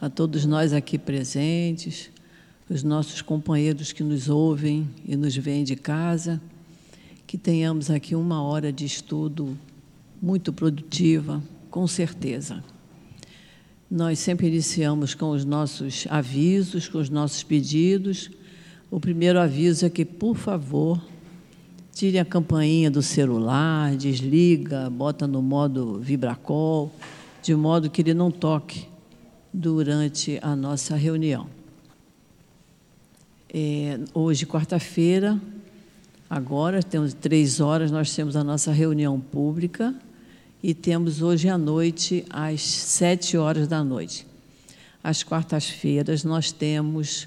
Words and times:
a 0.00 0.08
todos 0.08 0.44
nós 0.44 0.72
aqui 0.72 0.96
presentes, 0.96 2.08
os 2.70 2.84
nossos 2.84 3.20
companheiros 3.20 3.92
que 3.92 4.02
nos 4.02 4.28
ouvem 4.28 4.88
e 5.04 5.16
nos 5.16 5.36
veem 5.36 5.64
de 5.64 5.74
casa, 5.74 6.40
que 7.26 7.36
tenhamos 7.36 7.90
aqui 7.90 8.14
uma 8.14 8.42
hora 8.42 8.72
de 8.72 8.84
estudo 8.84 9.58
muito 10.22 10.52
produtiva, 10.52 11.42
com 11.70 11.86
certeza. 11.86 12.62
Nós 13.90 14.20
sempre 14.20 14.46
iniciamos 14.46 15.14
com 15.14 15.30
os 15.30 15.44
nossos 15.44 16.06
avisos, 16.08 16.88
com 16.88 16.98
os 16.98 17.10
nossos 17.10 17.42
pedidos. 17.42 18.30
O 18.90 19.00
primeiro 19.00 19.40
aviso 19.40 19.84
é 19.84 19.90
que, 19.90 20.04
por 20.04 20.36
favor, 20.36 21.02
tire 21.92 22.18
a 22.18 22.24
campainha 22.24 22.90
do 22.90 23.02
celular, 23.02 23.96
desliga, 23.96 24.88
bota 24.90 25.26
no 25.26 25.42
modo 25.42 25.98
vibracol, 25.98 26.92
de 27.42 27.54
modo 27.54 27.90
que 27.90 28.02
ele 28.02 28.14
não 28.14 28.30
toque 28.30 28.86
durante 29.52 30.38
a 30.42 30.54
nossa 30.54 30.96
reunião. 30.96 31.48
É, 33.52 33.98
hoje, 34.12 34.44
quarta-feira, 34.44 35.40
agora, 36.28 36.82
temos 36.82 37.14
três 37.14 37.60
horas, 37.60 37.90
nós 37.90 38.14
temos 38.14 38.36
a 38.36 38.44
nossa 38.44 38.72
reunião 38.72 39.18
pública 39.18 39.94
e 40.62 40.74
temos 40.74 41.22
hoje 41.22 41.48
à 41.48 41.56
noite, 41.56 42.24
às 42.28 42.60
sete 42.60 43.36
horas 43.36 43.66
da 43.66 43.82
noite. 43.82 44.26
Às 45.02 45.22
quartas-feiras, 45.22 46.24
nós 46.24 46.52
temos 46.52 47.26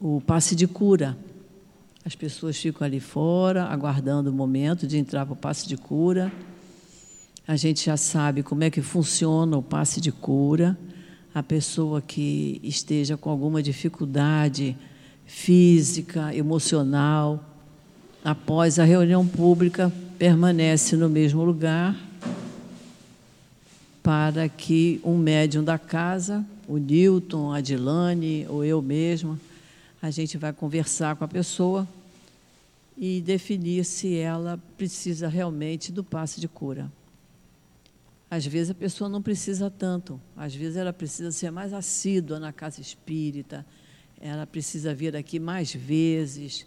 o 0.00 0.20
passe 0.20 0.54
de 0.54 0.66
cura. 0.66 1.16
As 2.04 2.14
pessoas 2.14 2.56
ficam 2.56 2.86
ali 2.86 3.00
fora, 3.00 3.64
aguardando 3.64 4.30
o 4.30 4.32
momento 4.32 4.86
de 4.86 4.98
entrar 4.98 5.24
para 5.24 5.32
o 5.32 5.36
passe 5.36 5.66
de 5.68 5.76
cura. 5.76 6.32
A 7.46 7.56
gente 7.56 7.86
já 7.86 7.96
sabe 7.96 8.42
como 8.42 8.64
é 8.64 8.70
que 8.70 8.82
funciona 8.82 9.56
o 9.56 9.62
passe 9.62 10.00
de 10.00 10.12
cura. 10.12 10.76
A 11.38 11.42
pessoa 11.44 12.02
que 12.02 12.60
esteja 12.64 13.16
com 13.16 13.30
alguma 13.30 13.62
dificuldade 13.62 14.76
física, 15.24 16.34
emocional, 16.34 17.44
após 18.24 18.80
a 18.80 18.84
reunião 18.84 19.24
pública, 19.24 19.92
permanece 20.18 20.96
no 20.96 21.08
mesmo 21.08 21.44
lugar 21.44 21.96
para 24.02 24.48
que 24.48 25.00
um 25.04 25.16
médium 25.16 25.62
da 25.62 25.78
casa, 25.78 26.44
o 26.66 26.76
Newton, 26.76 27.52
a 27.52 27.60
Dilane 27.60 28.44
ou 28.48 28.64
eu 28.64 28.82
mesma, 28.82 29.38
a 30.02 30.10
gente 30.10 30.36
vai 30.36 30.52
conversar 30.52 31.14
com 31.14 31.22
a 31.22 31.28
pessoa 31.28 31.86
e 32.96 33.20
definir 33.20 33.84
se 33.84 34.16
ela 34.16 34.58
precisa 34.76 35.28
realmente 35.28 35.92
do 35.92 36.02
passe 36.02 36.40
de 36.40 36.48
cura. 36.48 36.90
Às 38.30 38.44
vezes 38.44 38.70
a 38.70 38.74
pessoa 38.74 39.08
não 39.08 39.22
precisa 39.22 39.70
tanto, 39.70 40.20
às 40.36 40.54
vezes 40.54 40.76
ela 40.76 40.92
precisa 40.92 41.30
ser 41.32 41.50
mais 41.50 41.72
assídua 41.72 42.38
na 42.38 42.52
casa 42.52 42.80
espírita, 42.80 43.64
ela 44.20 44.46
precisa 44.46 44.94
vir 44.94 45.16
aqui 45.16 45.38
mais 45.38 45.74
vezes, 45.74 46.66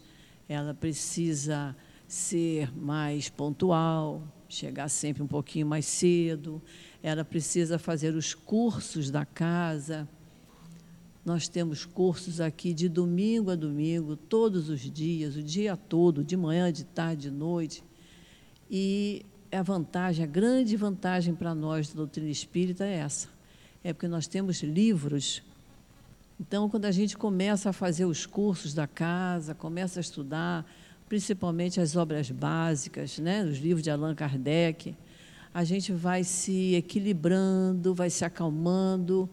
ela 0.49 0.73
precisa 0.73 1.75
ser 2.07 2.75
mais 2.75 3.29
pontual, 3.29 4.27
chegar 4.49 4.89
sempre 4.89 5.21
um 5.21 5.27
pouquinho 5.27 5.67
mais 5.67 5.85
cedo, 5.85 6.61
ela 7.01 7.23
precisa 7.23 7.77
fazer 7.77 8.15
os 8.15 8.33
cursos 8.33 9.09
da 9.09 9.23
casa. 9.23 10.09
Nós 11.23 11.47
temos 11.47 11.85
cursos 11.85 12.41
aqui 12.41 12.73
de 12.73 12.89
domingo 12.89 13.51
a 13.51 13.55
domingo, 13.55 14.15
todos 14.15 14.69
os 14.69 14.81
dias, 14.81 15.35
o 15.35 15.43
dia 15.43 15.77
todo, 15.77 16.23
de 16.23 16.35
manhã, 16.35 16.71
de 16.71 16.83
tarde, 16.83 17.29
de 17.29 17.31
noite. 17.31 17.83
E 18.69 19.25
a 19.57 19.63
vantagem, 19.63 20.23
a 20.23 20.27
grande 20.27 20.75
vantagem 20.77 21.35
para 21.35 21.53
nós 21.53 21.89
da 21.89 21.95
doutrina 21.95 22.29
espírita 22.29 22.85
é 22.85 22.95
essa. 22.95 23.27
É 23.83 23.93
porque 23.93 24.07
nós 24.07 24.27
temos 24.27 24.61
livros. 24.61 25.43
Então, 26.39 26.69
quando 26.69 26.85
a 26.85 26.91
gente 26.91 27.17
começa 27.17 27.69
a 27.69 27.73
fazer 27.73 28.05
os 28.05 28.25
cursos 28.25 28.73
da 28.73 28.87
casa, 28.87 29.53
começa 29.53 29.99
a 29.99 30.01
estudar, 30.01 30.65
principalmente 31.07 31.79
as 31.79 31.95
obras 31.95 32.31
básicas, 32.31 33.19
né, 33.19 33.43
os 33.43 33.57
livros 33.57 33.83
de 33.83 33.91
Allan 33.91 34.15
Kardec, 34.15 34.95
a 35.53 35.63
gente 35.63 35.91
vai 35.91 36.23
se 36.23 36.75
equilibrando, 36.75 37.93
vai 37.93 38.09
se 38.09 38.23
acalmando, 38.23 39.29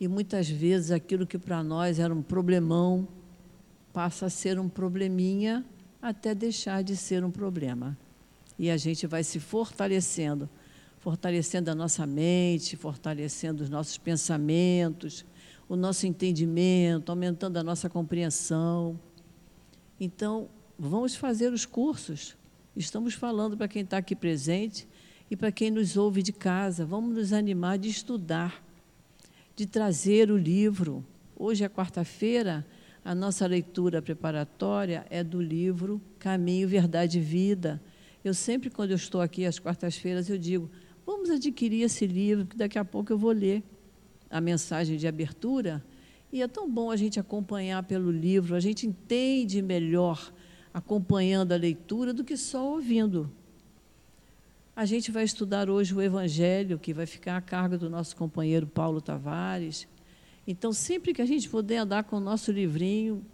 e 0.00 0.08
muitas 0.08 0.48
vezes 0.48 0.90
aquilo 0.90 1.26
que 1.26 1.38
para 1.38 1.62
nós 1.62 1.98
era 1.98 2.12
um 2.12 2.22
problemão 2.22 3.06
passa 3.92 4.26
a 4.26 4.30
ser 4.30 4.58
um 4.58 4.68
probleminha 4.68 5.64
até 6.00 6.34
deixar 6.34 6.82
de 6.82 6.96
ser 6.96 7.22
um 7.24 7.30
problema. 7.30 7.96
E 8.60 8.70
a 8.70 8.76
gente 8.76 9.06
vai 9.06 9.24
se 9.24 9.40
fortalecendo, 9.40 10.46
fortalecendo 10.98 11.70
a 11.70 11.74
nossa 11.74 12.06
mente, 12.06 12.76
fortalecendo 12.76 13.62
os 13.62 13.70
nossos 13.70 13.96
pensamentos, 13.96 15.24
o 15.66 15.76
nosso 15.76 16.06
entendimento, 16.06 17.08
aumentando 17.08 17.56
a 17.56 17.64
nossa 17.64 17.88
compreensão. 17.88 19.00
Então, 19.98 20.50
vamos 20.78 21.16
fazer 21.16 21.50
os 21.54 21.64
cursos. 21.64 22.36
Estamos 22.76 23.14
falando 23.14 23.56
para 23.56 23.66
quem 23.66 23.80
está 23.80 23.96
aqui 23.96 24.14
presente 24.14 24.86
e 25.30 25.34
para 25.34 25.50
quem 25.50 25.70
nos 25.70 25.96
ouve 25.96 26.22
de 26.22 26.30
casa, 26.30 26.84
vamos 26.84 27.16
nos 27.16 27.32
animar 27.32 27.78
de 27.78 27.88
estudar, 27.88 28.62
de 29.56 29.64
trazer 29.64 30.30
o 30.30 30.36
livro. 30.36 31.02
Hoje 31.34 31.64
é 31.64 31.68
quarta-feira, 31.70 32.66
a 33.02 33.14
nossa 33.14 33.46
leitura 33.46 34.02
preparatória 34.02 35.06
é 35.08 35.24
do 35.24 35.40
livro 35.40 35.98
Caminho, 36.18 36.68
Verdade 36.68 37.16
e 37.20 37.22
Vida. 37.22 37.80
Eu 38.24 38.34
sempre, 38.34 38.68
quando 38.68 38.90
eu 38.90 38.96
estou 38.96 39.20
aqui 39.20 39.46
às 39.46 39.58
quartas-feiras, 39.58 40.28
eu 40.28 40.36
digo: 40.36 40.70
vamos 41.06 41.30
adquirir 41.30 41.82
esse 41.82 42.06
livro, 42.06 42.46
que 42.46 42.56
daqui 42.56 42.78
a 42.78 42.84
pouco 42.84 43.12
eu 43.12 43.18
vou 43.18 43.32
ler 43.32 43.62
a 44.28 44.40
mensagem 44.40 44.96
de 44.96 45.06
abertura. 45.08 45.84
E 46.32 46.42
é 46.42 46.46
tão 46.46 46.70
bom 46.70 46.90
a 46.90 46.96
gente 46.96 47.18
acompanhar 47.18 47.82
pelo 47.82 48.10
livro, 48.10 48.54
a 48.54 48.60
gente 48.60 48.86
entende 48.86 49.60
melhor 49.60 50.32
acompanhando 50.72 51.52
a 51.52 51.56
leitura 51.56 52.12
do 52.12 52.22
que 52.22 52.36
só 52.36 52.64
ouvindo. 52.74 53.30
A 54.76 54.84
gente 54.84 55.10
vai 55.10 55.24
estudar 55.24 55.68
hoje 55.68 55.92
o 55.94 56.00
Evangelho, 56.00 56.78
que 56.78 56.94
vai 56.94 57.06
ficar 57.06 57.36
a 57.36 57.40
cargo 57.40 57.76
do 57.76 57.90
nosso 57.90 58.14
companheiro 58.14 58.66
Paulo 58.66 59.00
Tavares. 59.00 59.88
Então, 60.46 60.72
sempre 60.72 61.12
que 61.12 61.20
a 61.20 61.26
gente 61.26 61.48
puder 61.48 61.78
andar 61.78 62.04
com 62.04 62.16
o 62.16 62.20
nosso 62.20 62.52
livrinho 62.52 63.24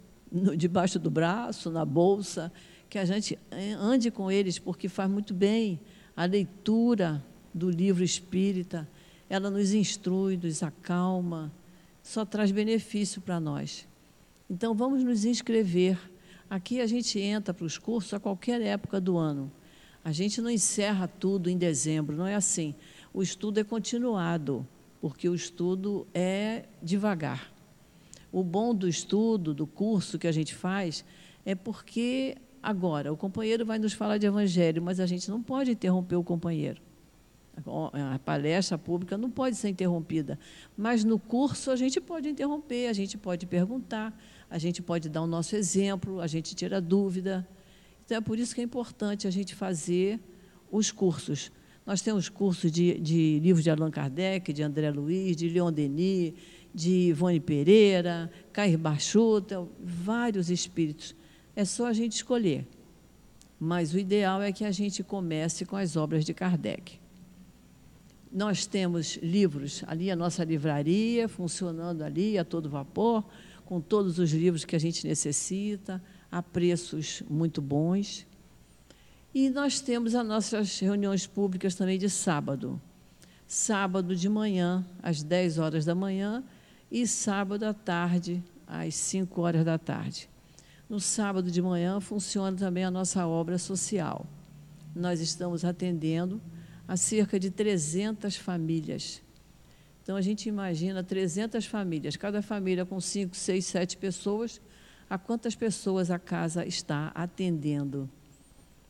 debaixo 0.57 0.99
do 0.99 1.09
braço, 1.09 1.69
na 1.69 1.85
bolsa, 1.85 2.51
que 2.89 2.97
a 2.97 3.05
gente 3.05 3.37
ande 3.79 4.09
com 4.09 4.31
eles, 4.31 4.59
porque 4.59 4.87
faz 4.87 5.09
muito 5.09 5.33
bem 5.33 5.79
a 6.15 6.25
leitura 6.25 7.23
do 7.53 7.69
livro 7.69 8.03
espírita. 8.03 8.87
Ela 9.29 9.49
nos 9.49 9.73
instrui, 9.73 10.37
nos 10.37 10.63
acalma, 10.63 11.51
só 12.01 12.23
traz 12.25 12.51
benefício 12.51 13.21
para 13.21 13.39
nós. 13.39 13.87
Então, 14.49 14.73
vamos 14.73 15.03
nos 15.03 15.25
inscrever. 15.25 15.99
Aqui 16.49 16.79
a 16.79 16.87
gente 16.87 17.19
entra 17.19 17.53
para 17.53 17.65
os 17.65 17.77
cursos 17.77 18.13
a 18.13 18.19
qualquer 18.19 18.61
época 18.61 19.01
do 19.01 19.17
ano. 19.17 19.51
A 20.03 20.13
gente 20.13 20.39
não 20.39 20.49
encerra 20.49 21.05
tudo 21.05 21.49
em 21.49 21.57
dezembro, 21.57 22.15
não 22.15 22.25
é 22.25 22.35
assim. 22.35 22.73
O 23.13 23.21
estudo 23.21 23.59
é 23.59 23.63
continuado, 23.63 24.65
porque 25.01 25.27
o 25.27 25.35
estudo 25.35 26.07
é 26.13 26.63
devagar. 26.81 27.51
O 28.31 28.41
bom 28.41 28.73
do 28.73 28.87
estudo, 28.87 29.53
do 29.53 29.67
curso 29.67 30.17
que 30.17 30.27
a 30.27 30.31
gente 30.31 30.55
faz, 30.55 31.03
é 31.45 31.55
porque 31.55 32.37
agora 32.61 33.11
o 33.11 33.17
companheiro 33.17 33.65
vai 33.65 33.79
nos 33.79 33.93
falar 33.93 34.17
de 34.17 34.25
evangelho, 34.25 34.81
mas 34.81 34.99
a 34.99 35.05
gente 35.05 35.29
não 35.29 35.41
pode 35.41 35.71
interromper 35.71 36.15
o 36.15 36.23
companheiro. 36.23 36.81
A 38.13 38.19
palestra 38.19 38.77
pública 38.77 39.17
não 39.17 39.31
pode 39.31 39.55
ser 39.55 39.69
interrompida, 39.69 40.37
mas 40.77 41.03
no 41.03 41.17
curso 41.17 41.71
a 41.71 41.75
gente 41.75 41.99
pode 41.99 42.29
interromper, 42.29 42.87
a 42.87 42.93
gente 42.93 43.17
pode 43.17 43.47
perguntar, 43.47 44.15
a 44.49 44.59
gente 44.59 44.81
pode 44.81 45.09
dar 45.09 45.23
o 45.23 45.27
nosso 45.27 45.55
exemplo, 45.55 46.21
a 46.21 46.27
gente 46.27 46.53
tira 46.53 46.79
dúvida. 46.79 47.47
Então, 48.05 48.17
é 48.17 48.21
por 48.21 48.37
isso 48.37 48.53
que 48.53 48.61
é 48.61 48.63
importante 48.63 49.27
a 49.27 49.31
gente 49.31 49.55
fazer 49.55 50.19
os 50.71 50.91
cursos. 50.91 51.51
Nós 51.85 52.01
temos 52.01 52.29
cursos 52.29 52.71
de, 52.71 52.99
de 52.99 53.39
livros 53.39 53.63
de 53.63 53.71
Allan 53.71 53.89
Kardec, 53.89 54.53
de 54.53 54.61
André 54.61 54.91
Luiz, 54.91 55.35
de 55.35 55.49
Leon 55.49 55.71
Denis, 55.71 56.33
de 56.73 57.09
Ivone 57.09 57.39
Pereira, 57.39 58.29
Cair 58.53 58.77
Bachuta, 58.77 59.67
vários 59.79 60.51
espíritos. 60.51 61.15
É 61.57 61.65
só 61.65 61.87
a 61.87 61.93
gente 61.93 62.17
escolher. 62.17 62.67
Mas 63.59 63.91
o 63.91 63.97
ideal 63.97 64.43
é 64.43 64.51
que 64.51 64.63
a 64.63 64.69
gente 64.69 65.03
comece 65.03 65.65
com 65.65 65.75
as 65.75 65.95
obras 65.97 66.23
de 66.23 66.31
Kardec. 66.31 66.99
Nós 68.31 68.67
temos 68.67 69.17
livros 69.23 69.83
ali, 69.87 70.11
a 70.11 70.15
nossa 70.15 70.43
livraria 70.43 71.27
funcionando 71.27 72.03
ali 72.03 72.37
a 72.37 72.45
todo 72.45 72.69
vapor, 72.69 73.25
com 73.65 73.81
todos 73.81 74.19
os 74.19 74.31
livros 74.31 74.65
que 74.65 74.75
a 74.75 74.79
gente 74.79 75.07
necessita 75.07 75.99
a 76.31 76.43
preços 76.43 77.23
muito 77.27 77.59
bons. 77.59 78.27
E 79.33 79.49
nós 79.49 79.81
temos 79.81 80.13
as 80.13 80.27
nossas 80.27 80.79
reuniões 80.79 81.25
públicas 81.25 81.73
também 81.73 81.97
de 81.97 82.07
sábado. 82.07 82.79
Sábado 83.47 84.15
de 84.15 84.29
manhã, 84.29 84.85
às 85.01 85.23
10 85.23 85.57
horas 85.57 85.85
da 85.85 85.95
manhã, 85.95 86.43
e 86.91 87.07
sábado 87.07 87.63
à 87.63 87.73
tarde, 87.73 88.43
às 88.67 88.93
5 88.93 89.41
horas 89.41 89.65
da 89.65 89.79
tarde. 89.79 90.29
No 90.89 91.01
sábado 91.01 91.51
de 91.51 91.61
manhã 91.61 91.99
funciona 91.99 92.55
também 92.55 92.85
a 92.85 92.91
nossa 92.91 93.27
obra 93.27 93.57
social. 93.57 94.25
Nós 94.95 95.19
estamos 95.19 95.65
atendendo 95.65 96.41
a 96.87 96.95
cerca 96.95 97.37
de 97.37 97.51
300 97.51 98.37
famílias. 98.37 99.21
Então, 100.01 100.15
a 100.15 100.21
gente 100.21 100.47
imagina 100.47 101.03
300 101.03 101.65
famílias, 101.65 102.15
cada 102.15 102.41
família 102.41 102.85
com 102.85 103.01
5, 103.01 103.35
6, 103.35 103.65
7 103.65 103.97
pessoas, 103.97 104.61
a 105.09 105.17
quantas 105.17 105.53
pessoas 105.53 106.09
a 106.09 106.17
casa 106.17 106.65
está 106.65 107.11
atendendo. 107.13 108.09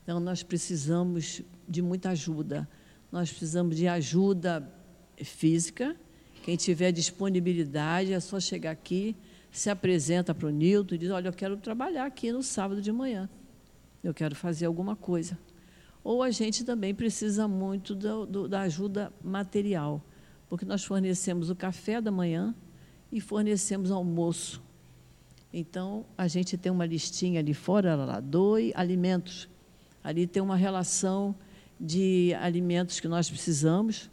Então, 0.03 0.19
nós 0.19 0.43
precisamos 0.43 1.41
de 1.67 1.81
muita 1.81 2.11
ajuda. 2.11 2.69
Nós 3.11 3.31
precisamos 3.31 3.75
de 3.75 3.87
ajuda 3.87 4.71
física. 5.23 5.95
Quem 6.43 6.55
tiver 6.55 6.91
disponibilidade, 6.91 8.13
é 8.13 8.19
só 8.19 8.39
chegar 8.39 8.69
aqui, 8.69 9.15
se 9.57 9.69
apresenta 9.69 10.35
para 10.35 10.47
o 10.47 10.51
Nilton 10.51 10.95
e 10.95 10.97
diz: 10.97 11.09
Olha, 11.09 11.29
eu 11.29 11.33
quero 11.33 11.57
trabalhar 11.57 12.05
aqui 12.05 12.31
no 12.31 12.43
sábado 12.43 12.81
de 12.81 12.91
manhã. 12.91 13.29
Eu 14.03 14.13
quero 14.13 14.35
fazer 14.35 14.65
alguma 14.67 14.95
coisa. 14.95 15.37
Ou 16.03 16.21
a 16.21 16.29
gente 16.29 16.63
também 16.63 16.93
precisa 16.93 17.47
muito 17.47 17.95
do, 17.95 18.25
do, 18.25 18.47
da 18.47 18.61
ajuda 18.61 19.11
material, 19.23 20.01
porque 20.47 20.63
nós 20.63 20.83
fornecemos 20.83 21.49
o 21.49 21.55
café 21.55 21.99
da 21.99 22.11
manhã 22.11 22.55
e 23.11 23.19
fornecemos 23.19 23.89
almoço. 23.89 24.61
Então, 25.51 26.05
a 26.17 26.27
gente 26.27 26.55
tem 26.55 26.71
uma 26.71 26.85
listinha 26.85 27.39
ali 27.39 27.53
fora, 27.53 27.95
lá, 27.95 28.19
doe 28.19 28.71
alimentos. 28.75 29.49
Ali 30.03 30.27
tem 30.27 30.41
uma 30.41 30.55
relação 30.55 31.35
de 31.79 32.33
alimentos 32.39 32.99
que 32.99 33.07
nós 33.07 33.29
precisamos. 33.29 34.09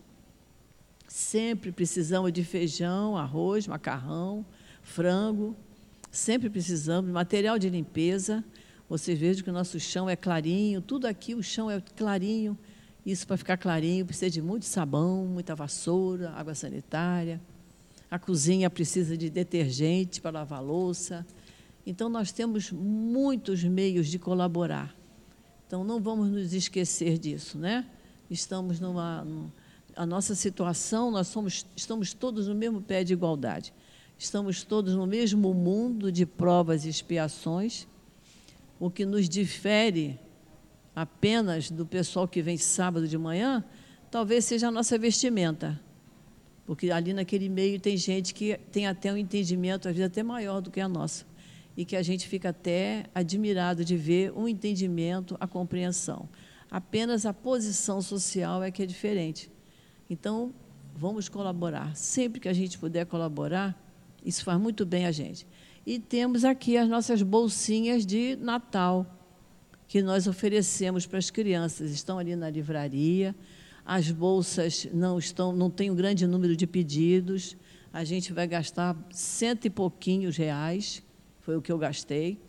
Sempre 1.07 1.71
precisamos 1.71 2.33
de 2.33 2.43
feijão, 2.43 3.17
arroz, 3.17 3.69
macarrão, 3.69 4.45
frango. 4.85 5.57
Sempre 6.13 6.49
precisamos 6.49 7.11
material 7.11 7.59
de 7.59 7.69
limpeza. 7.69 8.45
Vocês 8.89 9.19
vejam 9.19 9.43
que 9.43 9.51
o 9.51 9.53
nosso 9.53 9.81
chão 9.81 10.09
é 10.09 10.15
clarinho, 10.15 10.81
tudo 10.81 11.07
aqui 11.07 11.35
o 11.35 11.43
chão 11.43 11.69
é 11.69 11.83
clarinho. 11.97 12.57
Isso 13.05 13.27
para 13.27 13.37
ficar 13.37 13.57
clarinho 13.57 14.07
precisa 14.07 14.31
de 14.31 14.41
muito 14.41 14.65
sabão, 14.65 15.27
muita 15.27 15.57
vassoura, 15.57 16.31
água 16.31 16.55
sanitária. 16.55 17.41
A 18.09 18.21
cozinha 18.21 18.71
precisa 18.71 19.17
de 19.17 19.29
detergente 19.29 20.21
para 20.21 20.31
lavar 20.31 20.63
louça. 20.63 21.27
Então 21.85 22.09
nós 22.09 22.31
temos 22.31 22.71
muitos 22.71 23.65
meios 23.65 24.07
de 24.07 24.21
colaborar. 24.21 24.95
Então, 25.67 25.83
não 25.83 26.01
vamos 26.01 26.29
nos 26.29 26.53
esquecer 26.53 27.19
disso, 27.19 27.59
né? 27.59 27.85
Estamos 28.31 28.79
numa. 28.79 29.27
A 29.97 30.07
nossa 30.07 30.35
situação, 30.35 31.11
nós 31.11 31.27
somos, 31.27 31.67
estamos 31.75 32.13
todos 32.13 32.47
no 32.47 32.55
mesmo 32.55 32.81
pé 32.81 33.03
de 33.03 33.13
igualdade. 33.13 33.73
Estamos 34.19 34.63
todos 34.63 34.95
no 34.95 35.07
mesmo 35.07 35.53
mundo 35.53 36.11
de 36.11 36.25
provas 36.25 36.85
e 36.85 36.89
expiações. 36.89 37.87
O 38.79 38.91
que 38.91 39.05
nos 39.05 39.29
difere 39.29 40.19
apenas 40.95 41.71
do 41.71 41.85
pessoal 41.85 42.29
que 42.29 42.41
vem 42.41 42.57
sábado 42.57 43.09
de 43.09 43.19
manhã, 43.19 43.65
talvez 44.11 44.45
seja 44.45 44.69
a 44.69 44.71
nossa 44.71 44.97
vestimenta. 44.97 45.81
Porque 46.67 46.91
ali 46.91 47.13
naquele 47.13 47.49
meio 47.49 47.79
tem 47.79 47.97
gente 47.97 48.33
que 48.33 48.57
tem 48.73 48.87
até 48.87 49.13
um 49.13 49.17
entendimento, 49.17 49.89
às 49.89 49.95
vezes 49.95 50.11
até 50.11 50.23
maior 50.23 50.61
do 50.61 50.71
que 50.71 50.81
a 50.81 50.89
nossa 50.89 51.27
e 51.77 51.85
que 51.85 51.97
a 51.97 52.03
gente 52.03 52.29
fica 52.29 52.51
até 52.51 53.05
admirado 53.15 53.85
de 53.85 53.97
ver 53.97 54.33
um 54.33 54.47
entendimento, 54.47 55.37
a 55.41 55.47
compreensão. 55.47 56.29
Apenas 56.71 57.27
a 57.27 57.33
posição 57.33 58.01
social 58.01 58.63
é 58.63 58.71
que 58.71 58.83
é 58.83 58.87
diferente. 58.87 59.51
Então, 60.09 60.55
vamos 60.95 61.29
colaborar. 61.29 61.95
Sempre 61.97 62.41
que 62.41 62.49
a 62.49 62.53
gente 62.53 62.79
puder 62.79 63.07
colaborar, 63.07 63.77
isso 64.25 64.45
faz 64.45 64.61
muito 64.61 64.87
bem 64.87 65.07
a 65.07 65.13
gente. 65.13 65.47
E 65.87 65.99
temos 65.99 66.45
aqui 66.45 66.77
as 66.77 66.89
nossas 66.89 67.23
bolsinhas 67.23 68.07
de 68.07 68.37
Natal, 68.37 69.07
que 69.87 70.03
nós 70.03 70.27
oferecemos 70.27 71.07
para 71.07 71.19
as 71.19 71.31
crianças. 71.31 71.91
Estão 71.91 72.19
ali 72.19 72.35
na 72.35 72.49
livraria. 72.49 73.35
As 73.85 74.11
bolsas 74.11 74.89
não 74.95 75.19
estão, 75.19 75.53
não 75.53 75.69
tem 75.69 75.91
um 75.91 75.95
grande 75.95 76.27
número 76.27 76.57
de 76.57 76.67
pedidos. 76.67 77.57
A 77.93 78.03
gente 78.03 78.33
vai 78.33 78.47
gastar 78.47 78.97
cento 79.11 79.67
e 79.67 79.71
pouquinhos 79.71 80.37
reais 80.37 81.03
foi 81.45 81.59
o 81.59 81.63
que 81.63 81.71
eu 81.71 81.77
gastei. 81.77 82.41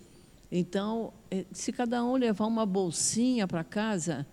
Então, 0.49 1.11
eh, 1.29 1.45
se 1.51 1.73
cada 1.73 2.01
um 2.01 2.15
levar 2.15 2.45
uma 2.45 2.65
bolsinha 2.65 3.45
para 3.45 3.61
casa, 3.61 4.25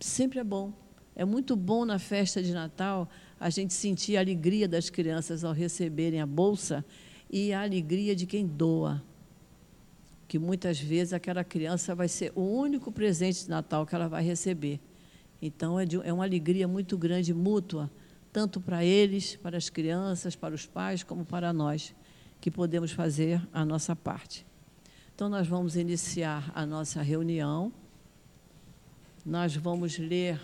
sempre 0.00 0.38
é 0.38 0.44
bom. 0.44 0.72
É 1.14 1.22
muito 1.22 1.54
bom 1.54 1.84
na 1.84 1.98
festa 1.98 2.42
de 2.42 2.54
Natal 2.54 3.06
a 3.40 3.48
gente 3.48 3.72
sentir 3.72 4.18
a 4.18 4.20
alegria 4.20 4.68
das 4.68 4.90
crianças 4.90 5.42
ao 5.42 5.54
receberem 5.54 6.20
a 6.20 6.26
bolsa 6.26 6.84
e 7.30 7.54
a 7.54 7.62
alegria 7.62 8.14
de 8.14 8.26
quem 8.26 8.46
doa. 8.46 9.02
Que 10.28 10.38
muitas 10.38 10.78
vezes 10.78 11.14
aquela 11.14 11.42
criança 11.42 11.94
vai 11.94 12.06
ser 12.06 12.32
o 12.34 12.42
único 12.42 12.92
presente 12.92 13.44
de 13.44 13.48
Natal 13.48 13.86
que 13.86 13.94
ela 13.94 14.08
vai 14.08 14.22
receber. 14.22 14.78
Então, 15.40 15.80
é, 15.80 15.86
de, 15.86 15.96
é 16.06 16.12
uma 16.12 16.24
alegria 16.24 16.68
muito 16.68 16.98
grande, 16.98 17.32
mútua, 17.32 17.90
tanto 18.30 18.60
para 18.60 18.84
eles, 18.84 19.36
para 19.36 19.56
as 19.56 19.70
crianças, 19.70 20.36
para 20.36 20.54
os 20.54 20.66
pais, 20.66 21.02
como 21.02 21.24
para 21.24 21.50
nós 21.50 21.94
que 22.42 22.50
podemos 22.50 22.92
fazer 22.92 23.40
a 23.52 23.64
nossa 23.64 23.96
parte. 23.96 24.46
Então, 25.14 25.30
nós 25.30 25.46
vamos 25.46 25.76
iniciar 25.76 26.52
a 26.54 26.66
nossa 26.66 27.00
reunião. 27.02 27.72
Nós 29.24 29.56
vamos 29.56 29.98
ler 29.98 30.40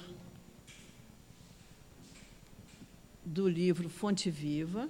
do 3.26 3.49
livro 3.49 3.88
Fonte 3.88 4.31
Viva. 4.31 4.88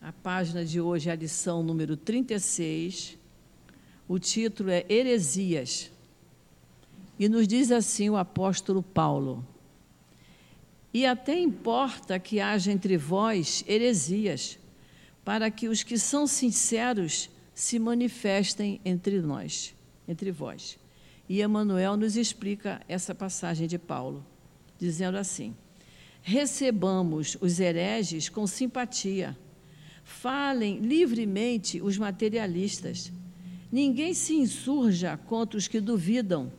A 0.00 0.12
página 0.12 0.64
de 0.64 0.80
hoje 0.80 1.08
é 1.08 1.12
a 1.12 1.14
lição 1.16 1.62
número 1.62 1.96
36. 1.96 3.16
O 4.08 4.18
título 4.18 4.70
é 4.70 4.84
Heresias. 4.88 5.88
E 7.16 7.28
nos 7.28 7.46
diz 7.46 7.70
assim 7.70 8.10
o 8.10 8.16
apóstolo 8.16 8.82
Paulo: 8.82 9.46
E 10.92 11.06
até 11.06 11.38
importa 11.38 12.18
que 12.18 12.40
haja 12.40 12.72
entre 12.72 12.96
vós 12.96 13.62
heresias, 13.68 14.58
para 15.24 15.48
que 15.48 15.68
os 15.68 15.84
que 15.84 15.96
são 15.96 16.26
sinceros 16.26 17.30
se 17.54 17.78
manifestem 17.78 18.80
entre 18.84 19.20
nós, 19.20 19.76
entre 20.08 20.32
vós. 20.32 20.76
E 21.28 21.40
Emmanuel 21.40 21.96
nos 21.96 22.16
explica 22.16 22.80
essa 22.88 23.14
passagem 23.14 23.68
de 23.68 23.78
Paulo, 23.78 24.26
dizendo 24.76 25.16
assim: 25.16 25.54
Recebamos 26.22 27.36
os 27.40 27.58
hereges 27.58 28.28
com 28.28 28.46
simpatia, 28.46 29.36
falem 30.04 30.78
livremente 30.78 31.80
os 31.80 31.96
materialistas. 31.96 33.10
Ninguém 33.72 34.12
se 34.14 34.34
insurja 34.34 35.16
contra 35.16 35.56
os 35.56 35.68
que 35.68 35.80
duvidam, 35.80 36.52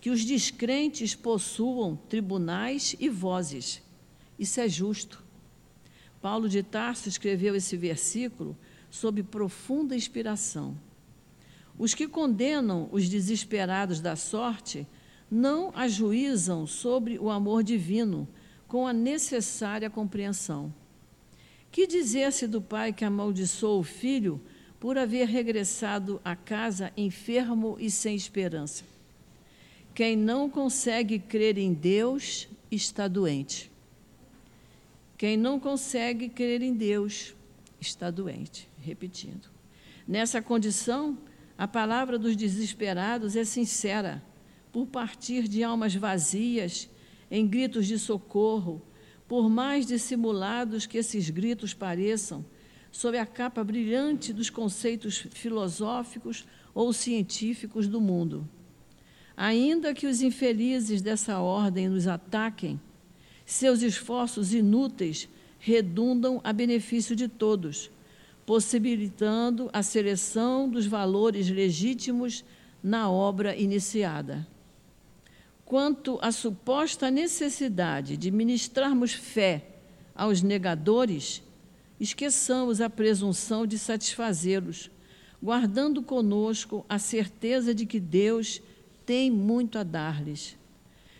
que 0.00 0.10
os 0.10 0.24
descrentes 0.24 1.14
possuam 1.14 1.96
tribunais 2.08 2.94
e 2.98 3.08
vozes. 3.08 3.82
Isso 4.38 4.60
é 4.60 4.68
justo. 4.68 5.24
Paulo 6.20 6.48
de 6.48 6.62
Tarso 6.62 7.08
escreveu 7.08 7.54
esse 7.54 7.76
versículo 7.76 8.56
sob 8.90 9.22
profunda 9.22 9.94
inspiração. 9.94 10.76
Os 11.78 11.94
que 11.94 12.08
condenam 12.08 12.88
os 12.90 13.08
desesperados 13.08 14.00
da 14.00 14.16
sorte 14.16 14.86
não 15.30 15.72
ajuizam 15.76 16.66
sobre 16.66 17.18
o 17.18 17.30
amor 17.30 17.62
divino 17.62 18.26
com 18.68 18.86
a 18.86 18.92
necessária 18.92 19.88
compreensão. 19.88 20.72
Que 21.72 21.86
dizer-se 21.86 22.46
do 22.46 22.60
pai 22.60 22.92
que 22.92 23.04
amaldiçoou 23.04 23.80
o 23.80 23.84
filho 23.84 24.40
por 24.78 24.96
haver 24.96 25.26
regressado 25.26 26.20
a 26.24 26.36
casa 26.36 26.92
enfermo 26.96 27.76
e 27.80 27.90
sem 27.90 28.14
esperança? 28.14 28.84
Quem 29.94 30.14
não 30.14 30.48
consegue 30.48 31.18
crer 31.18 31.58
em 31.58 31.72
Deus 31.72 32.46
está 32.70 33.08
doente. 33.08 33.70
Quem 35.16 35.36
não 35.36 35.58
consegue 35.58 36.28
crer 36.28 36.62
em 36.62 36.72
Deus 36.72 37.34
está 37.80 38.10
doente. 38.10 38.68
Repetindo. 38.80 39.48
Nessa 40.06 40.40
condição, 40.40 41.18
a 41.58 41.66
palavra 41.66 42.16
dos 42.16 42.36
desesperados 42.36 43.34
é 43.34 43.44
sincera, 43.44 44.22
por 44.72 44.86
partir 44.86 45.48
de 45.48 45.64
almas 45.64 45.94
vazias, 45.94 46.88
em 47.30 47.46
gritos 47.46 47.86
de 47.86 47.98
socorro, 47.98 48.82
por 49.26 49.48
mais 49.48 49.86
dissimulados 49.86 50.86
que 50.86 50.98
esses 50.98 51.28
gritos 51.30 51.74
pareçam, 51.74 52.44
sob 52.90 53.18
a 53.18 53.26
capa 53.26 53.62
brilhante 53.62 54.32
dos 54.32 54.48
conceitos 54.48 55.26
filosóficos 55.30 56.46
ou 56.74 56.92
científicos 56.92 57.86
do 57.86 58.00
mundo. 58.00 58.48
Ainda 59.36 59.94
que 59.94 60.06
os 60.06 60.22
infelizes 60.22 61.02
dessa 61.02 61.38
ordem 61.38 61.88
nos 61.88 62.06
ataquem, 62.06 62.80
seus 63.44 63.82
esforços 63.82 64.52
inúteis 64.52 65.28
redundam 65.58 66.40
a 66.42 66.52
benefício 66.52 67.14
de 67.14 67.28
todos, 67.28 67.90
possibilitando 68.44 69.68
a 69.72 69.82
seleção 69.82 70.68
dos 70.68 70.86
valores 70.86 71.50
legítimos 71.50 72.44
na 72.82 73.10
obra 73.10 73.54
iniciada. 73.56 74.46
Quanto 75.68 76.18
à 76.22 76.32
suposta 76.32 77.10
necessidade 77.10 78.16
de 78.16 78.30
ministrarmos 78.30 79.12
fé 79.12 79.66
aos 80.14 80.40
negadores, 80.40 81.42
esqueçamos 82.00 82.80
a 82.80 82.88
presunção 82.88 83.66
de 83.66 83.78
satisfazê-los, 83.78 84.90
guardando 85.42 86.02
conosco 86.02 86.86
a 86.88 86.98
certeza 86.98 87.74
de 87.74 87.84
que 87.84 88.00
Deus 88.00 88.62
tem 89.04 89.30
muito 89.30 89.78
a 89.78 89.82
dar-lhes. 89.82 90.56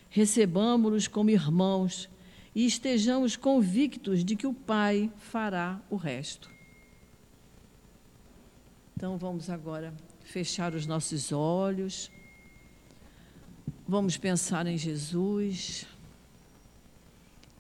Recebamos-los 0.09 1.07
como 1.07 1.29
irmãos 1.29 2.09
e 2.55 2.65
estejamos 2.65 3.37
convictos 3.37 4.25
de 4.25 4.35
que 4.35 4.47
o 4.47 4.55
Pai 4.55 5.13
fará 5.19 5.79
o 5.91 5.97
resto. 5.97 6.49
Então 8.97 9.19
vamos 9.19 9.51
agora 9.51 9.93
fechar 10.23 10.75
os 10.75 10.87
nossos 10.87 11.33
olhos. 11.33 12.11
Vamos 13.91 14.19
pensar 14.19 14.67
em 14.67 14.77
Jesus. 14.77 15.87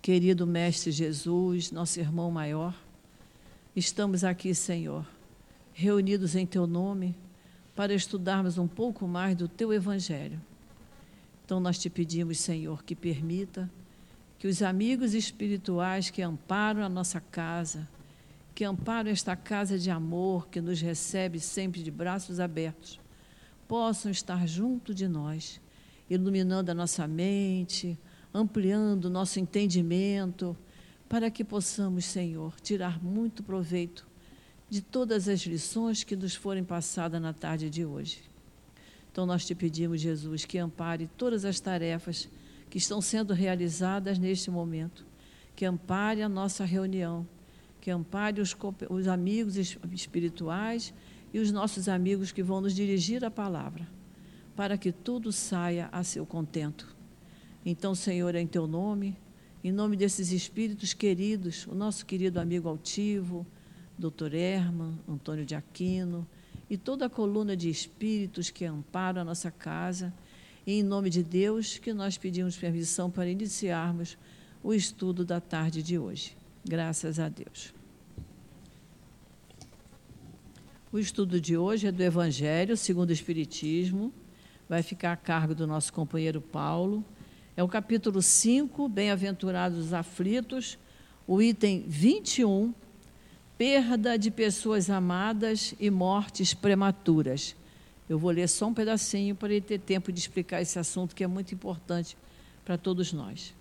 Querido 0.02 0.46
Mestre 0.46 0.92
Jesus, 0.92 1.70
nosso 1.70 1.98
irmão 1.98 2.30
maior, 2.30 2.78
estamos 3.74 4.22
aqui, 4.22 4.54
Senhor, 4.54 5.06
reunidos 5.72 6.36
em 6.36 6.44
Teu 6.44 6.66
nome 6.66 7.16
para 7.74 7.94
estudarmos 7.94 8.58
um 8.58 8.68
pouco 8.68 9.08
mais 9.08 9.34
do 9.34 9.48
Teu 9.48 9.72
Evangelho. 9.72 10.38
Então 11.46 11.60
nós 11.60 11.78
te 11.78 11.88
pedimos, 11.88 12.38
Senhor, 12.38 12.84
que 12.84 12.94
permita 12.94 13.70
que 14.38 14.46
os 14.46 14.60
amigos 14.60 15.14
espirituais 15.14 16.10
que 16.10 16.20
amparam 16.20 16.82
a 16.82 16.90
nossa 16.90 17.22
casa, 17.22 17.88
que 18.54 18.64
amparam 18.64 19.10
esta 19.10 19.34
casa 19.34 19.78
de 19.78 19.90
amor 19.90 20.48
que 20.48 20.60
nos 20.60 20.78
recebe 20.78 21.40
sempre 21.40 21.82
de 21.82 21.90
braços 21.90 22.38
abertos, 22.38 23.00
possam 23.66 24.12
estar 24.12 24.46
junto 24.46 24.92
de 24.94 25.08
nós, 25.08 25.58
iluminando 26.08 26.70
a 26.70 26.74
nossa 26.74 27.06
mente, 27.06 27.98
ampliando 28.32 29.06
o 29.06 29.10
nosso 29.10 29.38
entendimento, 29.38 30.56
para 31.08 31.30
que 31.30 31.44
possamos, 31.44 32.04
Senhor, 32.04 32.54
tirar 32.60 33.02
muito 33.02 33.42
proveito 33.42 34.06
de 34.68 34.82
todas 34.82 35.28
as 35.28 35.40
lições 35.40 36.04
que 36.04 36.14
nos 36.14 36.34
forem 36.34 36.62
passadas 36.62 37.20
na 37.20 37.32
tarde 37.32 37.70
de 37.70 37.84
hoje. 37.84 38.22
Então 39.10 39.24
nós 39.24 39.44
te 39.44 39.54
pedimos, 39.54 40.00
Jesus, 40.00 40.44
que 40.44 40.58
ampare 40.58 41.08
todas 41.16 41.44
as 41.44 41.58
tarefas 41.58 42.28
que 42.68 42.78
estão 42.78 43.00
sendo 43.00 43.32
realizadas 43.32 44.18
neste 44.18 44.50
momento, 44.50 45.06
que 45.56 45.64
ampare 45.64 46.22
a 46.22 46.28
nossa 46.28 46.64
reunião 46.64 47.26
que 47.80 47.90
ampare 47.90 48.40
os, 48.40 48.54
os 48.90 49.08
amigos 49.08 49.56
espirituais 49.56 50.92
e 51.32 51.38
os 51.38 51.50
nossos 51.50 51.88
amigos 51.88 52.32
que 52.32 52.42
vão 52.42 52.60
nos 52.60 52.74
dirigir 52.74 53.24
a 53.24 53.30
palavra, 53.30 53.88
para 54.58 54.76
que 54.76 54.90
tudo 54.90 55.30
saia 55.30 55.88
a 55.92 56.02
seu 56.02 56.26
contento. 56.26 56.96
Então, 57.64 57.94
Senhor, 57.94 58.34
em 58.34 58.44
teu 58.44 58.66
nome, 58.66 59.16
em 59.62 59.70
nome 59.70 59.96
desses 59.96 60.32
espíritos 60.32 60.92
queridos, 60.92 61.64
o 61.68 61.76
nosso 61.76 62.04
querido 62.04 62.40
amigo 62.40 62.68
altivo, 62.68 63.46
Dr. 63.96 64.34
Herman, 64.34 64.98
Antônio 65.08 65.46
de 65.46 65.54
Aquino, 65.54 66.26
e 66.68 66.76
toda 66.76 67.06
a 67.06 67.08
coluna 67.08 67.56
de 67.56 67.70
espíritos 67.70 68.50
que 68.50 68.64
amparam 68.64 69.20
a 69.20 69.24
nossa 69.24 69.48
casa, 69.48 70.12
e 70.66 70.72
em 70.72 70.82
nome 70.82 71.08
de 71.08 71.22
Deus 71.22 71.78
que 71.78 71.92
nós 71.92 72.18
pedimos 72.18 72.56
permissão 72.56 73.08
para 73.08 73.30
iniciarmos 73.30 74.18
o 74.60 74.74
estudo 74.74 75.24
da 75.24 75.40
tarde 75.40 75.84
de 75.84 75.96
hoje. 76.00 76.36
Graças 76.64 77.20
a 77.20 77.28
Deus. 77.28 77.72
O 80.90 80.98
estudo 80.98 81.40
de 81.40 81.56
hoje 81.56 81.86
é 81.86 81.92
do 81.92 82.02
Evangelho 82.02 82.76
segundo 82.76 83.10
o 83.10 83.12
Espiritismo, 83.12 84.12
vai 84.68 84.82
ficar 84.82 85.12
a 85.12 85.16
cargo 85.16 85.54
do 85.54 85.66
nosso 85.66 85.92
companheiro 85.92 86.40
Paulo. 86.40 87.04
É 87.56 87.62
o 87.62 87.68
capítulo 87.68 88.20
5, 88.20 88.88
Bem-aventurados 88.88 89.78
os 89.78 89.92
aflitos, 89.92 90.78
o 91.26 91.40
item 91.40 91.84
21, 91.88 92.74
perda 93.56 94.18
de 94.18 94.30
pessoas 94.30 94.90
amadas 94.90 95.74
e 95.80 95.90
mortes 95.90 96.54
prematuras. 96.54 97.56
Eu 98.08 98.18
vou 98.18 98.30
ler 98.30 98.48
só 98.48 98.66
um 98.66 98.74
pedacinho 98.74 99.34
para 99.34 99.52
ele 99.52 99.60
ter 99.60 99.80
tempo 99.80 100.12
de 100.12 100.20
explicar 100.20 100.62
esse 100.62 100.78
assunto 100.78 101.14
que 101.14 101.24
é 101.24 101.26
muito 101.26 101.54
importante 101.54 102.16
para 102.64 102.78
todos 102.78 103.12
nós. 103.12 103.54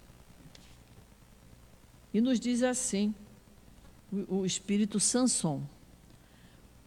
E 2.13 2.21
nos 2.21 2.39
diz 2.39 2.63
assim 2.63 3.13
o, 4.11 4.45
espírito 4.45 4.99
Sanson: 4.99 5.61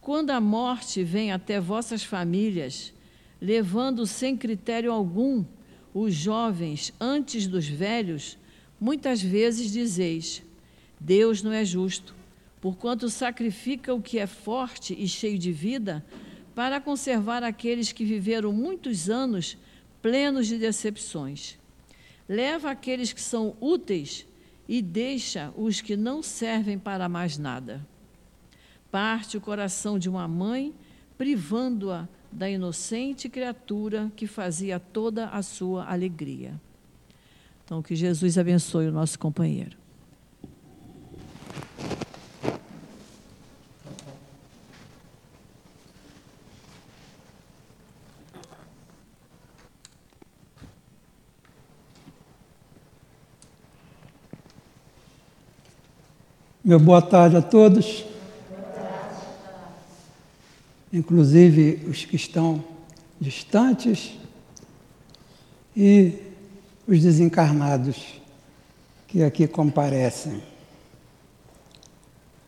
Quando 0.00 0.30
a 0.30 0.40
morte 0.40 1.02
vem 1.04 1.32
até 1.32 1.60
vossas 1.60 2.02
famílias, 2.02 2.92
levando 3.40 4.06
sem 4.06 4.36
critério 4.36 4.92
algum 4.92 5.44
os 5.94 6.14
jovens 6.14 6.92
antes 7.00 7.46
dos 7.46 7.66
velhos, 7.66 8.38
muitas 8.78 9.22
vezes 9.22 9.72
dizeis: 9.72 10.42
Deus 10.98 11.42
não 11.42 11.52
é 11.52 11.64
justo, 11.64 12.14
porquanto 12.60 13.08
sacrifica 13.08 13.94
o 13.94 14.02
que 14.02 14.18
é 14.18 14.26
forte 14.26 14.94
e 14.96 15.08
cheio 15.08 15.38
de 15.38 15.50
vida, 15.50 16.04
para 16.54 16.80
conservar 16.80 17.42
aqueles 17.42 17.92
que 17.92 18.04
viveram 18.04 18.52
muitos 18.52 19.08
anos 19.08 19.56
plenos 20.02 20.46
de 20.46 20.58
decepções. 20.58 21.58
Leva 22.28 22.70
aqueles 22.70 23.12
que 23.12 23.20
são 23.20 23.56
úteis 23.60 24.26
e 24.68 24.80
deixa 24.80 25.52
os 25.56 25.80
que 25.80 25.96
não 25.96 26.22
servem 26.22 26.78
para 26.78 27.08
mais 27.08 27.36
nada. 27.38 27.84
Parte 28.90 29.36
o 29.36 29.40
coração 29.40 29.98
de 29.98 30.08
uma 30.08 30.28
mãe, 30.28 30.74
privando-a 31.16 32.08
da 32.32 32.48
inocente 32.48 33.28
criatura 33.28 34.10
que 34.16 34.26
fazia 34.26 34.78
toda 34.78 35.28
a 35.28 35.42
sua 35.42 35.90
alegria. 35.90 36.60
Então, 37.64 37.82
que 37.82 37.94
Jesus 37.94 38.36
abençoe 38.36 38.88
o 38.88 38.92
nosso 38.92 39.18
companheiro. 39.18 39.76
Meu 56.62 56.78
boa 56.78 57.02
tarde 57.02 57.36
a 57.36 57.42
todos. 57.42 58.09
Inclusive 60.92 61.86
os 61.88 62.04
que 62.04 62.16
estão 62.16 62.64
distantes 63.20 64.18
e 65.76 66.14
os 66.86 67.00
desencarnados 67.02 68.20
que 69.06 69.22
aqui 69.22 69.46
comparecem. 69.46 70.42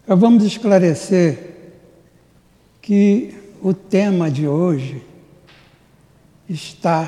Então, 0.04 0.16
vamos 0.16 0.44
esclarecer 0.44 1.52
que 2.80 3.34
o 3.62 3.72
tema 3.72 4.30
de 4.30 4.48
hoje 4.48 5.02
está 6.48 7.06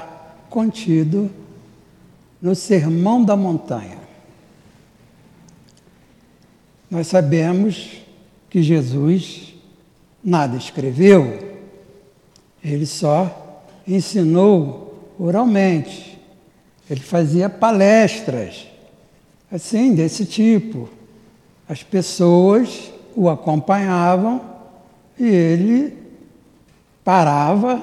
contido 0.49 1.31
no 2.41 2.55
Sermão 2.55 3.25
da 3.25 3.37
Montanha. 3.37 3.99
Nós 6.91 7.09
sabemos 7.09 8.03
que 8.49 8.63
Jesus 8.63 9.54
nada 10.25 10.57
escreveu, 10.57 11.57
ele 12.63 12.87
só 12.87 13.63
ensinou 13.87 15.15
oralmente. 15.19 16.19
Ele 16.89 17.01
fazia 17.01 17.49
palestras, 17.49 18.67
assim, 19.51 19.95
desse 19.95 20.25
tipo. 20.25 20.89
As 21.69 21.83
pessoas 21.83 22.91
o 23.17 23.29
acompanhavam 23.29 24.41
e 25.19 25.27
ele 25.27 25.97
parava, 27.05 27.83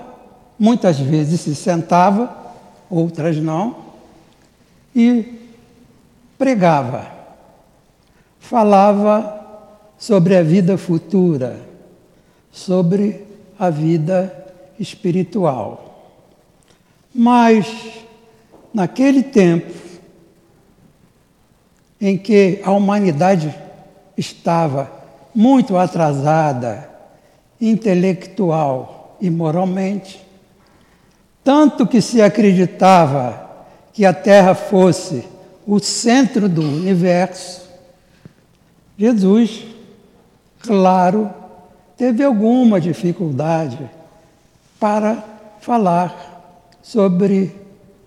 muitas 0.57 0.99
vezes 0.99 1.41
se 1.41 1.55
sentava, 1.55 2.35
outras 2.89 3.37
não, 3.37 3.77
e 4.95 5.39
pregava 6.37 7.21
falava 8.51 9.39
sobre 9.97 10.35
a 10.35 10.43
vida 10.43 10.77
futura, 10.77 11.61
sobre 12.51 13.25
a 13.57 13.69
vida 13.69 14.35
espiritual. 14.79 16.15
Mas, 17.13 17.67
naquele 18.73 19.23
tempo 19.23 19.71
em 21.99 22.17
que 22.17 22.59
a 22.63 22.71
humanidade 22.71 23.53
estava 24.17 24.91
muito 25.33 25.77
atrasada, 25.77 26.89
intelectual 27.59 29.17
e 29.21 29.29
moralmente, 29.29 30.25
tanto 31.43 31.85
que 31.85 32.01
se 32.01 32.21
acreditava 32.21 33.49
que 33.93 34.05
a 34.05 34.13
Terra 34.13 34.55
fosse 34.55 35.23
o 35.65 35.79
centro 35.79 36.49
do 36.49 36.61
universo, 36.61 37.69
Jesus, 38.97 39.63
claro, 40.59 41.40
teve 42.01 42.23
alguma 42.23 42.81
dificuldade 42.81 43.77
para 44.79 45.23
falar 45.59 46.73
sobre 46.81 47.55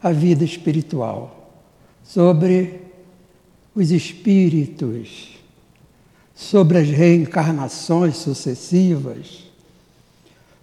a 0.03 0.11
vida 0.11 0.43
espiritual, 0.43 1.53
sobre 2.03 2.81
os 3.73 3.93
espíritos, 3.93 5.39
sobre 6.35 6.79
as 6.79 6.89
reencarnações 6.89 8.17
sucessivas, 8.17 9.45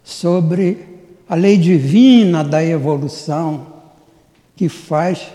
sobre 0.03 0.85
a 1.29 1.33
lei 1.33 1.57
divina 1.57 2.43
da 2.43 2.61
evolução 2.61 3.65
que 4.57 4.67
faz 4.67 5.25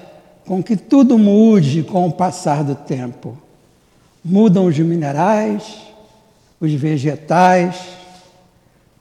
com 0.45 0.63
que 0.63 0.77
tudo 0.77 1.17
mude 1.17 1.83
com 1.83 2.07
o 2.07 2.13
passar 2.13 2.63
do 2.63 2.75
tempo. 2.75 3.39
Mudam 4.23 4.67
os 4.67 4.79
minerais, 4.79 5.87
os 6.61 6.73
vegetais, 6.73 7.77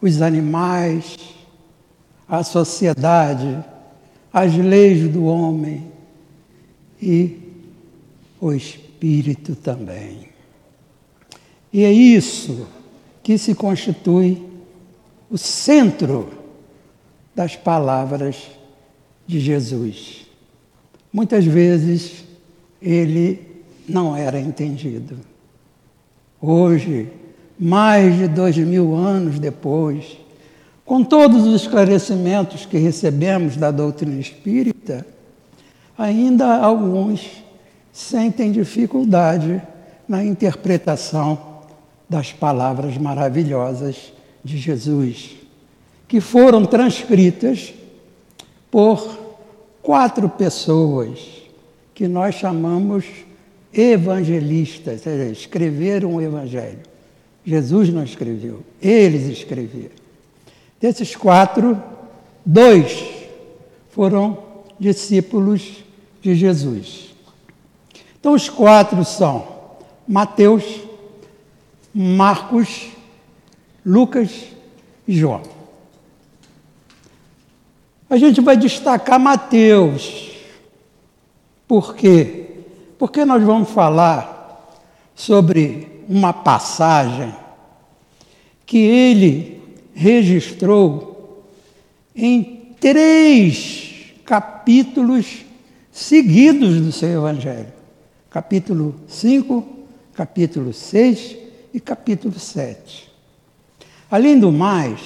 os 0.01 0.21
animais, 0.21 1.17
a 2.27 2.43
sociedade, 2.43 3.63
as 4.31 4.55
leis 4.55 5.09
do 5.09 5.25
homem 5.25 5.91
e 7.01 7.39
o 8.41 8.51
espírito 8.51 9.55
também. 9.55 10.29
E 11.71 11.83
é 11.83 11.91
isso 11.91 12.67
que 13.23 13.37
se 13.37 13.55
constitui 13.55 14.43
o 15.29 15.37
centro 15.37 16.31
das 17.33 17.55
palavras 17.55 18.49
de 19.27 19.39
Jesus. 19.39 20.25
Muitas 21.11 21.45
vezes 21.45 22.23
ele 22.81 23.63
não 23.87 24.15
era 24.15 24.39
entendido. 24.39 25.17
Hoje, 26.39 27.09
mais 27.57 28.15
de 28.17 28.27
dois 28.27 28.57
mil 28.57 28.95
anos 28.95 29.39
depois, 29.39 30.17
com 30.85 31.03
todos 31.03 31.47
os 31.47 31.61
esclarecimentos 31.61 32.65
que 32.65 32.77
recebemos 32.77 33.57
da 33.57 33.71
doutrina 33.71 34.19
espírita, 34.19 35.05
ainda 35.97 36.57
alguns 36.57 37.43
sentem 37.91 38.51
dificuldade 38.51 39.61
na 40.07 40.23
interpretação 40.23 41.55
das 42.07 42.31
palavras 42.31 42.97
maravilhosas 42.97 44.13
de 44.43 44.57
Jesus, 44.57 45.31
que 46.07 46.21
foram 46.21 46.65
transcritas 46.65 47.73
por 48.69 49.17
quatro 49.81 50.29
pessoas 50.29 51.19
que 51.95 52.07
nós 52.07 52.35
chamamos 52.35 53.05
evangelistas, 53.73 55.05
escreveram 55.31 56.15
o 56.15 56.21
evangelho. 56.21 56.94
Jesus 57.45 57.89
não 57.89 58.03
escreveu, 58.03 58.63
eles 58.81 59.25
escreveram. 59.25 59.91
Desses 60.81 61.15
quatro, 61.15 61.81
dois 62.43 63.05
foram 63.91 64.43
discípulos 64.79 65.83
de 66.21 66.35
Jesus. 66.35 67.15
Então, 68.19 68.33
os 68.33 68.49
quatro 68.49 69.05
são 69.05 69.47
Mateus, 70.07 70.63
Marcos, 71.93 72.87
Lucas 73.85 74.31
e 75.07 75.15
João. 75.15 75.43
A 78.09 78.17
gente 78.17 78.41
vai 78.41 78.57
destacar 78.57 79.19
Mateus. 79.19 80.31
Por 81.67 81.95
quê? 81.95 82.63
Porque 82.97 83.23
nós 83.23 83.43
vamos 83.43 83.69
falar 83.69 84.81
sobre 85.15 85.94
uma 86.07 86.33
passagem 86.33 87.33
que 88.65 88.77
ele 88.77 89.61
registrou 89.93 91.45
em 92.15 92.73
três 92.79 94.13
capítulos 94.25 95.45
seguidos 95.91 96.81
do 96.81 96.91
seu 96.91 97.09
Evangelho: 97.09 97.73
capítulo 98.29 98.95
5, 99.07 99.65
capítulo 100.13 100.73
6 100.73 101.37
e 101.73 101.79
capítulo 101.79 102.39
7. 102.39 103.11
Além 104.09 104.39
do 104.39 104.51
mais, 104.51 104.99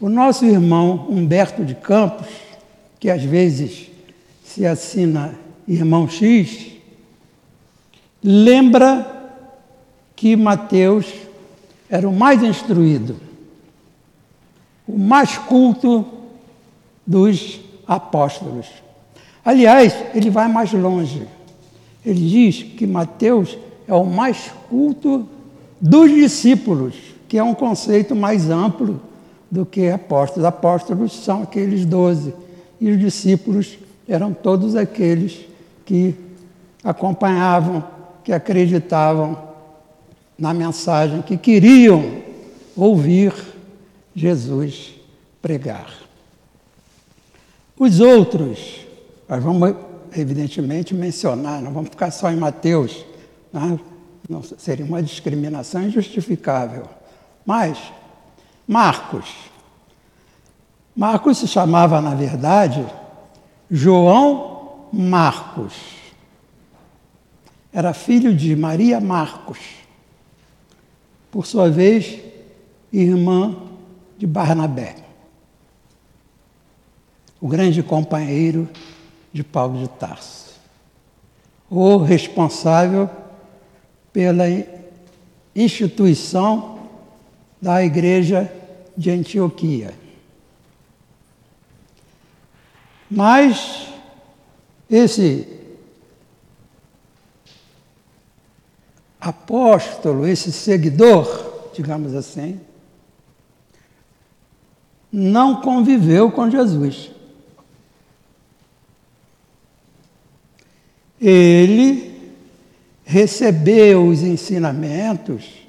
o 0.00 0.08
nosso 0.08 0.44
irmão 0.44 1.06
Humberto 1.08 1.64
de 1.64 1.74
Campos, 1.74 2.28
que 3.00 3.10
às 3.10 3.22
vezes 3.22 3.88
se 4.44 4.64
assina 4.64 5.34
irmão 5.66 6.08
X, 6.08 6.72
lembra 8.22 9.17
que 10.18 10.34
Mateus 10.34 11.06
era 11.88 12.08
o 12.08 12.12
mais 12.12 12.42
instruído, 12.42 13.14
o 14.84 14.98
mais 14.98 15.38
culto 15.38 16.04
dos 17.06 17.60
apóstolos. 17.86 18.66
Aliás, 19.44 19.94
ele 20.12 20.28
vai 20.28 20.48
mais 20.48 20.72
longe. 20.72 21.24
Ele 22.04 22.28
diz 22.28 22.64
que 22.64 22.84
Mateus 22.84 23.56
é 23.86 23.94
o 23.94 24.04
mais 24.04 24.50
culto 24.68 25.24
dos 25.80 26.10
discípulos, 26.10 26.96
que 27.28 27.38
é 27.38 27.42
um 27.44 27.54
conceito 27.54 28.16
mais 28.16 28.50
amplo 28.50 29.00
do 29.48 29.64
que 29.64 29.88
apóstolos. 29.88 30.44
Apóstolos 30.44 31.12
são 31.12 31.44
aqueles 31.44 31.86
doze, 31.86 32.34
e 32.80 32.90
os 32.90 32.98
discípulos 32.98 33.78
eram 34.08 34.32
todos 34.34 34.74
aqueles 34.74 35.46
que 35.86 36.12
acompanhavam, 36.82 37.84
que 38.24 38.32
acreditavam 38.32 39.46
na 40.38 40.54
mensagem, 40.54 41.20
que 41.20 41.36
queriam 41.36 42.22
ouvir 42.76 43.34
Jesus 44.14 44.94
pregar. 45.42 45.92
Os 47.78 48.00
outros, 48.00 48.86
nós 49.28 49.42
vamos 49.42 49.74
evidentemente 50.16 50.94
mencionar, 50.94 51.60
não 51.60 51.72
vamos 51.72 51.90
ficar 51.90 52.10
só 52.10 52.30
em 52.30 52.36
Mateus, 52.36 53.04
né? 53.52 53.78
não, 54.28 54.42
seria 54.42 54.84
uma 54.84 55.02
discriminação 55.02 55.82
injustificável. 55.82 56.88
Mas, 57.44 57.78
Marcos. 58.66 59.28
Marcos 60.94 61.38
se 61.38 61.48
chamava, 61.48 62.00
na 62.00 62.14
verdade, 62.14 62.84
João 63.70 64.88
Marcos. 64.92 65.74
Era 67.72 67.94
filho 67.94 68.34
de 68.34 68.56
Maria 68.56 69.00
Marcos. 69.00 69.58
Por 71.30 71.46
sua 71.46 71.70
vez, 71.70 72.18
irmã 72.92 73.56
de 74.16 74.26
Barnabé, 74.26 74.96
o 77.40 77.48
grande 77.48 77.82
companheiro 77.82 78.68
de 79.32 79.44
Paulo 79.44 79.78
de 79.78 79.88
Tarso, 79.88 80.54
o 81.70 81.98
responsável 81.98 83.08
pela 84.12 84.44
instituição 85.54 86.78
da 87.60 87.84
Igreja 87.84 88.50
de 88.96 89.10
Antioquia. 89.10 89.94
Mas 93.10 93.88
esse 94.90 95.46
apóstolo, 99.20 100.26
esse 100.26 100.52
seguidor, 100.52 101.70
digamos 101.74 102.14
assim, 102.14 102.60
não 105.12 105.60
conviveu 105.60 106.30
com 106.30 106.50
Jesus. 106.50 107.10
Ele 111.20 112.32
recebeu 113.04 114.06
os 114.06 114.22
ensinamentos 114.22 115.66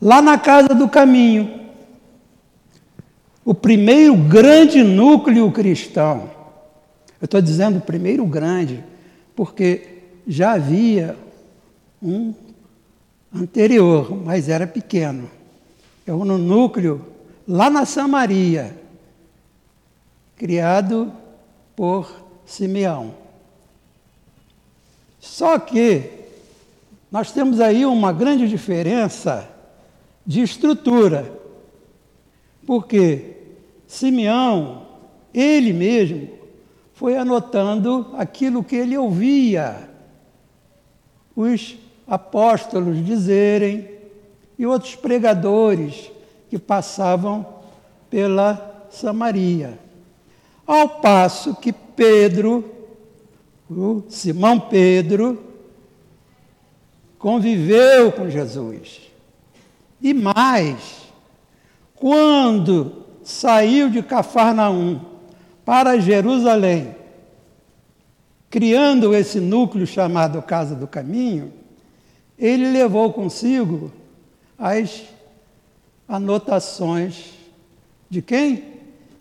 lá 0.00 0.22
na 0.22 0.38
casa 0.38 0.68
do 0.68 0.88
caminho. 0.88 1.66
O 3.44 3.54
primeiro 3.54 4.14
grande 4.14 4.82
núcleo 4.82 5.50
cristão. 5.50 6.30
Eu 7.20 7.24
estou 7.24 7.40
dizendo 7.40 7.78
o 7.78 7.80
primeiro 7.80 8.24
grande, 8.26 8.84
porque 9.34 10.02
já 10.26 10.52
havia 10.52 11.16
um 12.00 12.34
anterior, 13.34 14.14
mas 14.24 14.48
era 14.48 14.66
pequeno. 14.66 15.30
É 16.06 16.12
um 16.12 16.24
núcleo 16.24 17.04
lá 17.46 17.68
na 17.68 17.84
Samaria, 17.84 18.78
criado 20.36 21.12
por 21.76 22.10
Simeão. 22.46 23.14
Só 25.20 25.58
que 25.58 26.10
nós 27.10 27.32
temos 27.32 27.60
aí 27.60 27.84
uma 27.84 28.12
grande 28.12 28.48
diferença 28.48 29.48
de 30.26 30.42
estrutura, 30.42 31.32
porque 32.66 33.36
Simeão, 33.86 34.86
ele 35.32 35.72
mesmo, 35.72 36.28
foi 36.92 37.16
anotando 37.16 38.14
aquilo 38.16 38.62
que 38.62 38.76
ele 38.76 38.96
ouvia 38.96 39.88
os 41.34 41.76
apóstolos 42.08 43.04
dizerem 43.04 43.88
e 44.58 44.66
outros 44.66 44.96
pregadores 44.96 46.10
que 46.48 46.58
passavam 46.58 47.46
pela 48.08 48.86
Samaria. 48.90 49.78
Ao 50.66 50.88
passo 50.88 51.54
que 51.54 51.72
Pedro, 51.72 52.64
o 53.70 54.02
Simão 54.08 54.58
Pedro, 54.58 55.44
conviveu 57.18 58.10
com 58.12 58.30
Jesus. 58.30 59.00
E 60.00 60.14
mais, 60.14 61.02
quando 61.94 63.04
saiu 63.22 63.90
de 63.90 64.02
Cafarnaum 64.02 65.00
para 65.64 66.00
Jerusalém, 66.00 66.94
criando 68.48 69.14
esse 69.14 69.40
núcleo 69.40 69.86
chamado 69.86 70.40
Casa 70.40 70.74
do 70.74 70.86
Caminho, 70.86 71.52
ele 72.38 72.70
levou 72.70 73.12
consigo 73.12 73.90
as 74.56 75.02
anotações 76.08 77.32
de 78.08 78.22
quem? 78.22 78.64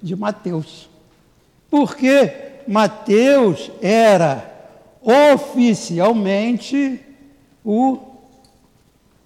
De 0.02 0.16
Mateus. 0.16 0.88
Porque 1.70 2.32
Mateus 2.68 3.72
era 3.82 4.54
oficialmente 5.02 7.00
o 7.64 8.00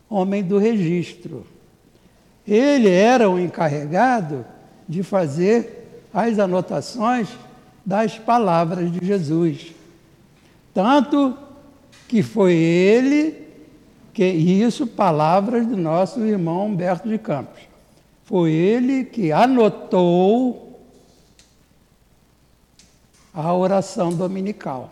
homem 0.10 0.44
do 0.44 0.58
registro. 0.58 1.46
Ele 2.48 2.90
era 2.90 3.30
o 3.30 3.40
encarregado 3.40 4.46
de 4.88 5.04
fazer 5.04 6.06
as 6.14 6.40
anotações 6.40 7.28
das 7.86 8.18
palavras 8.18 8.92
de 8.92 9.06
Jesus. 9.06 9.74
Tanto 10.74 11.38
que 12.08 12.22
foi 12.22 12.54
ele 12.54 13.41
que 14.14 14.26
isso 14.26 14.86
palavras 14.86 15.66
do 15.66 15.78
nosso 15.78 16.20
irmão 16.22 16.68
Humberto 16.68 17.08
de 17.08 17.18
Campos. 17.18 17.62
Foi 18.24 18.52
ele 18.52 19.06
que 19.06 19.32
anotou 19.32 20.80
a 23.34 23.54
oração 23.54 24.14
dominical. 24.14 24.90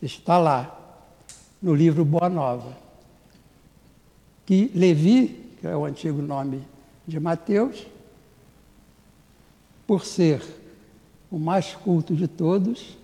Está 0.00 0.38
lá 0.38 0.78
no 1.60 1.74
livro 1.74 2.04
Boa 2.04 2.28
Nova. 2.28 2.76
Que 4.44 4.70
Levi, 4.74 5.28
que 5.60 5.66
é 5.66 5.76
o 5.76 5.84
antigo 5.84 6.22
nome 6.22 6.62
de 7.06 7.18
Mateus, 7.18 7.86
por 9.86 10.04
ser 10.04 10.42
o 11.30 11.38
mais 11.38 11.74
culto 11.74 12.14
de 12.14 12.28
todos, 12.28 12.96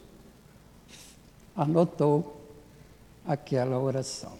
anotou 1.57 2.42
aquela 3.27 3.79
oração. 3.79 4.33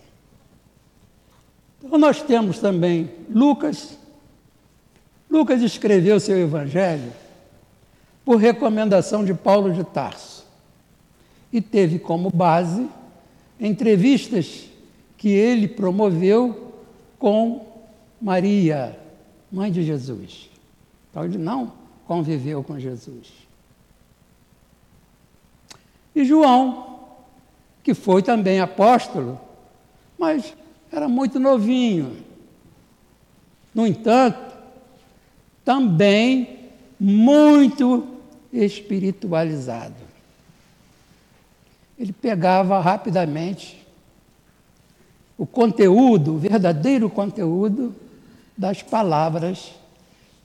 Então, 1.83 1.99
nós 1.99 2.23
temos 2.23 2.59
também 2.59 3.11
Lucas. 3.29 3.99
Lucas 5.31 5.63
escreveu 5.63 6.21
seu 6.21 6.39
evangelho 6.39 7.13
por 8.25 8.37
recomendação 8.37 9.25
de 9.25 9.35
Paulo 9.35 9.73
de 9.73 9.83
Tarso 9.85 10.47
e 11.53 11.61
teve 11.61 11.99
como 11.99 12.31
base 12.31 12.89
entrevistas 13.59 14.69
que 15.17 15.29
ele 15.29 15.69
promoveu 15.69 16.73
com 17.19 17.67
Maria, 18.21 18.99
mãe 19.51 19.71
de 19.71 19.83
Jesus. 19.83 20.51
Então, 21.11 21.25
ele 21.25 21.39
não 21.39 21.73
conviveu 22.07 22.63
com 22.63 22.79
Jesus. 22.79 23.33
E 26.15 26.25
João, 26.25 26.92
que 27.83 27.95
foi 27.95 28.23
também 28.23 28.61
apóstolo, 28.61 29.41
mas 30.19 30.55
era 30.91 31.09
muito 31.09 31.41
novinho. 31.41 32.17
No 33.75 33.87
entanto, 33.87 34.57
também 35.65 36.71
muito 36.99 38.07
espiritualizado. 38.53 39.95
Ele 41.99 42.13
pegava 42.13 42.81
rapidamente 42.81 43.85
o 45.37 45.47
conteúdo, 45.47 46.35
o 46.35 46.39
verdadeiro 46.39 47.09
conteúdo 47.09 47.95
das 48.57 48.83
palavras 48.83 49.73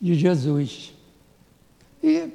de 0.02 0.16
Jesus. 0.16 0.94
E 2.02 2.30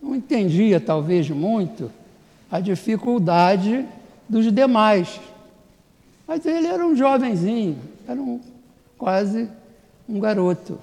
não 0.00 0.14
entendia, 0.14 0.80
talvez, 0.80 1.28
muito 1.30 1.90
a 2.50 2.60
dificuldade 2.60 3.86
dos 4.28 4.50
demais. 4.52 5.20
Mas 6.26 6.44
ele 6.44 6.66
era 6.66 6.84
um 6.84 6.96
jovenzinho, 6.96 7.78
era 8.06 8.20
um, 8.20 8.40
quase 8.98 9.48
um 10.08 10.18
garoto. 10.18 10.78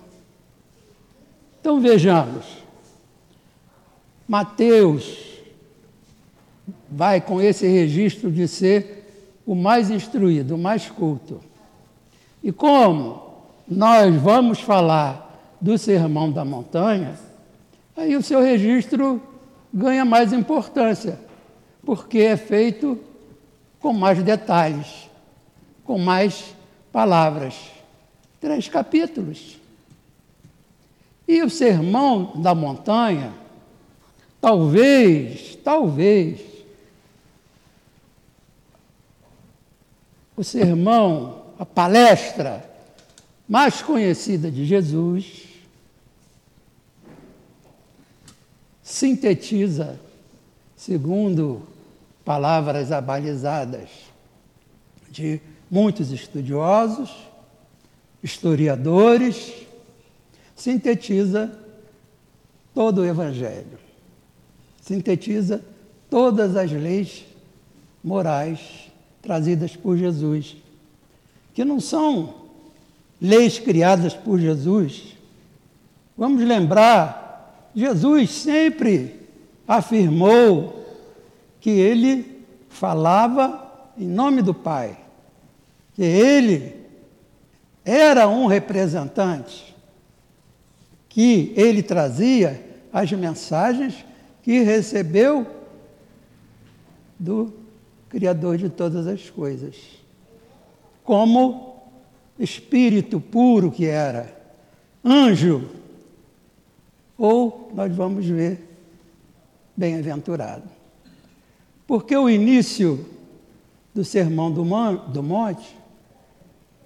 Então 1.60 1.80
vejamos, 1.80 2.46
Mateus 4.28 5.18
vai 6.90 7.20
com 7.20 7.42
esse 7.42 7.68
registro 7.68 8.32
de 8.32 8.48
ser 8.48 9.42
o 9.46 9.56
mais 9.56 9.90
instruído, 9.90 10.56
o 10.56 10.58
mais 10.58 10.90
culto. 10.90 11.42
E 12.44 12.52
como 12.52 13.22
nós 13.68 14.14
vamos 14.16 14.60
falar 14.60 15.56
do 15.60 15.78
Sermão 15.78 16.32
da 16.32 16.44
Montanha, 16.44 17.18
aí 17.96 18.16
o 18.16 18.22
seu 18.22 18.42
registro 18.42 19.22
ganha 19.74 20.06
mais 20.06 20.34
importância 20.34 21.18
porque 21.86 22.20
é 22.20 22.38
feito 22.38 23.00
com 23.80 23.94
mais 23.94 24.24
detalhes, 24.24 25.10
com 25.84 25.98
mais 25.98 26.56
palavras. 26.92 27.56
Três 28.40 28.68
capítulos. 28.68 29.58
E 31.28 31.42
o 31.42 31.50
sermão 31.50 32.34
da 32.42 32.54
montanha, 32.54 33.34
talvez, 34.40 35.58
talvez, 35.64 36.40
o 40.36 40.44
sermão, 40.44 41.44
a 41.60 41.66
palestra 41.66 42.70
mais 43.48 43.82
conhecida 43.82 44.50
de 44.50 44.66
Jesus, 44.66 45.44
sintetiza, 48.82 50.00
segundo 50.76 51.73
palavras 52.24 52.92
abalizadas 52.92 53.90
de 55.10 55.42
muitos 55.70 56.12
estudiosos, 56.12 57.12
historiadores, 58.24 59.54
sintetiza 60.56 61.52
todo 62.74 63.02
o 63.02 63.06
Evangelho, 63.06 63.78
sintetiza 64.82 65.62
todas 66.10 66.56
as 66.56 66.72
leis 66.72 67.26
morais 68.04 68.60
trazidas 69.22 69.76
por 69.76 69.98
Jesus, 69.98 70.56
que 71.54 71.64
não 71.64 71.80
são 71.80 72.36
leis 73.22 73.60
criadas 73.60 74.14
por 74.14 74.40
Jesus. 74.40 75.16
Vamos 76.18 76.44
lembrar, 76.44 77.72
Jesus 77.76 78.32
sempre 78.32 79.22
afirmou 79.68 80.83
que 81.64 81.70
ele 81.70 82.46
falava 82.68 83.94
em 83.98 84.06
nome 84.06 84.42
do 84.42 84.54
Pai, 84.54 84.98
que 85.94 86.04
ele 86.04 86.76
era 87.86 88.28
um 88.28 88.48
representante, 88.48 89.74
que 91.08 91.54
ele 91.56 91.82
trazia 91.82 92.62
as 92.92 93.10
mensagens 93.14 94.06
que 94.42 94.60
recebeu 94.60 95.48
do 97.18 97.54
Criador 98.10 98.58
de 98.58 98.70
todas 98.70 99.08
as 99.08 99.30
coisas, 99.30 99.78
como 101.02 101.82
espírito 102.38 103.22
puro 103.22 103.72
que 103.72 103.86
era, 103.86 104.38
anjo, 105.02 105.70
ou 107.18 107.72
nós 107.74 107.96
vamos 107.96 108.26
ver 108.26 108.68
bem-aventurado. 109.78 110.83
Porque 111.94 112.18
o 112.18 112.28
início 112.28 113.06
do 113.94 114.04
Sermão 114.04 114.52
do 114.52 114.66
Monte 114.66 115.78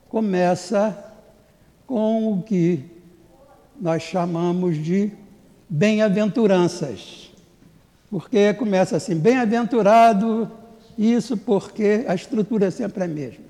começa 0.10 1.14
com 1.86 2.34
o 2.34 2.44
que 2.44 2.84
nós 3.80 4.04
chamamos 4.04 4.76
de 4.76 5.14
bem-aventuranças. 5.70 7.32
Porque 8.10 8.54
começa 8.56 8.98
assim, 8.98 9.16
bem-aventurado, 9.16 10.52
isso 10.98 11.38
porque 11.38 12.04
a 12.06 12.14
estrutura 12.14 12.66
é 12.66 12.70
sempre 12.70 13.06
a 13.06 13.08
mesma. 13.08 13.46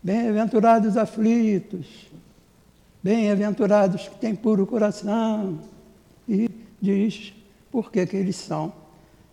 Bem-aventurados 0.00 0.96
aflitos, 0.96 2.06
bem-aventurados 3.02 4.06
que 4.06 4.14
têm 4.14 4.36
puro 4.36 4.64
coração, 4.64 5.58
e 6.28 6.48
diz 6.80 7.34
por 7.72 7.90
que 7.90 7.98
eles 8.12 8.36
são 8.36 8.72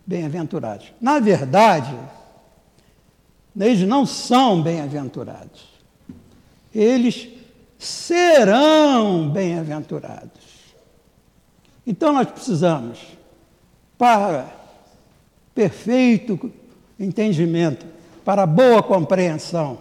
bem-aventurados. 0.05 0.93
Na 1.01 1.19
verdade, 1.19 1.97
eles 3.57 3.87
não 3.87 4.05
são 4.05 4.61
bem-aventurados. 4.61 5.65
Eles 6.73 7.29
serão 7.77 9.29
bem-aventurados. 9.29 10.45
Então 11.87 12.11
nós 12.11 12.27
precisamos, 12.27 12.99
para 13.97 14.47
perfeito 15.53 16.51
entendimento, 16.99 17.85
para 18.23 18.45
boa 18.45 18.81
compreensão, 18.81 19.77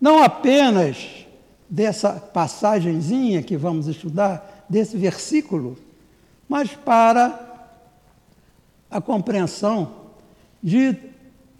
não 0.00 0.22
apenas 0.22 1.26
dessa 1.68 2.12
passagenzinha 2.12 3.42
que 3.42 3.56
vamos 3.56 3.86
estudar, 3.86 4.64
desse 4.68 4.96
versículo, 4.96 5.76
mas 6.48 6.70
para 6.70 7.53
a 8.94 9.00
compreensão 9.00 9.90
de 10.62 10.96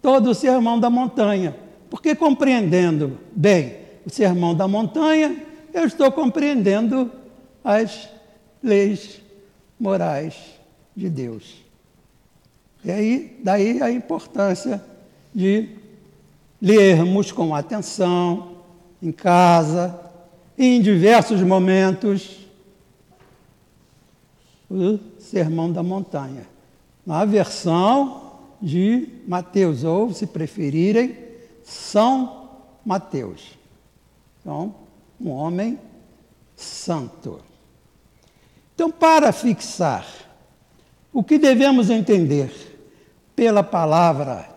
todo 0.01 0.29
o 0.29 0.33
sermão 0.33 0.79
da 0.79 0.89
montanha. 0.89 1.53
Porque 1.89 2.15
compreendendo 2.15 3.19
bem 3.35 3.75
o 4.05 4.09
sermão 4.09 4.55
da 4.55 4.69
montanha, 4.69 5.43
eu 5.73 5.83
estou 5.83 6.09
compreendendo 6.13 7.11
as 7.61 8.07
leis 8.63 9.21
morais 9.77 10.33
de 10.95 11.09
Deus. 11.09 11.55
E 12.85 12.89
aí, 12.89 13.37
daí 13.43 13.81
a 13.81 13.91
importância 13.91 14.81
de 15.33 15.71
lermos 16.61 17.33
com 17.33 17.53
atenção, 17.53 18.59
em 19.03 19.11
casa, 19.11 19.99
em 20.57 20.81
diversos 20.81 21.41
momentos, 21.41 22.47
o 24.71 24.97
Sermão 25.19 25.69
da 25.69 25.83
Montanha. 25.83 26.54
Na 27.05 27.23
versão 27.23 28.33
de 28.61 29.09
Mateus, 29.27 29.83
ou, 29.83 30.11
se 30.11 30.25
preferirem, 30.25 31.17
São 31.63 32.49
Mateus. 32.85 33.57
Então, 34.41 34.73
um 35.19 35.29
homem 35.29 35.79
santo. 36.55 37.39
Então, 38.73 38.91
para 38.91 39.31
fixar 39.31 40.05
o 41.13 41.23
que 41.23 41.37
devemos 41.37 41.89
entender 41.89 42.51
pela 43.35 43.63
palavra 43.63 44.49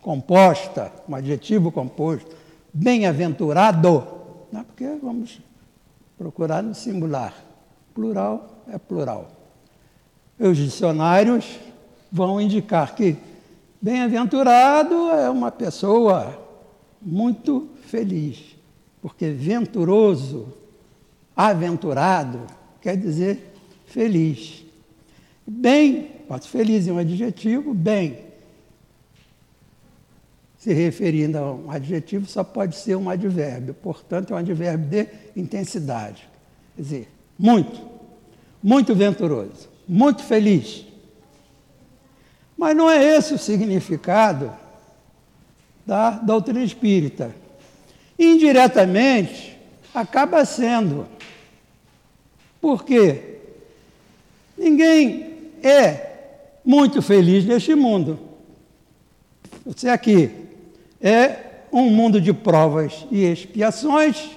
composta, 0.00 0.92
um 1.08 1.14
adjetivo 1.14 1.72
composto, 1.72 2.34
bem-aventurado, 2.72 4.06
né? 4.52 4.64
porque 4.66 4.86
vamos 5.02 5.40
procurar 6.16 6.62
no 6.62 6.74
singular. 6.74 7.34
Plural 7.94 8.62
é 8.68 8.78
plural. 8.78 9.28
Os 10.38 10.56
dicionários 10.56 11.58
vão 12.10 12.40
indicar 12.40 12.94
que 12.94 13.16
bem-aventurado 13.80 15.10
é 15.10 15.28
uma 15.28 15.50
pessoa 15.50 16.38
muito 17.00 17.68
feliz, 17.86 18.56
porque 19.00 19.30
venturoso, 19.30 20.48
aventurado, 21.36 22.40
quer 22.80 22.96
dizer 22.96 23.52
feliz. 23.86 24.64
Bem, 25.46 26.10
pode 26.26 26.48
feliz 26.48 26.88
é 26.88 26.92
um 26.92 26.98
adjetivo, 26.98 27.72
bem, 27.72 28.26
se 30.58 30.72
referindo 30.72 31.38
a 31.38 31.54
um 31.54 31.70
adjetivo, 31.70 32.26
só 32.26 32.42
pode 32.42 32.74
ser 32.74 32.96
um 32.96 33.08
advérbio, 33.08 33.74
portanto, 33.74 34.32
é 34.32 34.34
um 34.34 34.38
advérbio 34.38 34.88
de 34.88 35.08
intensidade. 35.40 36.28
Quer 36.74 36.82
dizer, 36.82 37.08
muito, 37.38 37.80
muito 38.60 38.94
venturoso, 38.94 39.68
muito 39.86 40.24
feliz. 40.24 40.85
Mas 42.56 42.76
não 42.76 42.90
é 42.90 43.04
esse 43.16 43.34
o 43.34 43.38
significado 43.38 44.52
da 45.84 46.10
doutrina 46.10 46.62
espírita. 46.62 47.34
Indiretamente, 48.18 49.58
acaba 49.94 50.44
sendo. 50.44 51.06
Por 52.60 52.84
quê? 52.84 53.38
Ninguém 54.56 55.52
é 55.62 56.12
muito 56.64 57.00
feliz 57.02 57.44
neste 57.44 57.74
mundo. 57.74 58.18
Você 59.64 59.88
aqui 59.88 60.30
é 61.00 61.46
um 61.72 61.90
mundo 61.90 62.20
de 62.20 62.32
provas 62.32 63.06
e 63.10 63.24
expiações, 63.24 64.30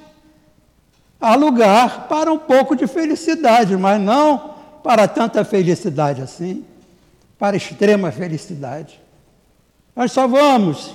há 1.22 1.36
lugar 1.36 2.08
para 2.08 2.32
um 2.32 2.38
pouco 2.38 2.76
de 2.76 2.86
felicidade, 2.88 3.78
mas 3.78 4.02
não 4.02 4.56
para 4.84 5.08
tanta 5.08 5.44
felicidade 5.46 6.22
assim, 6.22 6.66
para 7.40 7.56
extrema 7.56 8.12
felicidade. 8.12 9.00
Nós 9.96 10.12
só 10.12 10.28
vamos 10.28 10.94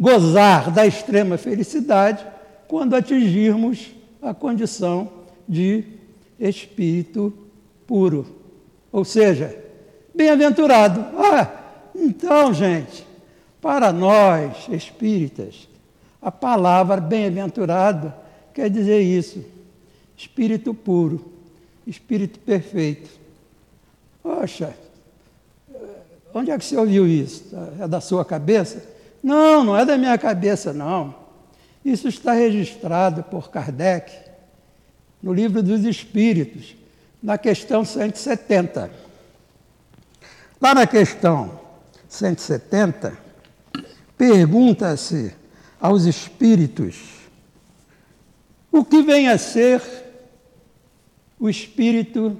gozar 0.00 0.70
da 0.70 0.86
extrema 0.86 1.36
felicidade 1.36 2.26
quando 2.66 2.96
atingirmos 2.96 3.90
a 4.22 4.32
condição 4.32 5.12
de 5.46 5.84
espírito 6.40 7.32
puro. 7.86 8.26
Ou 8.90 9.04
seja, 9.04 9.56
bem-aventurado. 10.14 11.04
Ah, 11.18 11.50
então, 11.94 12.54
gente, 12.54 13.06
para 13.60 13.92
nós, 13.92 14.66
espíritas, 14.70 15.68
a 16.20 16.32
palavra 16.32 17.00
bem-aventurado 17.00 18.12
quer 18.54 18.70
dizer 18.70 19.02
isso: 19.02 19.44
espírito 20.16 20.72
puro, 20.72 21.32
espírito 21.86 22.38
perfeito. 22.38 23.10
Poxa, 24.22 24.74
onde 26.34 26.50
é 26.50 26.58
que 26.58 26.64
você 26.64 26.76
ouviu 26.76 27.06
isso? 27.06 27.44
É 27.80 27.86
da 27.86 28.00
sua 28.00 28.24
cabeça? 28.24 28.82
Não, 29.22 29.64
não 29.64 29.76
é 29.76 29.84
da 29.84 29.96
minha 29.96 30.16
cabeça, 30.18 30.72
não. 30.72 31.14
Isso 31.84 32.08
está 32.08 32.32
registrado 32.32 33.22
por 33.24 33.50
Kardec 33.50 34.12
no 35.22 35.32
livro 35.32 35.62
dos 35.62 35.84
Espíritos, 35.84 36.76
na 37.22 37.38
questão 37.38 37.84
170. 37.84 38.90
Lá 40.60 40.74
na 40.74 40.86
questão 40.86 41.60
170, 42.08 43.16
pergunta-se 44.16 45.34
aos 45.80 46.04
espíritos 46.04 47.22
o 48.70 48.84
que 48.84 49.02
vem 49.02 49.28
a 49.28 49.36
ser 49.36 49.82
o 51.38 51.48
espírito 51.50 52.36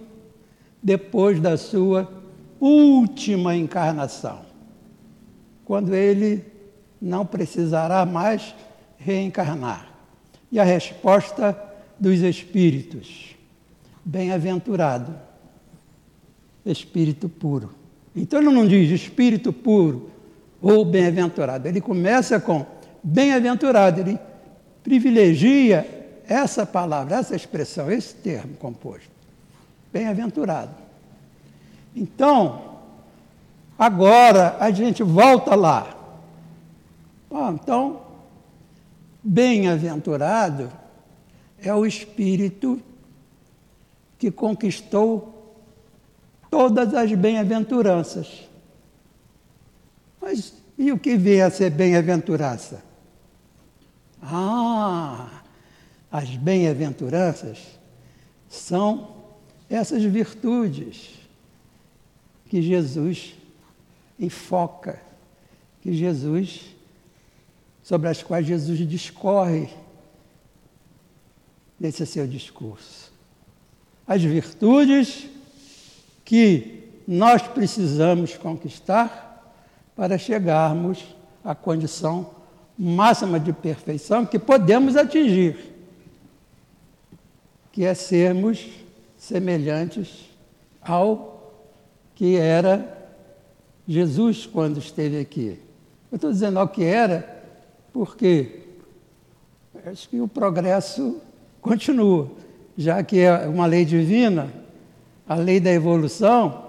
depois 0.82 1.40
da 1.40 1.56
sua 1.56 2.21
última 2.64 3.56
encarnação, 3.56 4.42
quando 5.64 5.94
ele 5.94 6.44
não 7.00 7.26
precisará 7.26 8.06
mais 8.06 8.54
reencarnar. 8.96 9.88
E 10.50 10.60
a 10.60 10.64
resposta 10.64 11.58
dos 11.98 12.20
espíritos: 12.20 13.34
bem-aventurado, 14.04 15.12
espírito 16.64 17.28
puro. 17.28 17.74
Então 18.14 18.40
ele 18.40 18.50
não 18.50 18.66
diz 18.66 18.90
espírito 18.90 19.52
puro, 19.52 20.10
ou 20.60 20.84
bem-aventurado. 20.84 21.66
Ele 21.66 21.80
começa 21.80 22.38
com 22.38 22.64
bem-aventurado, 23.02 24.00
ele 24.00 24.18
privilegia 24.84 25.84
essa 26.28 26.64
palavra, 26.64 27.16
essa 27.16 27.34
expressão, 27.34 27.90
esse 27.90 28.14
termo 28.14 28.54
composto. 28.56 29.10
Bem-aventurado. 29.92 30.91
Então, 31.94 32.78
agora 33.78 34.56
a 34.58 34.70
gente 34.70 35.02
volta 35.02 35.54
lá. 35.54 35.96
então, 37.54 38.00
bem-aventurado 39.22 40.70
é 41.60 41.72
o 41.74 41.86
espírito 41.86 42.80
que 44.18 44.30
conquistou 44.30 45.56
todas 46.50 46.94
as 46.94 47.12
bem-aventuranças. 47.12 48.48
Mas 50.20 50.54
e 50.78 50.90
o 50.90 50.98
que 50.98 51.16
vem 51.16 51.42
a 51.42 51.50
ser 51.50 51.70
bem-aventurança? 51.70 52.82
Ah, 54.22 55.42
as 56.10 56.30
bem-aventuranças 56.36 57.58
são 58.48 59.16
essas 59.68 60.02
virtudes 60.02 61.21
que 62.52 62.60
Jesus 62.60 63.32
enfoca, 64.20 65.00
que 65.80 65.90
Jesus, 65.90 66.60
sobre 67.82 68.10
as 68.10 68.22
quais 68.22 68.46
Jesus 68.46 68.86
discorre 68.86 69.70
nesse 71.80 72.04
seu 72.04 72.26
discurso. 72.26 73.10
As 74.06 74.22
virtudes 74.22 75.28
que 76.26 76.90
nós 77.08 77.40
precisamos 77.40 78.36
conquistar 78.36 79.50
para 79.96 80.18
chegarmos 80.18 81.02
à 81.42 81.54
condição 81.54 82.34
máxima 82.78 83.40
de 83.40 83.54
perfeição 83.54 84.26
que 84.26 84.38
podemos 84.38 84.94
atingir, 84.94 85.56
que 87.72 87.82
é 87.86 87.94
sermos 87.94 88.68
semelhantes 89.16 90.28
ao 90.82 91.31
que 92.14 92.36
era 92.36 93.00
Jesus 93.86 94.46
quando 94.46 94.78
esteve 94.78 95.18
aqui. 95.18 95.58
Eu 96.10 96.16
estou 96.16 96.30
dizendo 96.30 96.58
ao 96.58 96.68
que 96.68 96.84
era, 96.84 97.42
porque 97.92 98.60
acho 99.86 100.08
que 100.08 100.20
o 100.20 100.28
progresso 100.28 101.20
continua, 101.60 102.30
já 102.76 103.02
que 103.02 103.20
é 103.20 103.48
uma 103.48 103.66
lei 103.66 103.84
divina, 103.84 104.52
a 105.26 105.34
lei 105.34 105.58
da 105.58 105.70
evolução 105.70 106.64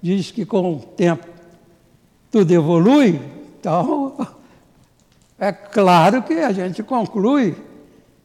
diz 0.00 0.30
que 0.30 0.46
com 0.46 0.76
o 0.76 0.80
tempo 0.80 1.26
tudo 2.30 2.52
evolui, 2.52 3.20
então 3.58 4.16
é 5.38 5.52
claro 5.52 6.22
que 6.22 6.34
a 6.34 6.52
gente 6.52 6.82
conclui 6.82 7.56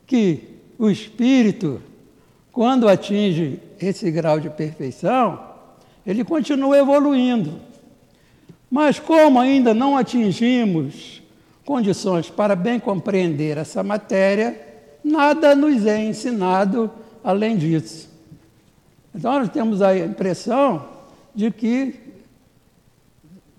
que 0.05 0.55
o 0.77 0.89
espírito, 0.89 1.81
quando 2.51 2.87
atinge 2.87 3.59
esse 3.79 4.09
grau 4.11 4.39
de 4.39 4.49
perfeição, 4.49 5.44
ele 6.05 6.23
continua 6.23 6.77
evoluindo. 6.77 7.59
Mas 8.69 8.99
como 8.99 9.39
ainda 9.39 9.73
não 9.73 9.97
atingimos 9.97 11.21
condições 11.65 12.29
para 12.29 12.55
bem 12.55 12.79
compreender 12.79 13.57
essa 13.57 13.81
matéria, 13.81 14.59
nada 15.03 15.55
nos 15.55 15.85
é 15.85 16.03
ensinado 16.03 16.91
além 17.23 17.57
disso. 17.57 18.09
Então 19.13 19.39
nós 19.39 19.49
temos 19.49 19.81
a 19.81 19.97
impressão 19.97 20.85
de 21.33 21.49
que 21.49 21.99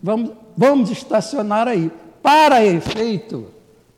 vamos, 0.03 0.33
vamos 0.57 0.91
estacionar 0.91 1.67
aí. 1.67 1.91
Para 2.23 2.65
efeito 2.65 3.47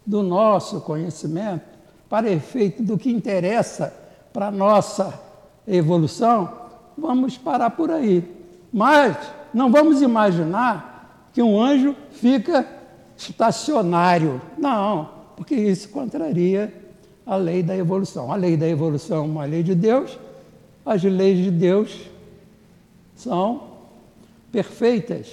do 0.07 0.23
nosso 0.23 0.81
conhecimento, 0.83 1.65
para 2.09 2.31
efeito 2.31 2.83
do 2.83 2.97
que 2.97 3.11
interessa 3.11 3.95
para 4.33 4.49
a 4.49 4.51
nossa 4.51 5.19
evolução, 5.67 6.51
vamos 6.97 7.37
parar 7.37 7.71
por 7.71 7.91
aí. 7.91 8.38
Mas 8.73 9.17
não 9.53 9.71
vamos 9.71 10.03
imaginar 10.03 11.29
que 11.33 11.43
um 11.43 11.61
anjo 11.61 11.95
fica 12.13 12.67
estacionário. 13.17 14.41
Não, 14.57 15.09
porque 15.37 15.55
isso 15.55 15.89
contraria 15.89 16.73
a 17.27 17.37
lei 17.37 17.63
da 17.63 17.77
evolução. 17.77 18.33
A 18.33 18.37
lei 18.37 18.57
da 18.57 18.69
evolução 18.69 19.19
é 19.19 19.21
uma 19.21 19.45
lei 19.45 19.63
de 19.63 19.75
Deus, 19.75 20.19
as 20.85 21.03
leis 21.03 21.39
de 21.39 21.51
Deus 21.51 22.09
são 23.15 23.63
perfeitas, 24.51 25.29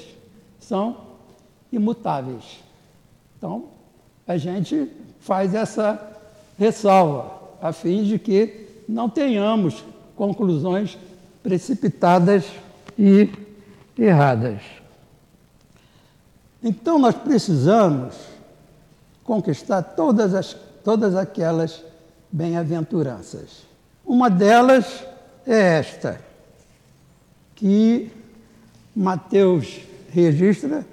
são 0.60 0.98
imutáveis. 1.72 2.60
Então, 3.38 3.66
a 4.28 4.38
gente 4.38 4.90
faz 5.20 5.54
essa 5.54 6.02
ressalva, 6.58 7.32
a 7.62 7.72
fim 7.72 8.04
de 8.04 8.20
que 8.20 8.68
não 8.88 9.10
tenhamos 9.10 9.84
conclusões 10.16 10.98
precipitadas 11.44 12.46
e 12.98 13.30
erradas. 13.98 14.62
Então, 16.64 16.98
nós 16.98 17.16
precisamos 17.16 18.16
conquistar 19.24 19.82
todas, 19.82 20.34
as, 20.34 20.56
todas 20.84 21.16
aquelas 21.16 21.84
bem-aventuranças. 22.32 23.64
Uma 24.06 24.30
delas 24.30 25.04
é 25.46 25.78
esta, 25.78 26.20
que 27.56 28.12
Mateus 28.96 29.80
registra 30.12 30.86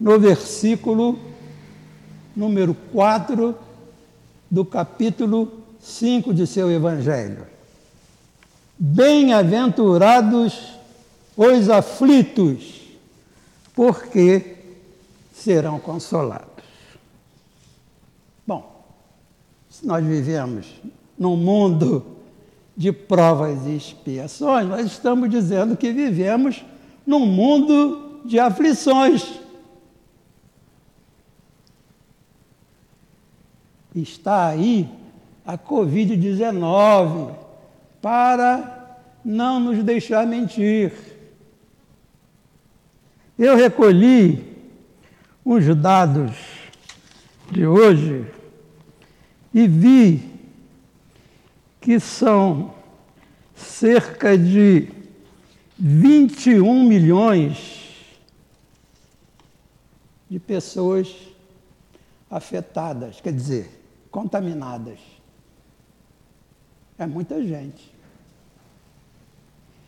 no 0.00 0.18
versículo 0.18 1.18
número 2.34 2.74
4 2.92 3.54
do 4.50 4.64
capítulo 4.64 5.52
5 5.80 6.32
de 6.32 6.46
seu 6.46 6.70
Evangelho. 6.70 7.46
Bem-aventurados 8.78 10.77
os 11.38 11.70
aflitos, 11.70 12.80
porque 13.72 14.56
serão 15.32 15.78
consolados. 15.78 16.64
Bom, 18.44 18.84
se 19.70 19.86
nós 19.86 20.04
vivemos 20.04 20.66
num 21.16 21.36
mundo 21.36 22.04
de 22.76 22.90
provas 22.90 23.64
e 23.66 23.76
expiações, 23.76 24.66
nós 24.66 24.84
estamos 24.84 25.30
dizendo 25.30 25.76
que 25.76 25.92
vivemos 25.92 26.64
num 27.06 27.24
mundo 27.24 28.20
de 28.24 28.40
aflições. 28.40 29.38
Está 33.94 34.48
aí 34.48 34.88
a 35.46 35.56
Covid-19 35.56 37.32
para 38.02 38.98
não 39.24 39.60
nos 39.60 39.84
deixar 39.84 40.26
mentir. 40.26 41.17
Eu 43.38 43.54
recolhi 43.54 44.44
os 45.44 45.64
dados 45.76 46.32
de 47.52 47.64
hoje 47.64 48.26
e 49.54 49.68
vi 49.68 50.28
que 51.80 52.00
são 52.00 52.74
cerca 53.54 54.36
de 54.36 54.88
21 55.78 56.82
milhões 56.82 57.94
de 60.28 60.40
pessoas 60.40 61.14
afetadas, 62.28 63.20
quer 63.20 63.32
dizer, 63.32 63.70
contaminadas. 64.10 64.98
É 66.98 67.06
muita 67.06 67.40
gente. 67.40 67.94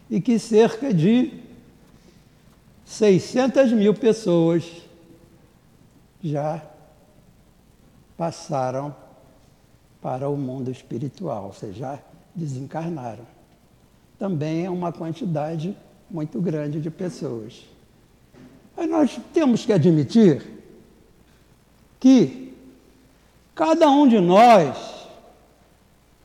E 0.09 0.21
que 0.21 0.39
cerca 0.39 0.95
de 0.95 1.50
600 2.91 3.73
mil 3.73 3.95
pessoas 3.95 4.65
já 6.21 6.61
passaram 8.19 8.95
para 10.03 10.29
o 10.29 10.37
mundo 10.37 10.73
espiritual, 10.73 11.45
ou 11.45 11.53
seja, 11.53 11.79
já 11.79 11.99
desencarnaram. 12.35 13.25
Também 14.19 14.67
é 14.67 14.71
uma 14.71 14.91
quantidade 14.91 15.77
muito 16.11 16.41
grande 16.41 16.81
de 16.81 16.91
pessoas. 16.91 17.65
Mas 18.77 18.91
nós 18.91 19.21
temos 19.33 19.65
que 19.65 19.73
admitir 19.73 20.45
que 22.01 22.53
cada 23.55 23.89
um 23.89 24.09
de 24.09 24.19
nós 24.19 25.07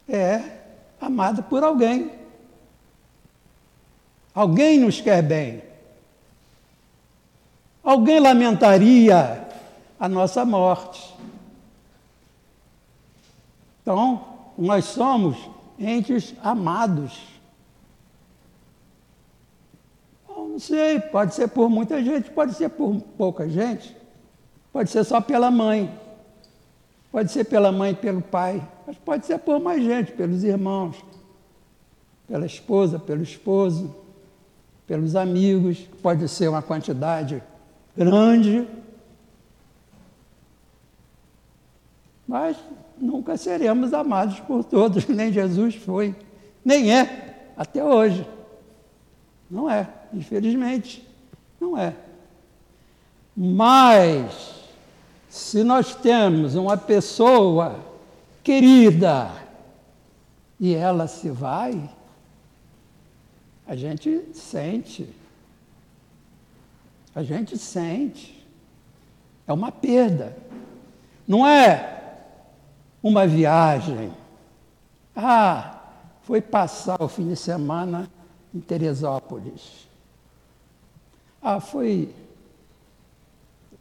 é 0.10 0.42
amado 1.00 1.44
por 1.44 1.64
alguém. 1.64 2.12
Alguém 4.34 4.80
nos 4.80 5.00
quer 5.00 5.22
bem. 5.22 5.75
Alguém 7.86 8.20
lamentaria 8.20 9.48
a 10.00 10.10
nossa 10.10 10.44
morte. 10.44 11.16
Então, 13.80 14.26
nós 14.58 14.86
somos 14.86 15.38
entes 15.78 16.34
amados. 16.42 17.22
Não 20.28 20.58
sei, 20.58 21.00
pode 21.00 21.36
ser 21.36 21.48
por 21.50 21.70
muita 21.70 22.04
gente, 22.04 22.32
pode 22.32 22.56
ser 22.56 22.70
por 22.70 23.00
pouca 23.16 23.48
gente, 23.48 23.96
pode 24.74 24.90
ser 24.90 25.04
só 25.04 25.22
pela 25.22 25.52
mãe, 25.52 25.94
pode 27.12 27.32
ser 27.32 27.44
pela 27.44 27.72
mãe 27.72 27.92
e 27.92 27.96
pelo 27.96 28.22
pai, 28.22 28.68
mas 28.88 28.98
pode 28.98 29.28
ser 29.28 29.38
por 29.38 29.60
mais 29.60 29.84
gente, 29.84 30.12
pelos 30.14 30.44
irmãos, 30.44 30.96
pela 32.28 32.48
esposa, 32.48 32.98
pelo 32.98 33.22
esposo, 33.22 33.94
pelos 34.88 35.16
amigos, 35.16 35.88
pode 36.02 36.28
ser 36.28 36.48
uma 36.48 36.64
quantidade 36.64 37.44
grande, 37.96 38.68
mas 42.28 42.58
nunca 42.98 43.38
seremos 43.38 43.94
amados 43.94 44.40
por 44.40 44.64
todos, 44.64 45.06
nem 45.10 45.32
Jesus 45.32 45.76
foi, 45.76 46.16
nem 46.64 46.94
é 46.94 47.52
até 47.56 47.84
hoje. 47.84 48.28
Não 49.50 49.70
é, 49.70 49.88
infelizmente, 50.14 51.08
não 51.60 51.78
é. 51.78 51.96
Mas, 53.36 54.56
se 55.30 55.64
nós 55.64 55.94
temos 55.94 56.56
uma 56.56 56.78
pessoa 56.78 57.80
querida 58.44 59.32
e 60.60 60.74
ela 60.74 61.08
se 61.08 61.30
vai, 61.30 61.90
a 63.68 63.76
gente 63.76 64.22
sente. 64.34 65.08
A 67.16 67.24
gente 67.24 67.58
sente. 67.58 68.46
É 69.48 69.54
uma 69.54 69.72
perda. 69.72 70.36
Não 71.26 71.48
é 71.48 72.18
uma 73.02 73.26
viagem. 73.26 74.12
Ah, 75.16 75.80
foi 76.24 76.42
passar 76.42 77.02
o 77.02 77.08
fim 77.08 77.30
de 77.30 77.36
semana 77.36 78.10
em 78.54 78.60
Teresópolis. 78.60 79.88
Ah, 81.42 81.60
foi. 81.60 82.14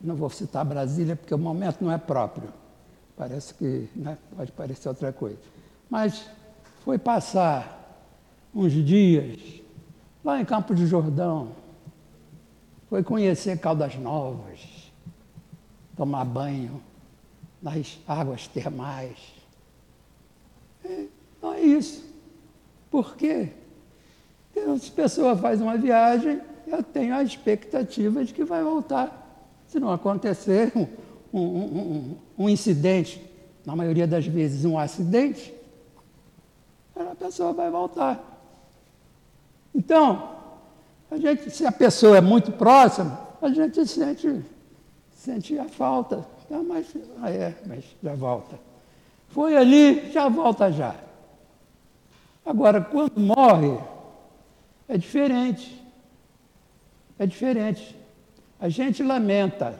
Não 0.00 0.14
vou 0.14 0.30
citar 0.30 0.64
Brasília 0.64 1.16
porque 1.16 1.34
o 1.34 1.38
momento 1.38 1.82
não 1.82 1.90
é 1.90 1.98
próprio. 1.98 2.50
Parece 3.16 3.54
que 3.54 3.88
né, 3.96 4.18
pode 4.36 4.52
parecer 4.52 4.88
outra 4.88 5.12
coisa. 5.12 5.38
Mas 5.88 6.28
foi 6.84 6.98
passar 6.98 7.98
uns 8.54 8.72
dias 8.72 9.62
lá 10.22 10.40
em 10.40 10.44
Campo 10.44 10.74
de 10.74 10.86
Jordão. 10.86 11.63
Foi 12.94 13.02
conhecer 13.02 13.58
Caldas 13.58 13.96
Novas, 13.96 14.60
tomar 15.96 16.24
banho 16.24 16.80
nas 17.60 17.98
águas 18.06 18.46
termais. 18.46 19.18
Não 21.42 21.54
é 21.54 21.60
isso. 21.60 22.04
Por 22.92 23.16
quê? 23.16 23.48
Se 24.54 24.90
a 24.90 24.94
pessoa 24.94 25.36
faz 25.36 25.60
uma 25.60 25.76
viagem, 25.76 26.40
eu 26.68 26.84
tenho 26.84 27.16
a 27.16 27.24
expectativa 27.24 28.24
de 28.24 28.32
que 28.32 28.44
vai 28.44 28.62
voltar. 28.62 29.50
Se 29.66 29.80
não 29.80 29.90
acontecer 29.90 30.70
um, 30.76 30.86
um, 31.32 31.40
um, 31.40 32.16
um 32.38 32.48
incidente, 32.48 33.20
na 33.66 33.74
maioria 33.74 34.06
das 34.06 34.24
vezes 34.24 34.64
um 34.64 34.78
acidente, 34.78 35.52
a 36.94 37.16
pessoa 37.16 37.52
vai 37.52 37.68
voltar. 37.72 38.22
Então, 39.74 40.33
a 41.14 41.18
gente, 41.18 41.48
se 41.48 41.64
a 41.64 41.70
pessoa 41.70 42.18
é 42.18 42.20
muito 42.20 42.50
próxima, 42.50 43.20
a 43.40 43.48
gente 43.48 43.86
sente, 43.86 44.44
sente 45.14 45.56
a 45.56 45.64
falta. 45.64 46.26
Ah, 46.50 46.60
mas, 46.66 46.86
ah, 47.22 47.30
é, 47.30 47.54
mas 47.66 47.84
já 48.02 48.14
volta. 48.14 48.58
Foi 49.28 49.56
ali, 49.56 50.10
já 50.10 50.28
volta 50.28 50.72
já. 50.72 50.96
Agora, 52.44 52.80
quando 52.80 53.18
morre, 53.18 53.78
é 54.88 54.98
diferente. 54.98 55.80
É 57.16 57.26
diferente. 57.26 57.96
A 58.60 58.68
gente 58.68 59.00
lamenta. 59.02 59.78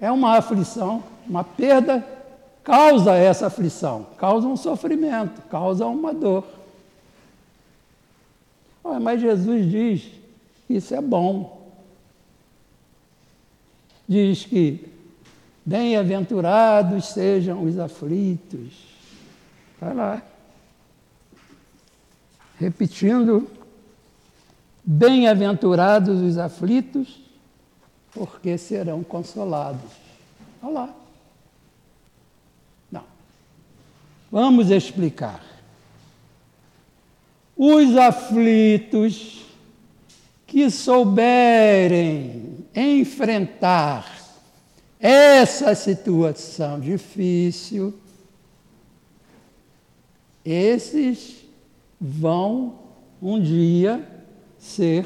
É 0.00 0.10
uma 0.10 0.38
aflição, 0.38 1.04
uma 1.28 1.44
perda 1.44 2.02
causa 2.64 3.14
essa 3.14 3.48
aflição, 3.48 4.06
causa 4.16 4.46
um 4.46 4.56
sofrimento, 4.56 5.42
causa 5.50 5.86
uma 5.86 6.14
dor. 6.14 6.57
Mas 9.00 9.20
Jesus 9.20 9.70
diz 9.70 10.10
isso 10.68 10.94
é 10.94 11.00
bom. 11.00 11.70
Diz 14.06 14.44
que 14.44 14.86
bem-aventurados 15.64 17.06
sejam 17.06 17.64
os 17.64 17.78
aflitos. 17.78 18.72
Está 19.74 19.92
lá. 19.92 20.22
Repetindo, 22.58 23.48
bem-aventurados 24.84 26.20
os 26.20 26.38
aflitos, 26.38 27.20
porque 28.12 28.58
serão 28.58 29.02
consolados. 29.02 29.90
Olha 30.62 30.72
lá. 30.72 30.94
Vamos 34.30 34.70
explicar. 34.70 35.42
Os 37.60 37.96
aflitos 37.96 39.44
que 40.46 40.70
souberem 40.70 42.64
enfrentar 42.72 44.16
essa 45.00 45.74
situação 45.74 46.78
difícil, 46.78 47.98
esses 50.44 51.44
vão 52.00 52.78
um 53.20 53.42
dia 53.42 54.08
ser 54.56 55.04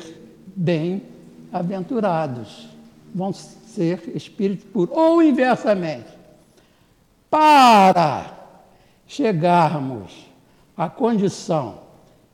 bem-aventurados, 0.55 2.69
vão 3.15 3.33
ser 3.33 4.15
espírito 4.15 4.67
puro, 4.67 4.93
ou 4.93 5.23
inversamente. 5.23 6.11
Para 7.31 8.47
chegarmos 9.07 10.27
à 10.77 10.91
condição 10.91 11.81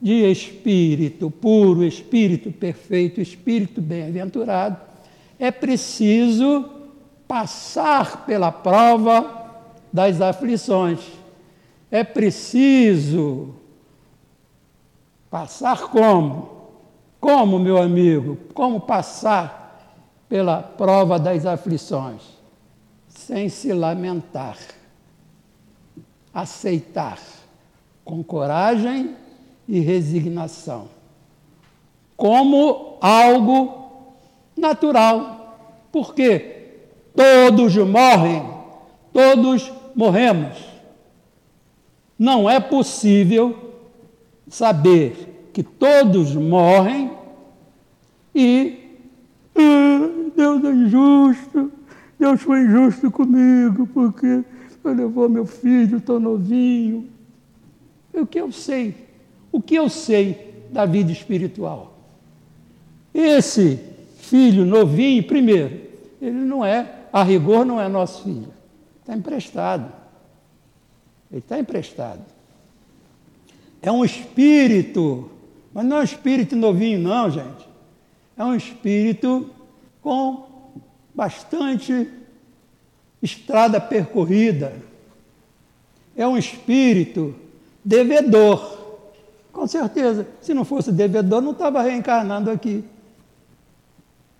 de 0.00 0.30
espírito 0.30 1.30
puro, 1.30 1.84
espírito 1.84 2.52
perfeito, 2.52 3.20
espírito 3.20 3.80
bem-aventurado, 3.80 4.76
é 5.38 5.50
preciso 5.50 6.70
passar 7.26 8.24
pela 8.24 8.50
prova 8.50 9.48
das 9.92 10.20
aflições. 10.20 11.00
É 11.90 12.04
preciso 12.04 13.54
passar 15.30 15.88
como? 15.88 16.58
Como, 17.20 17.58
meu 17.58 17.80
amigo? 17.80 18.38
Como 18.54 18.80
passar 18.80 19.94
pela 20.28 20.62
prova 20.62 21.18
das 21.18 21.44
aflições? 21.44 22.22
Sem 23.08 23.48
se 23.48 23.72
lamentar 23.72 24.56
aceitar 26.32 27.18
com 28.04 28.22
coragem 28.22 29.16
e 29.68 29.80
resignação, 29.80 30.88
como 32.16 32.96
algo 33.00 34.14
natural. 34.56 35.36
Porque 35.92 36.80
todos 37.14 37.76
morrem, 37.76 38.42
todos 39.12 39.70
morremos. 39.94 40.56
Não 42.18 42.48
é 42.48 42.58
possível 42.58 43.74
saber 44.48 45.50
que 45.52 45.62
todos 45.62 46.34
morrem 46.34 47.12
e 48.34 48.78
ah, 49.54 50.30
Deus 50.34 50.64
é 50.64 50.70
injusto, 50.70 51.72
Deus 52.18 52.40
foi 52.40 52.60
injusto 52.60 53.10
comigo, 53.10 53.86
porque 53.88 54.44
levou 54.84 55.28
meu 55.28 55.44
filho 55.44 56.00
tão 56.00 56.18
novinho. 56.18 57.08
O 58.12 58.26
que 58.26 58.40
eu 58.40 58.50
sei? 58.50 59.07
O 59.50 59.60
que 59.60 59.74
eu 59.74 59.88
sei 59.88 60.66
da 60.70 60.84
vida 60.84 61.10
espiritual? 61.10 61.98
Esse 63.14 63.80
filho 64.18 64.64
novinho, 64.64 65.22
primeiro, 65.24 65.80
ele 66.20 66.32
não 66.32 66.64
é, 66.64 67.06
a 67.12 67.22
rigor, 67.22 67.64
não 67.64 67.80
é 67.80 67.88
nosso 67.88 68.24
filho. 68.24 68.52
Está 69.00 69.14
emprestado. 69.14 69.92
Ele 71.30 71.40
está 71.40 71.58
emprestado. 71.58 72.20
É 73.80 73.90
um 73.90 74.04
espírito, 74.04 75.30
mas 75.72 75.84
não 75.84 75.98
é 75.98 76.00
um 76.00 76.04
espírito 76.04 76.56
novinho, 76.56 76.98
não, 76.98 77.30
gente. 77.30 77.68
É 78.36 78.44
um 78.44 78.54
espírito 78.54 79.50
com 80.02 80.46
bastante 81.14 82.08
estrada 83.22 83.80
percorrida. 83.80 84.74
É 86.16 86.26
um 86.26 86.36
espírito 86.36 87.34
devedor. 87.84 88.77
Com 89.58 89.66
certeza, 89.66 90.24
se 90.40 90.54
não 90.54 90.64
fosse 90.64 90.92
devedor, 90.92 91.40
não 91.40 91.50
estava 91.50 91.82
reencarnando 91.82 92.48
aqui. 92.48 92.84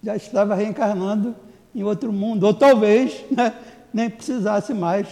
Já 0.01 0.15
estava 0.15 0.55
reencarnando 0.55 1.35
em 1.75 1.83
outro 1.83 2.13
mundo, 2.13 2.45
ou 2.47 2.55
talvez 2.55 3.25
né, 3.29 3.53
nem 3.93 4.09
precisasse 4.09 4.73
mais 4.73 5.09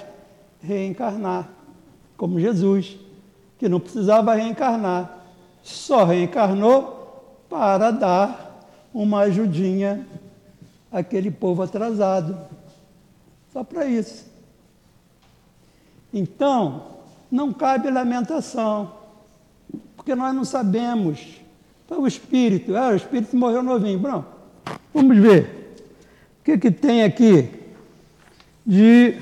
reencarnar, 0.63 1.49
como 2.17 2.39
Jesus, 2.39 2.97
que 3.59 3.69
não 3.69 3.81
precisava 3.81 4.33
reencarnar, 4.33 5.25
só 5.61 6.05
reencarnou 6.05 7.35
para 7.51 7.91
dar 7.91 8.65
uma 8.95 9.23
ajudinha 9.23 10.07
àquele 10.93 11.33
povo 11.33 11.65
atrasado. 11.65 12.39
Só 13.53 13.65
para 13.65 13.87
isso. 13.87 14.25
Então, 16.15 16.85
não 17.29 17.53
cabe 17.53 17.91
lamentação, 17.91 18.96
porque 20.07 20.15
nós 20.15 20.33
não 20.33 20.45
sabemos. 20.45 21.41
Então, 21.85 22.03
o 22.03 22.07
espírito, 22.07 22.77
ah, 22.77 22.91
o 22.91 22.95
espírito 22.95 23.37
morreu 23.37 23.61
novinho. 23.61 23.99
Pronto, 23.99 24.29
vamos 24.95 25.19
ver. 25.19 25.75
O 26.39 26.45
que, 26.45 26.57
que 26.57 26.71
tem 26.71 27.03
aqui 27.03 27.51
de 28.65 29.21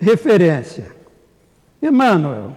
referência? 0.00 0.96
Emmanuel, 1.82 2.56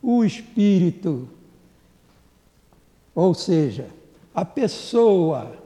o 0.00 0.24
espírito, 0.24 1.28
ou 3.12 3.34
seja, 3.34 3.88
a 4.32 4.44
pessoa 4.44 5.56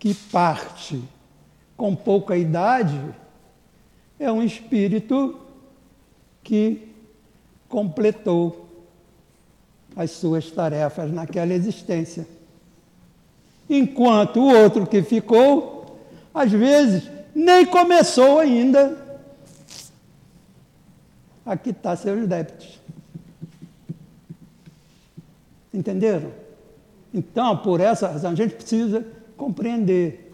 que 0.00 0.12
parte 0.12 1.00
com 1.76 1.94
pouca 1.94 2.36
idade, 2.36 3.00
é 4.18 4.32
um 4.32 4.42
espírito 4.42 5.38
que 6.42 6.93
completou 7.74 8.68
as 9.96 10.12
suas 10.12 10.48
tarefas 10.48 11.10
naquela 11.10 11.52
existência. 11.52 12.24
Enquanto 13.68 14.38
o 14.38 14.54
outro 14.54 14.86
que 14.86 15.02
ficou, 15.02 15.98
às 16.32 16.52
vezes, 16.52 17.10
nem 17.34 17.66
começou 17.66 18.38
ainda 18.38 18.96
a 21.44 21.56
quitar 21.56 21.96
seus 21.96 22.28
débitos. 22.28 22.78
Entenderam? 25.72 26.30
Então, 27.12 27.56
por 27.56 27.80
essa 27.80 28.06
razão, 28.06 28.30
a 28.30 28.36
gente 28.36 28.54
precisa 28.54 29.04
compreender 29.36 30.32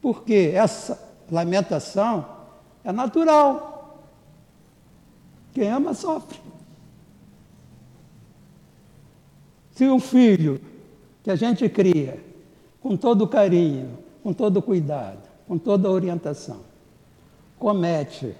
porque 0.00 0.52
essa 0.54 1.02
lamentação 1.28 2.24
é 2.84 2.92
natural. 2.92 3.98
Quem 5.52 5.68
ama 5.68 5.94
sofre. 5.94 6.49
Se 9.80 9.86
um 9.86 9.98
filho 9.98 10.60
que 11.24 11.30
a 11.30 11.36
gente 11.36 11.66
cria 11.66 12.22
com 12.82 12.98
todo 12.98 13.26
carinho, 13.26 13.96
com 14.22 14.30
todo 14.30 14.60
cuidado, 14.60 15.22
com 15.48 15.56
toda 15.56 15.90
orientação, 15.90 16.60
comete 17.58 18.34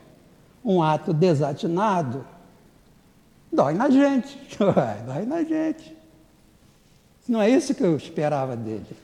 um 0.62 0.82
ato 0.82 1.14
desatinado, 1.14 2.26
dói 3.50 3.72
na 3.72 3.88
gente, 3.88 4.38
dói 5.06 5.24
na 5.24 5.42
gente. 5.42 5.96
Não 7.26 7.40
é 7.40 7.48
isso 7.48 7.74
que 7.74 7.84
eu 7.84 7.96
esperava 7.96 8.54
dele. 8.54 8.94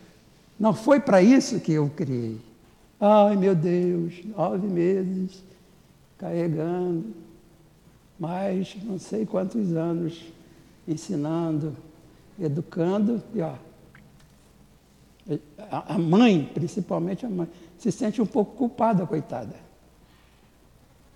Não 0.61 0.75
foi 0.75 1.01
para 1.01 1.23
isso 1.23 1.59
que 1.59 1.73
eu 1.73 1.89
criei. 1.89 2.39
Ai, 3.01 3.35
meu 3.35 3.55
Deus, 3.55 4.13
nove 4.37 4.67
meses 4.67 5.43
carregando, 6.19 7.15
mais 8.21 8.77
não 8.85 8.99
sei 8.99 9.25
quantos 9.25 9.73
anos 9.73 10.23
ensinando, 10.87 11.75
educando, 12.39 13.23
e 13.35 13.41
ó, 13.41 13.55
A 15.71 15.99
mãe, 15.99 16.51
principalmente 16.55 17.27
a 17.27 17.29
mãe, 17.29 17.49
se 17.79 17.91
sente 17.91 18.23
um 18.23 18.27
pouco 18.27 18.57
culpada, 18.57 19.07
coitada. 19.07 19.55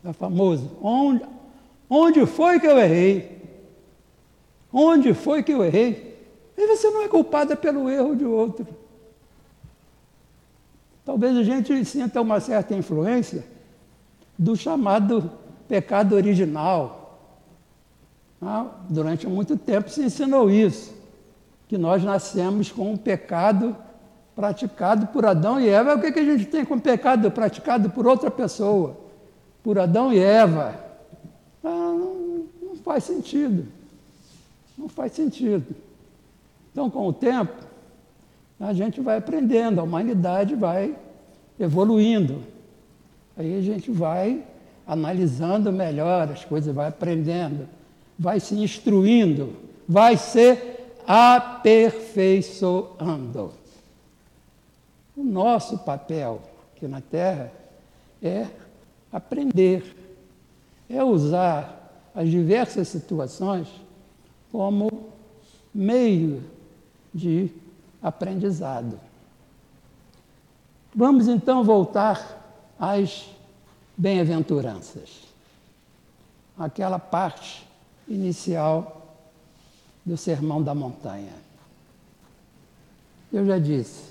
É 0.05 0.12
famoso. 0.12 0.71
Onde, 0.83 1.25
onde 1.89 2.27
foi 2.27 2.59
que 2.59 2.66
eu 2.66 2.79
errei? 2.79 3.41
Onde 4.73 5.14
foi 5.14 5.43
que 5.43 5.53
eu 5.53 5.64
errei? 5.64 6.18
E 6.57 6.66
você 6.66 6.91
não 6.91 7.03
é 7.03 7.09
culpada 7.09 7.57
pelo 7.57 7.89
erro 7.89 8.16
de 8.16 8.25
outro. 8.25 8.66
Talvez 11.05 11.37
a 11.37 11.43
gente 11.43 11.85
sinta 11.85 12.21
uma 12.21 12.41
certa 12.41 12.75
influência 12.75 13.45
do 14.39 14.57
chamado 14.57 15.31
pecado 15.68 16.14
original. 16.14 17.18
Ah, 18.41 18.66
durante 18.89 19.27
muito 19.27 19.57
tempo 19.57 19.91
se 19.91 20.03
ensinou 20.03 20.51
isso, 20.51 20.95
que 21.71 21.79
nós 21.79 22.03
nascemos 22.03 22.73
com 22.73 22.95
um 22.95 22.97
pecado 22.97 23.77
praticado 24.35 25.07
por 25.07 25.25
Adão 25.25 25.61
e 25.61 25.68
Eva. 25.68 25.95
O 25.95 26.01
que, 26.01 26.11
que 26.11 26.18
a 26.18 26.25
gente 26.25 26.47
tem 26.47 26.64
com 26.64 26.81
pecado 26.81 27.31
praticado 27.31 27.91
por 27.91 28.09
outra 28.09 28.29
pessoa? 28.29 28.97
Por 29.62 29.79
Adão 29.79 30.12
e 30.12 30.18
Eva. 30.18 30.75
Ah, 31.62 31.68
não, 31.68 32.45
não 32.61 32.75
faz 32.75 33.05
sentido. 33.05 33.68
Não 34.77 34.89
faz 34.89 35.12
sentido. 35.12 35.64
Então, 36.73 36.91
com 36.91 37.07
o 37.07 37.12
tempo, 37.12 37.55
a 38.59 38.73
gente 38.73 39.01
vai 39.01 39.18
aprendendo, 39.18 39.79
a 39.79 39.85
humanidade 39.85 40.57
vai 40.57 40.97
evoluindo. 41.57 42.43
Aí 43.37 43.57
a 43.57 43.62
gente 43.62 43.93
vai 43.93 44.43
analisando 44.85 45.73
melhor 45.73 46.33
as 46.33 46.45
coisas, 46.45 46.75
vai 46.75 46.89
aprendendo, 46.89 47.68
vai 48.18 48.41
se 48.41 48.57
instruindo, 48.57 49.53
vai 49.89 50.16
se 50.16 50.70
aperfeiçoando. 51.13 53.53
O 55.17 55.25
nosso 55.25 55.79
papel 55.79 56.41
aqui 56.73 56.87
na 56.87 57.01
Terra 57.01 57.51
é 58.23 58.47
aprender, 59.11 59.97
é 60.89 61.03
usar 61.03 62.07
as 62.15 62.29
diversas 62.29 62.87
situações 62.87 63.67
como 64.53 65.09
meio 65.75 66.45
de 67.13 67.51
aprendizado. 68.01 69.01
Vamos 70.95 71.27
então 71.27 71.65
voltar 71.65 72.41
às 72.79 73.29
bem-aventuranças. 73.97 75.25
Aquela 76.57 77.01
parte 77.01 77.67
inicial 78.07 78.99
do 80.05 80.16
Sermão 80.16 80.62
da 80.62 80.74
Montanha. 80.74 81.32
Eu 83.32 83.46
já 83.46 83.59
disse, 83.59 84.11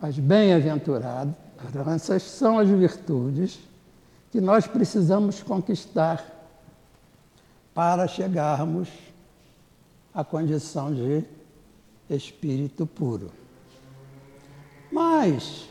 as 0.00 0.18
bem-aventuranças 0.18 2.22
são 2.22 2.58
as 2.58 2.68
virtudes 2.68 3.58
que 4.30 4.40
nós 4.40 4.66
precisamos 4.66 5.42
conquistar 5.42 6.24
para 7.74 8.06
chegarmos 8.06 8.88
à 10.14 10.22
condição 10.22 10.94
de 10.94 11.24
espírito 12.10 12.86
puro. 12.86 13.30
Mas, 14.90 15.68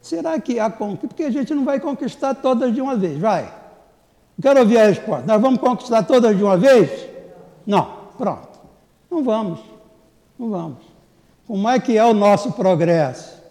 será 0.00 0.40
que 0.40 0.58
há 0.58 0.70
conquista? 0.70 1.08
Porque 1.08 1.24
a 1.24 1.30
gente 1.30 1.54
não 1.54 1.64
vai 1.64 1.80
conquistar 1.80 2.34
todas 2.34 2.74
de 2.74 2.80
uma 2.80 2.96
vez, 2.96 3.18
vai. 3.18 3.52
Quero 4.40 4.60
ouvir 4.60 4.78
a 4.78 4.86
resposta. 4.86 5.26
Nós 5.26 5.40
vamos 5.40 5.60
conquistar 5.60 6.02
todas 6.04 6.36
de 6.36 6.42
uma 6.42 6.56
vez? 6.56 7.08
Não. 7.66 8.03
Pronto. 8.16 8.58
Não 9.10 9.22
vamos. 9.22 9.60
Não 10.38 10.50
vamos. 10.50 10.84
Como 11.46 11.68
é 11.68 11.78
que 11.78 11.96
é 11.96 12.04
o 12.04 12.14
nosso 12.14 12.52
progresso? 12.52 13.42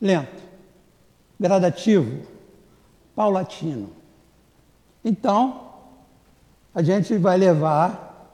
Lento, 0.00 0.42
gradativo, 1.38 2.26
paulatino. 3.14 3.90
Então, 5.04 5.70
a 6.74 6.82
gente 6.82 7.16
vai 7.16 7.36
levar, 7.36 8.28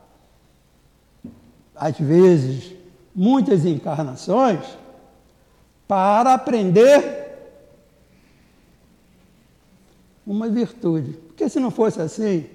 às 1.76 1.98
vezes, 1.98 2.74
muitas 3.14 3.66
encarnações 3.66 4.64
para 5.86 6.34
aprender 6.34 7.26
uma 10.26 10.48
virtude. 10.48 11.12
Porque 11.12 11.48
se 11.48 11.58
não 11.58 11.70
fosse 11.70 12.00
assim, 12.00 12.46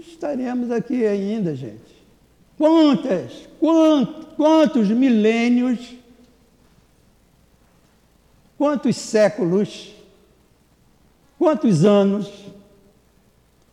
estaríamos 0.00 0.70
aqui 0.70 1.06
ainda, 1.06 1.54
gente. 1.54 1.98
Quantas, 2.56 3.48
quantos, 3.60 4.26
quantos 4.34 4.88
milênios, 4.88 5.94
quantos 8.56 8.96
séculos, 8.96 9.94
quantos 11.38 11.84
anos 11.84 12.46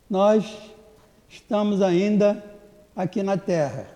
nós 0.09 0.45
estamos 1.27 1.81
ainda 1.81 2.43
aqui 2.95 3.23
na 3.23 3.37
Terra 3.37 3.87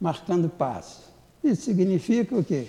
marcando 0.00 0.48
passo. 0.48 1.02
Isso 1.42 1.62
significa 1.62 2.36
o 2.36 2.42
quê? 2.42 2.66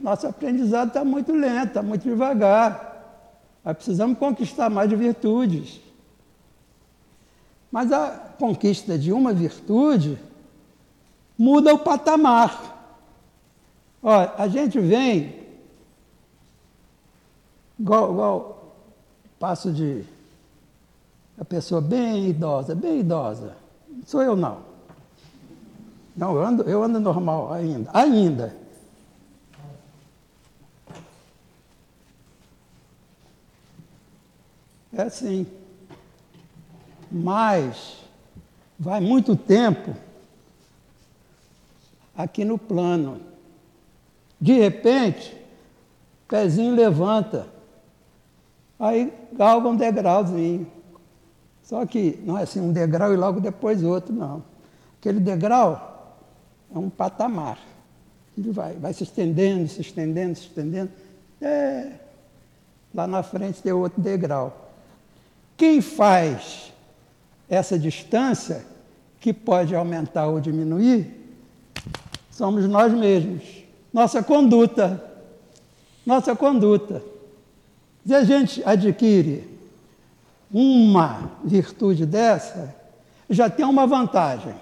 Nosso 0.00 0.26
aprendizado 0.26 0.88
está 0.88 1.04
muito 1.04 1.32
lento, 1.32 1.68
está 1.68 1.82
muito 1.82 2.02
devagar. 2.02 2.92
Nós 3.64 3.76
precisamos 3.76 4.18
conquistar 4.18 4.68
mais 4.68 4.90
virtudes. 4.90 5.83
Mas 7.74 7.90
a 7.90 8.08
conquista 8.38 8.96
de 8.96 9.12
uma 9.12 9.32
virtude 9.32 10.16
muda 11.36 11.74
o 11.74 11.78
patamar. 11.80 12.72
Olha, 14.00 14.32
a 14.38 14.46
gente 14.46 14.78
vem, 14.78 15.44
igual, 17.76 18.12
igual 18.12 18.76
passo 19.40 19.72
de 19.72 20.04
a 21.36 21.44
pessoa 21.44 21.80
bem 21.80 22.28
idosa, 22.28 22.76
bem 22.76 23.00
idosa. 23.00 23.56
Sou 24.06 24.22
eu 24.22 24.36
não. 24.36 24.58
Não, 26.16 26.36
eu 26.36 26.44
ando, 26.44 26.62
eu 26.70 26.80
ando 26.80 27.00
normal 27.00 27.52
ainda. 27.52 27.90
Ainda. 27.92 28.56
É 34.92 35.02
assim. 35.02 35.63
Mas 37.16 37.98
vai 38.76 38.98
muito 38.98 39.36
tempo 39.36 39.94
aqui 42.16 42.44
no 42.44 42.58
plano. 42.58 43.20
De 44.40 44.54
repente, 44.54 45.36
pezinho 46.26 46.74
levanta. 46.74 47.46
Aí 48.80 49.12
galga 49.32 49.68
um 49.68 49.76
degrauzinho. 49.76 50.66
Só 51.62 51.86
que 51.86 52.18
não 52.24 52.36
é 52.36 52.42
assim 52.42 52.60
um 52.60 52.72
degrau 52.72 53.14
e 53.14 53.16
logo 53.16 53.38
depois 53.38 53.84
outro, 53.84 54.12
não. 54.12 54.42
Aquele 54.98 55.20
degrau 55.20 56.18
é 56.74 56.76
um 56.76 56.90
patamar. 56.90 57.60
Ele 58.36 58.50
vai, 58.50 58.74
vai 58.74 58.92
se 58.92 59.04
estendendo, 59.04 59.68
se 59.68 59.80
estendendo, 59.80 60.34
se 60.34 60.46
estendendo. 60.46 60.90
É, 61.40 61.92
lá 62.92 63.06
na 63.06 63.22
frente 63.22 63.62
tem 63.62 63.72
outro 63.72 64.02
degrau. 64.02 64.72
Quem 65.56 65.80
faz 65.80 66.73
essa 67.48 67.78
distância, 67.78 68.64
que 69.20 69.32
pode 69.32 69.74
aumentar 69.74 70.26
ou 70.26 70.40
diminuir, 70.40 71.10
somos 72.30 72.68
nós 72.68 72.92
mesmos. 72.92 73.42
Nossa 73.92 74.22
conduta. 74.22 75.02
Nossa 76.04 76.36
conduta. 76.36 77.02
Se 78.06 78.14
a 78.14 78.22
gente 78.24 78.62
adquire 78.64 79.48
uma 80.52 81.30
virtude 81.42 82.04
dessa, 82.04 82.74
já 83.30 83.48
tem 83.48 83.64
uma 83.64 83.86
vantagem. 83.86 84.54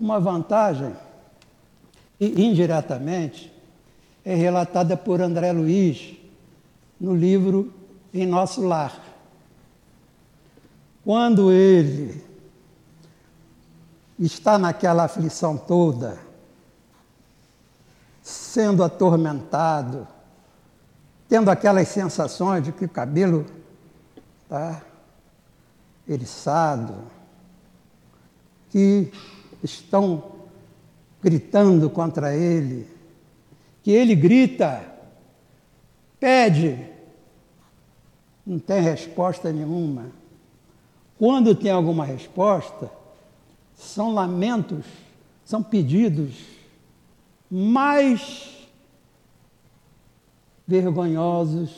Uma 0.00 0.18
vantagem 0.18 0.94
e 2.20 2.44
indiretamente, 2.44 3.52
é 4.24 4.34
relatada 4.34 4.96
por 4.96 5.20
André 5.20 5.52
Luiz 5.52 6.16
no 7.00 7.14
livro 7.14 7.72
Em 8.12 8.26
Nosso 8.26 8.60
Lar. 8.60 9.00
Quando 11.08 11.50
ele 11.50 12.22
está 14.18 14.58
naquela 14.58 15.04
aflição 15.04 15.56
toda, 15.56 16.18
sendo 18.22 18.84
atormentado, 18.84 20.06
tendo 21.26 21.50
aquelas 21.50 21.88
sensações 21.88 22.62
de 22.62 22.72
que 22.72 22.84
o 22.84 22.88
cabelo 22.90 23.46
está 24.42 24.82
eriçado, 26.06 26.94
que 28.68 29.10
estão 29.62 30.22
gritando 31.22 31.88
contra 31.88 32.36
ele, 32.36 32.86
que 33.82 33.92
ele 33.92 34.14
grita, 34.14 34.84
pede, 36.20 36.86
não 38.46 38.58
tem 38.58 38.82
resposta 38.82 39.50
nenhuma. 39.50 40.17
Quando 41.18 41.54
tem 41.54 41.70
alguma 41.70 42.04
resposta, 42.04 42.90
são 43.74 44.12
lamentos 44.12 44.84
são 45.48 45.62
pedidos 45.62 46.34
mais 47.50 48.68
vergonhosos, 50.66 51.70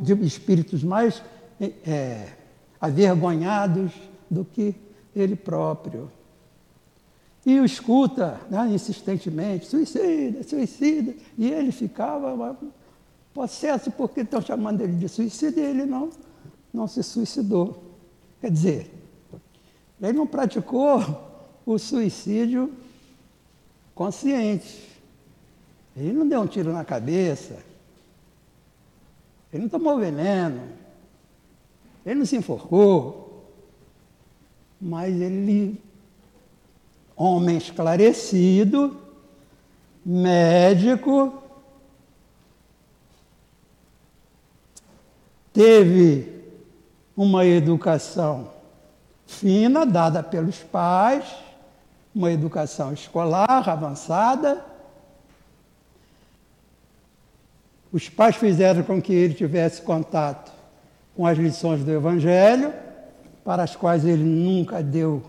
de 0.00 0.14
espíritos 0.24 0.82
mais 0.82 1.22
é, 1.60 2.28
avergonhados 2.80 3.92
do 4.30 4.46
que 4.46 4.74
ele 5.14 5.36
próprio. 5.36 6.10
E 7.44 7.60
o 7.60 7.66
escuta 7.66 8.40
né, 8.48 8.66
insistentemente, 8.70 9.66
suicida, 9.66 10.42
suicida, 10.42 11.14
e 11.36 11.50
ele 11.50 11.72
ficava 11.72 12.56
possesso 13.34 13.90
porque 13.90 14.22
estão 14.22 14.40
chamando 14.40 14.80
ele 14.80 14.94
de 14.94 15.06
suicida 15.06 15.60
e 15.60 15.64
ele 15.64 15.84
não, 15.84 16.08
não 16.72 16.88
se 16.88 17.02
suicidou. 17.02 17.85
Quer 18.46 18.52
dizer, 18.52 18.90
ele 20.00 20.12
não 20.12 20.24
praticou 20.24 21.00
o 21.66 21.76
suicídio 21.80 22.72
consciente. 23.92 24.88
Ele 25.96 26.12
não 26.12 26.28
deu 26.28 26.42
um 26.42 26.46
tiro 26.46 26.72
na 26.72 26.84
cabeça. 26.84 27.58
Ele 29.52 29.64
não 29.64 29.68
tomou 29.68 29.98
veneno. 29.98 30.62
Ele 32.04 32.20
não 32.20 32.24
se 32.24 32.36
enforcou. 32.36 33.50
Mas 34.80 35.20
ele, 35.20 35.82
homem 37.16 37.56
esclarecido, 37.56 38.96
médico, 40.04 41.42
teve 45.52 46.35
uma 47.16 47.46
educação 47.46 48.50
fina 49.26 49.86
dada 49.86 50.22
pelos 50.22 50.58
pais, 50.58 51.24
uma 52.14 52.30
educação 52.30 52.92
escolar 52.92 53.68
avançada. 53.68 54.64
Os 57.92 58.08
pais 58.08 58.36
fizeram 58.36 58.82
com 58.82 59.00
que 59.00 59.12
ele 59.12 59.34
tivesse 59.34 59.80
contato 59.82 60.52
com 61.16 61.26
as 61.26 61.38
lições 61.38 61.82
do 61.82 61.90
Evangelho, 61.90 62.72
para 63.44 63.62
as 63.62 63.74
quais 63.74 64.04
ele 64.04 64.24
nunca 64.24 64.82
deu 64.82 65.22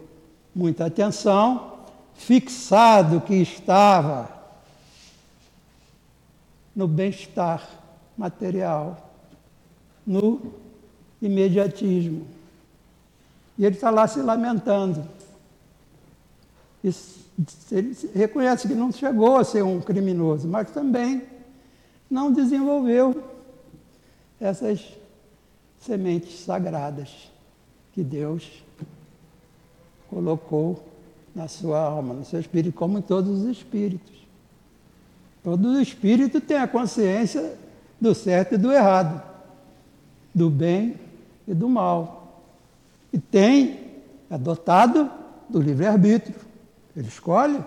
muita 0.53 0.88
atenção, 0.88 1.77
fixado 2.15 3.21
que 3.21 3.35
estava 3.35 4.29
no 6.75 6.88
bem-estar 6.88 7.67
material, 8.17 9.11
no 10.05 10.66
imediatismo. 11.22 12.28
E 13.57 13.65
ele 13.65 13.76
está 13.76 13.89
lá 13.89 14.07
se 14.07 14.22
lamentando. 14.22 15.03
ele 16.84 17.97
reconhece 18.13 18.68
que 18.68 18.76
não 18.76 18.91
chegou 18.91 19.38
a 19.38 19.43
ser 19.43 19.63
um 19.63 19.82
criminoso, 19.82 20.47
mas 20.47 20.70
também 20.72 21.24
não 22.09 22.32
desenvolveu 22.32 23.24
essas 24.39 24.93
sementes 25.80 26.39
sagradas 26.39 27.32
que 27.93 28.03
Deus 28.03 28.63
colocou 30.09 30.84
na 31.34 31.47
sua 31.47 31.80
alma, 31.80 32.13
no 32.13 32.26
seu 32.26 32.39
espírito, 32.39 32.76
como 32.76 32.99
em 32.99 33.01
todos 33.01 33.41
os 33.41 33.49
espíritos. 33.49 34.15
Todo 35.43 35.82
espírito 35.82 36.41
tem 36.41 36.57
a 36.57 36.68
consciência 36.68 37.57
do 37.99 38.13
certo 38.13 38.55
e 38.55 38.57
do 38.57 38.72
errado, 38.72 39.22
do 40.34 40.49
bem 40.49 40.95
e 41.48 41.54
do 41.54 41.70
mal. 41.70 42.43
E 43.12 43.18
tem 43.18 44.02
adotado 44.30 45.10
do 45.48 45.62
livre-arbítrio. 45.62 46.36
Ele 46.95 47.08
escolhe. 47.08 47.64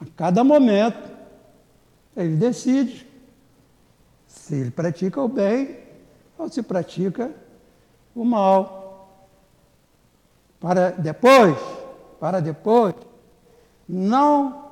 A 0.00 0.04
cada 0.16 0.42
momento, 0.42 1.10
ele 2.16 2.36
decide 2.36 3.06
se 4.26 4.54
ele 4.54 4.70
pratica 4.70 5.20
o 5.20 5.28
bem 5.28 5.78
ou 6.38 6.48
se 6.48 6.62
pratica 6.62 7.30
o 8.14 8.24
mal. 8.24 9.10
Para 10.60 10.90
depois, 10.90 11.56
para 12.18 12.40
depois, 12.40 12.94
não 13.88 14.64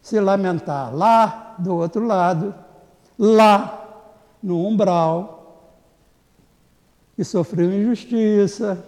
se 0.00 0.20
lamentar 0.20 0.94
lá 0.94 1.56
do 1.58 1.76
outro 1.76 2.06
lado, 2.06 2.54
lá 3.18 4.04
no 4.42 4.64
umbral, 4.66 5.35
que 7.16 7.24
sofreu 7.24 7.72
injustiça, 7.72 8.86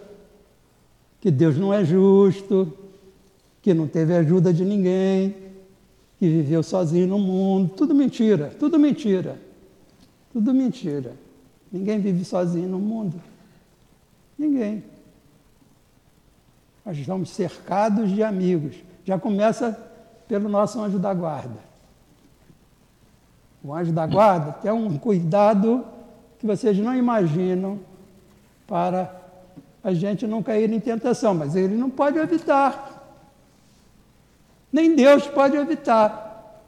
que 1.18 1.30
Deus 1.30 1.56
não 1.56 1.72
é 1.72 1.82
justo, 1.82 2.70
que 3.62 3.72
não 3.72 3.88
teve 3.88 4.14
ajuda 4.14 4.52
de 4.52 4.64
ninguém, 4.64 5.34
que 6.18 6.28
viveu 6.28 6.62
sozinho 6.62 7.06
no 7.06 7.18
mundo. 7.18 7.72
Tudo 7.74 7.94
mentira, 7.94 8.54
tudo 8.58 8.78
mentira. 8.78 9.40
Tudo 10.30 10.52
mentira. 10.52 11.14
Ninguém 11.72 11.98
vive 11.98 12.24
sozinho 12.24 12.68
no 12.68 12.78
mundo. 12.78 13.20
Ninguém. 14.38 14.84
Nós 16.84 16.96
estamos 16.98 17.30
cercados 17.30 18.10
de 18.10 18.22
amigos. 18.22 18.76
Já 19.04 19.18
começa 19.18 19.72
pelo 20.28 20.48
nosso 20.48 20.80
anjo 20.80 20.98
da 20.98 21.14
guarda. 21.14 21.58
O 23.64 23.74
anjo 23.74 23.90
da 23.90 24.06
guarda 24.06 24.52
tem 24.52 24.70
um 24.70 24.98
cuidado 24.98 25.84
que 26.38 26.46
vocês 26.46 26.78
não 26.78 26.94
imaginam 26.94 27.80
para 28.68 29.20
a 29.82 29.92
gente 29.92 30.24
não 30.24 30.42
cair 30.42 30.72
em 30.72 30.78
tentação, 30.78 31.34
mas 31.34 31.56
ele 31.56 31.74
não 31.74 31.90
pode 31.90 32.16
evitar. 32.18 32.94
Nem 34.72 34.94
Deus 34.94 35.26
pode 35.26 35.56
evitar. 35.56 36.62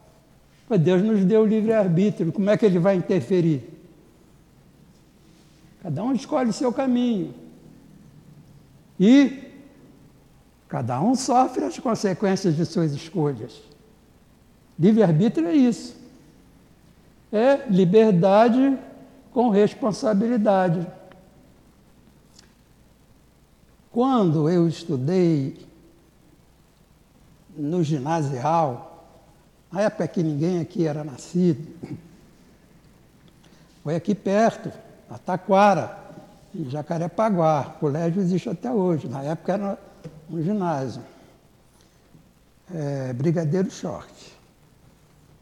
Mas 0.68 0.80
Deus 0.80 1.02
nos 1.02 1.24
deu 1.24 1.46
livre-arbítrio, 1.46 2.32
como 2.32 2.50
é 2.50 2.56
que 2.56 2.66
ele 2.66 2.80
vai 2.80 2.96
interferir? 2.96 3.62
Cada 5.82 6.02
um 6.02 6.12
escolhe 6.12 6.52
seu 6.52 6.72
caminho. 6.72 7.32
E 8.98 9.44
cada 10.68 11.00
um 11.00 11.14
sofre 11.14 11.64
as 11.64 11.78
consequências 11.78 12.56
de 12.56 12.66
suas 12.66 12.92
escolhas. 12.92 13.62
Livre-arbítrio 14.76 15.46
é 15.46 15.54
isso 15.54 16.00
é 17.32 17.66
liberdade 17.68 18.76
com 19.32 19.48
responsabilidade. 19.48 20.86
Quando 23.90 24.48
eu 24.48 24.68
estudei 24.68 25.66
no 27.56 27.82
ginasial, 27.82 29.06
na 29.70 29.82
época 29.82 30.06
que 30.06 30.22
ninguém 30.22 30.60
aqui 30.60 30.86
era 30.86 31.02
nascido, 31.02 31.66
foi 33.82 33.96
aqui 33.96 34.14
perto, 34.14 34.70
na 35.08 35.18
Taquara, 35.18 35.98
em 36.54 36.68
Jacarepaguá. 36.68 37.74
O 37.76 37.80
colégio 37.80 38.20
existe 38.20 38.48
até 38.48 38.70
hoje. 38.70 39.08
Na 39.08 39.22
época 39.22 39.52
era 39.52 39.78
um 40.30 40.42
ginásio. 40.42 41.02
É, 42.72 43.12
Brigadeiro 43.12 43.70
Short 43.70 44.40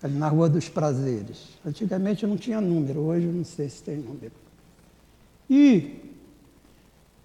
ali 0.02 0.14
na 0.14 0.28
Rua 0.28 0.48
dos 0.48 0.68
Prazeres. 0.68 1.48
Antigamente 1.66 2.26
não 2.26 2.36
tinha 2.36 2.60
número, 2.60 3.00
hoje 3.00 3.26
não 3.26 3.44
sei 3.44 3.68
se 3.68 3.82
tem 3.82 3.96
número. 3.96 4.32
E 5.50 6.17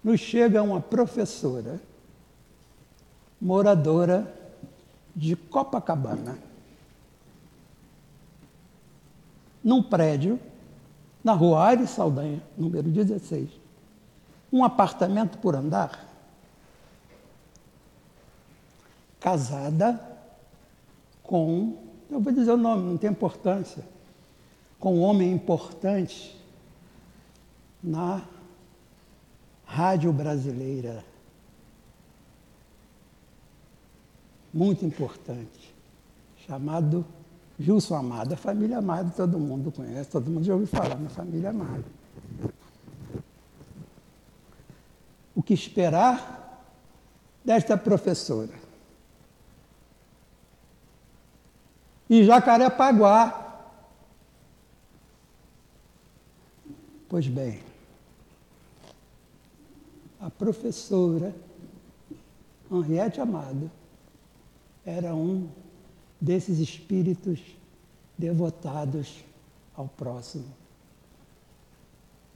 nos 0.04 0.20
chega 0.20 0.62
uma 0.62 0.80
professora, 0.80 1.80
moradora 3.40 4.32
de 5.16 5.34
Copacabana, 5.34 6.38
num 9.62 9.82
prédio, 9.82 10.38
na 11.24 11.32
rua 11.32 11.66
Aires 11.66 11.90
Saldanha, 11.90 12.42
número 12.56 12.90
16, 12.90 13.48
um 14.52 14.62
apartamento 14.62 15.38
por 15.38 15.56
andar, 15.56 16.06
casada 19.18 19.98
com 21.22 21.78
eu 22.10 22.20
vou 22.20 22.32
dizer 22.32 22.52
o 22.52 22.56
nome, 22.56 22.84
não 22.84 22.96
tem 22.96 23.10
importância. 23.10 23.84
Com 24.78 24.98
um 24.98 25.02
homem 25.02 25.32
importante 25.32 26.38
na 27.82 28.22
rádio 29.74 30.12
brasileira. 30.12 31.04
Muito 34.52 34.84
importante. 34.84 35.74
Chamado 36.46 37.04
Gilson 37.58 37.96
Amado. 37.96 38.34
A 38.34 38.36
família 38.36 38.78
Amado 38.78 39.12
todo 39.16 39.38
mundo 39.38 39.72
conhece, 39.72 40.10
todo 40.10 40.30
mundo 40.30 40.44
já 40.44 40.52
ouviu 40.52 40.68
falar 40.68 40.98
na 40.98 41.08
família 41.08 41.50
Amado. 41.50 41.84
O 45.34 45.42
que 45.42 45.54
esperar 45.54 46.62
desta 47.44 47.76
professora? 47.76 48.64
e 52.08 52.24
Jacarepaguá. 52.24 53.40
Pois 57.08 57.26
bem, 57.28 57.60
a 60.24 60.30
professora 60.30 61.34
Henriette 62.72 63.20
Amado 63.20 63.70
era 64.86 65.14
um 65.14 65.46
desses 66.18 66.60
espíritos 66.60 67.38
devotados 68.16 69.22
ao 69.76 69.86
próximo. 69.86 70.46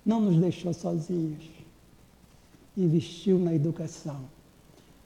Não 0.04 0.20
nos 0.20 0.36
deixou 0.36 0.74
sozinhos. 0.74 1.42
Investiu 2.76 3.38
na 3.38 3.54
educação. 3.54 4.20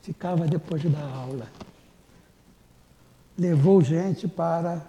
Ficava 0.03 0.49
depois 0.49 0.83
da 0.83 1.09
aula. 1.09 1.47
Levou 3.39 3.81
gente 3.81 4.27
para 4.27 4.85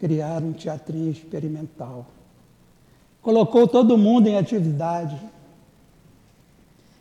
criar 0.00 0.42
um 0.42 0.52
teatrinho 0.52 1.12
experimental. 1.12 2.06
Colocou 3.22 3.68
todo 3.68 3.96
mundo 3.96 4.26
em 4.26 4.36
atividade. 4.36 5.16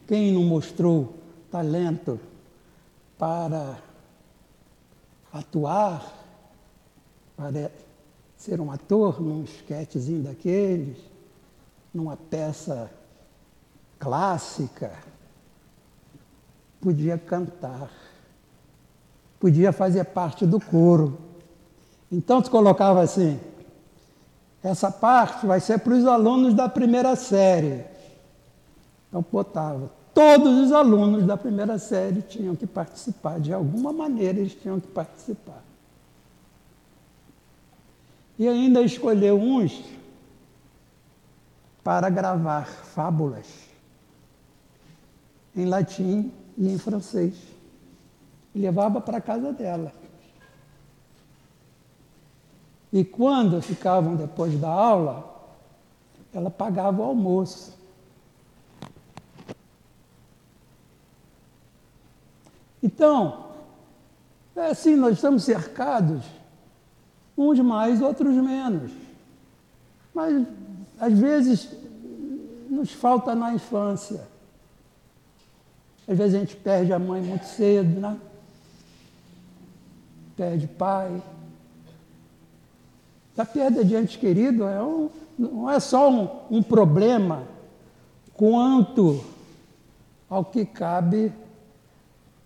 Quem 0.10 0.32
não 0.32 0.44
mostrou 0.44 1.14
talento 1.52 2.20
para 3.16 3.78
atuar, 5.32 6.04
para 7.38 7.72
ser 8.36 8.60
um 8.60 8.72
ator 8.72 9.22
num 9.22 9.44
esquetezinho 9.44 10.24
daqueles, 10.24 10.98
numa 11.94 12.18
peça 12.18 12.90
clássica, 14.00 14.92
podia 16.82 17.16
cantar, 17.16 17.92
podia 19.40 19.72
fazer 19.72 20.06
parte 20.06 20.44
do 20.44 20.60
coro. 20.60 21.20
Então 22.12 22.44
se 22.44 22.50
colocava 22.50 23.00
assim, 23.00 23.40
essa 24.64 24.90
parte 24.90 25.46
vai 25.46 25.60
ser 25.60 25.78
para 25.78 25.94
os 25.94 26.08
alunos 26.08 26.56
da 26.56 26.68
primeira 26.68 27.16
série. 27.16 27.86
Então 29.08 29.24
botava, 29.32 29.99
todos 30.20 30.66
os 30.66 30.74
alunos 30.74 31.26
da 31.26 31.38
primeira 31.38 31.80
série 31.80 32.22
tinham 32.22 32.54
que 32.54 32.68
participar, 32.68 33.40
de 33.40 33.54
alguma 33.54 33.94
maneira 33.94 34.38
eles 34.38 34.54
tinham 34.54 34.78
que 34.78 34.88
participar. 34.90 35.64
E 38.38 38.46
ainda 38.46 38.82
escolheu 38.82 39.40
uns 39.40 39.82
para 41.82 42.10
gravar 42.10 42.66
fábulas 42.68 43.48
em 45.56 45.64
latim 45.64 46.34
e 46.58 46.68
em 46.68 46.78
francês. 46.78 47.36
E 48.54 48.60
levava 48.60 49.00
para 49.00 49.22
casa 49.22 49.54
dela. 49.54 49.94
E 52.92 53.06
quando 53.06 53.62
ficavam 53.62 54.18
depois 54.18 54.60
da 54.60 54.70
aula, 54.70 55.24
ela 56.34 56.52
pagava 56.52 57.04
o 57.04 57.06
almoço. 57.06 57.79
Então, 62.82 63.46
é 64.56 64.68
assim, 64.68 64.96
nós 64.96 65.16
estamos 65.16 65.44
cercados, 65.44 66.24
uns 67.38 67.60
mais, 67.60 68.02
outros 68.02 68.34
menos. 68.36 68.92
Mas, 70.14 70.46
às 71.00 71.18
vezes, 71.18 71.70
nos 72.70 72.92
falta 72.92 73.34
na 73.34 73.54
infância. 73.54 74.28
Às 76.08 76.18
vezes 76.18 76.36
a 76.36 76.40
gente 76.40 76.56
perde 76.56 76.92
a 76.92 77.00
mãe 77.00 77.22
muito 77.22 77.46
cedo, 77.46 78.00
né? 78.00 78.18
Perde 80.36 80.68
pai. 80.68 81.22
A 83.38 83.46
perda 83.46 83.86
de 83.86 83.96
ente 83.96 84.18
querido 84.18 84.66
é 84.66 84.84
um, 84.84 85.10
não 85.38 85.70
é 85.70 85.80
só 85.80 86.12
um, 86.12 86.58
um 86.58 86.62
problema 86.62 87.44
quanto 88.34 89.24
ao 90.30 90.44
que 90.44 90.66
cabe 90.66 91.32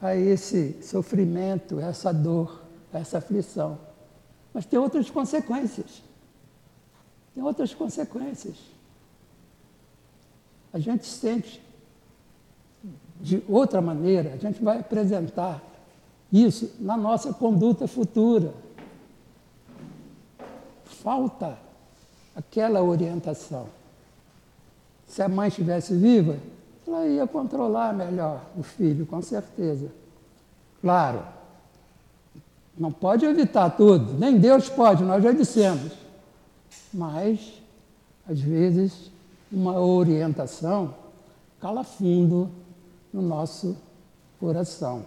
a 0.03 0.17
esse 0.17 0.83
sofrimento, 0.83 1.79
essa 1.79 2.13
dor, 2.13 2.61
essa 2.91 3.19
aflição. 3.19 3.79
Mas 4.53 4.65
tem 4.65 4.77
outras 4.77 5.09
consequências. 5.09 6.03
Tem 7.33 7.41
outras 7.41 7.73
consequências. 7.73 8.57
A 10.73 10.77
gente 10.77 11.05
sente 11.05 11.63
de 13.21 13.41
outra 13.47 13.81
maneira, 13.81 14.33
a 14.33 14.37
gente 14.37 14.61
vai 14.61 14.79
apresentar 14.79 15.63
isso 16.31 16.75
na 16.79 16.97
nossa 16.97 17.33
conduta 17.33 17.87
futura. 17.87 18.53
Falta 20.83 21.57
aquela 22.35 22.83
orientação. 22.83 23.69
Se 25.07 25.21
a 25.21 25.29
mãe 25.29 25.47
estivesse 25.47 25.95
viva, 25.95 26.37
ela 26.85 27.05
ia 27.05 27.25
controlar 27.25 27.93
melhor 27.93 28.41
o 28.57 28.63
filho, 28.63 29.05
com 29.05 29.21
certeza. 29.21 29.91
Claro, 30.81 31.23
não 32.77 32.91
pode 32.91 33.25
evitar 33.25 33.69
tudo, 33.71 34.13
nem 34.13 34.37
Deus 34.37 34.69
pode, 34.69 35.03
nós 35.03 35.23
já 35.23 35.31
dissemos. 35.31 35.93
Mas, 36.93 37.61
às 38.27 38.39
vezes, 38.39 39.11
uma 39.51 39.79
orientação 39.79 40.93
cala 41.61 41.83
fundo 41.83 42.49
no 43.13 43.21
nosso 43.21 43.77
coração. 44.39 45.05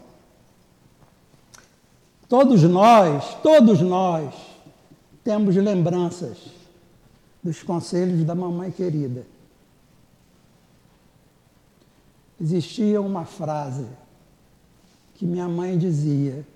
Todos 2.29 2.63
nós, 2.63 3.35
todos 3.43 3.81
nós, 3.81 4.35
temos 5.23 5.55
lembranças 5.57 6.39
dos 7.43 7.63
conselhos 7.63 8.25
da 8.25 8.35
mamãe 8.35 8.71
querida. 8.71 9.27
Existia 12.41 13.01
uma 13.01 13.25
frase 13.25 13.87
que 15.15 15.25
minha 15.25 15.49
mãe 15.49 15.79
dizia, 15.79 16.47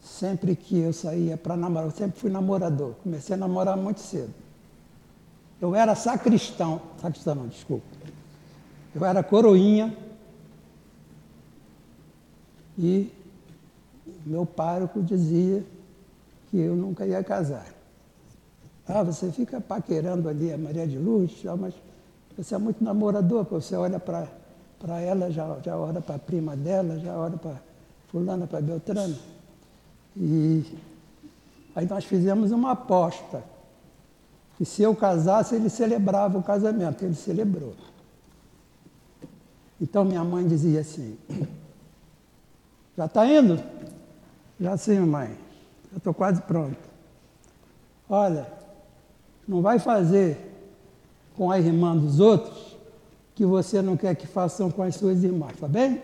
sempre 0.00 0.56
que 0.56 0.78
eu 0.78 0.92
saía 0.92 1.36
para 1.36 1.56
namorar, 1.56 1.84
eu 1.86 1.90
sempre 1.90 2.18
fui 2.18 2.30
namorador, 2.30 2.94
comecei 3.02 3.34
a 3.34 3.38
namorar 3.38 3.76
muito 3.76 4.00
cedo. 4.00 4.32
Eu 5.60 5.74
era 5.74 5.94
sacristão, 5.94 6.80
sacristão 7.00 7.34
não, 7.34 7.48
desculpa. 7.48 7.84
Eu 8.94 9.04
era 9.04 9.22
coroinha 9.22 9.94
e 12.78 13.12
meu 14.24 14.46
pároco 14.46 15.02
dizia 15.02 15.64
que 16.50 16.58
eu 16.58 16.74
nunca 16.74 17.06
ia 17.06 17.22
casar. 17.22 17.66
Ah, 18.88 19.02
você 19.02 19.30
fica 19.30 19.60
paquerando 19.60 20.28
ali 20.28 20.50
a 20.50 20.56
Maria 20.56 20.86
de 20.86 20.98
Luz, 20.98 21.42
mas 21.58 21.74
você 22.36 22.54
é 22.54 22.58
muito 22.58 22.82
namorador, 22.82 23.44
porque 23.44 23.62
você 23.64 23.76
olha 23.76 24.00
para 24.00 24.39
ela, 24.88 25.30
já, 25.30 25.58
já 25.62 25.76
olha 25.76 26.00
para 26.00 26.14
a 26.14 26.18
prima 26.18 26.56
dela, 26.56 26.98
já 26.98 27.16
olha 27.18 27.36
para 27.36 27.60
fulana, 28.08 28.46
para 28.46 28.60
Beltrana. 28.62 29.16
E 30.16 30.64
aí 31.76 31.86
nós 31.86 32.04
fizemos 32.04 32.50
uma 32.50 32.72
aposta, 32.72 33.44
que 34.56 34.64
se 34.64 34.82
eu 34.82 34.94
casasse, 34.94 35.54
ele 35.54 35.68
celebrava 35.68 36.38
o 36.38 36.42
casamento. 36.42 37.04
Ele 37.04 37.14
celebrou. 37.14 37.74
Então 39.80 40.04
minha 40.04 40.22
mãe 40.24 40.46
dizia 40.46 40.80
assim, 40.80 41.16
já 42.96 43.06
está 43.06 43.26
indo? 43.26 43.62
Já 44.58 44.76
sim, 44.76 45.00
mãe. 45.00 45.36
Eu 45.90 45.98
estou 45.98 46.12
quase 46.12 46.40
pronto. 46.42 46.76
Olha, 48.08 48.46
não 49.48 49.62
vai 49.62 49.78
fazer 49.78 50.50
com 51.36 51.50
a 51.50 51.58
irmã 51.58 51.96
dos 51.96 52.20
outros 52.20 52.69
que 53.40 53.46
você 53.46 53.80
não 53.80 53.96
quer 53.96 54.14
que 54.14 54.26
façam 54.26 54.70
com 54.70 54.82
as 54.82 54.96
suas 54.96 55.24
irmãs, 55.24 55.56
tá 55.58 55.66
bem? 55.66 56.02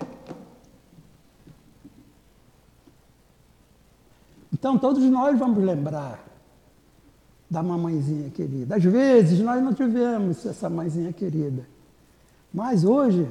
Então 4.51 4.79
todos 4.79 5.05
nós 5.05 5.39
vamos 5.39 5.63
lembrar 5.63 6.27
da 7.51 7.63
mamãezinha 7.63 8.31
querida. 8.31 8.77
Às 8.77 8.85
vezes 8.85 9.39
nós 9.41 9.63
não 9.63 9.75
tivemos 9.75 10.47
essa 10.47 10.71
mãezinha 10.71 11.13
querida. 11.13 11.69
Mas 12.55 12.85
hoje 12.85 13.31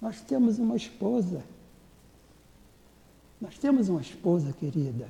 nós 0.00 0.20
temos 0.20 0.60
uma 0.60 0.76
esposa 0.76 1.42
nós 3.40 3.58
temos 3.58 3.88
uma 3.88 4.02
esposa 4.02 4.52
querida. 4.52 5.08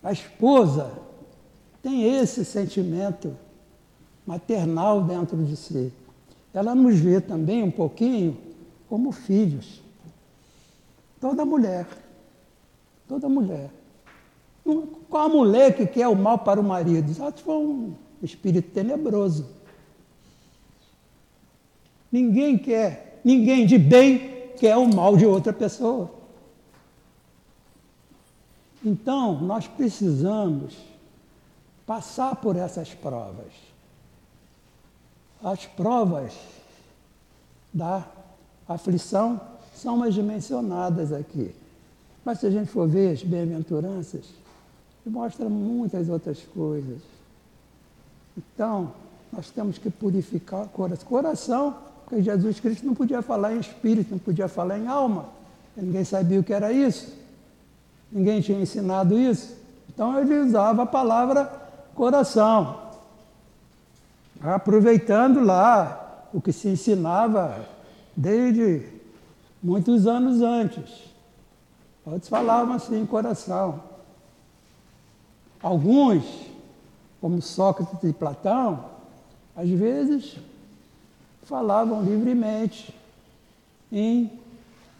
A 0.00 0.12
esposa 0.12 0.92
tem 1.82 2.04
esse 2.04 2.44
sentimento 2.44 3.36
maternal 4.28 5.02
dentro 5.04 5.42
de 5.42 5.56
si. 5.56 5.90
Ela 6.52 6.74
nos 6.74 6.98
vê 6.98 7.18
também 7.18 7.62
um 7.62 7.70
pouquinho 7.70 8.36
como 8.86 9.10
filhos. 9.10 9.80
Toda 11.18 11.46
mulher. 11.46 11.86
Toda 13.08 13.26
mulher. 13.26 13.70
Qual 15.08 15.24
a 15.24 15.28
mulher 15.30 15.74
que 15.74 15.86
quer 15.86 16.08
o 16.08 16.14
mal 16.14 16.40
para 16.40 16.60
o 16.60 16.62
marido? 16.62 17.14
Só 17.14 17.32
for 17.32 17.58
um 17.58 17.94
espírito 18.22 18.70
tenebroso. 18.70 19.48
Ninguém 22.12 22.58
quer, 22.58 23.22
ninguém 23.24 23.64
de 23.64 23.78
bem 23.78 24.52
quer 24.58 24.76
o 24.76 24.86
mal 24.86 25.16
de 25.16 25.24
outra 25.24 25.54
pessoa. 25.54 26.10
Então, 28.84 29.40
nós 29.40 29.66
precisamos 29.66 30.76
passar 31.86 32.36
por 32.36 32.56
essas 32.56 32.92
provas. 32.92 33.67
As 35.42 35.66
provas 35.66 36.32
da 37.72 38.04
aflição 38.68 39.40
são 39.74 40.02
as 40.02 40.16
mencionadas 40.16 41.12
aqui. 41.12 41.54
Mas 42.24 42.40
se 42.40 42.46
a 42.46 42.50
gente 42.50 42.70
for 42.70 42.88
ver 42.88 43.12
as 43.12 43.22
bem-aventuranças, 43.22 44.24
mostra 45.06 45.48
muitas 45.48 46.08
outras 46.08 46.40
coisas. 46.54 46.98
Então, 48.36 48.92
nós 49.32 49.50
temos 49.50 49.78
que 49.78 49.90
purificar 49.90 50.64
o 50.64 50.68
coração. 50.68 51.08
Coração, 51.08 51.76
porque 52.04 52.22
Jesus 52.22 52.60
Cristo 52.60 52.86
não 52.86 52.94
podia 52.94 53.22
falar 53.22 53.54
em 53.54 53.60
espírito, 53.60 54.10
não 54.10 54.18
podia 54.18 54.48
falar 54.48 54.78
em 54.78 54.86
alma. 54.86 55.26
Ninguém 55.76 56.04
sabia 56.04 56.40
o 56.40 56.44
que 56.44 56.52
era 56.52 56.72
isso. 56.72 57.12
Ninguém 58.10 58.40
tinha 58.40 58.60
ensinado 58.60 59.18
isso. 59.18 59.56
Então 59.88 60.18
ele 60.18 60.40
usava 60.40 60.82
a 60.82 60.86
palavra 60.86 61.44
coração. 61.94 62.87
Aproveitando 64.42 65.40
lá 65.40 66.28
o 66.32 66.40
que 66.40 66.52
se 66.52 66.68
ensinava 66.68 67.66
desde 68.16 68.86
muitos 69.62 70.06
anos 70.06 70.40
antes. 70.40 71.08
Outros 72.04 72.28
falavam 72.28 72.74
assim, 72.74 73.04
coração. 73.04 73.82
Alguns, 75.62 76.24
como 77.20 77.42
Sócrates 77.42 78.02
e 78.04 78.12
Platão, 78.12 78.84
às 79.56 79.68
vezes 79.68 80.36
falavam 81.42 82.02
livremente 82.02 82.94
em 83.90 84.30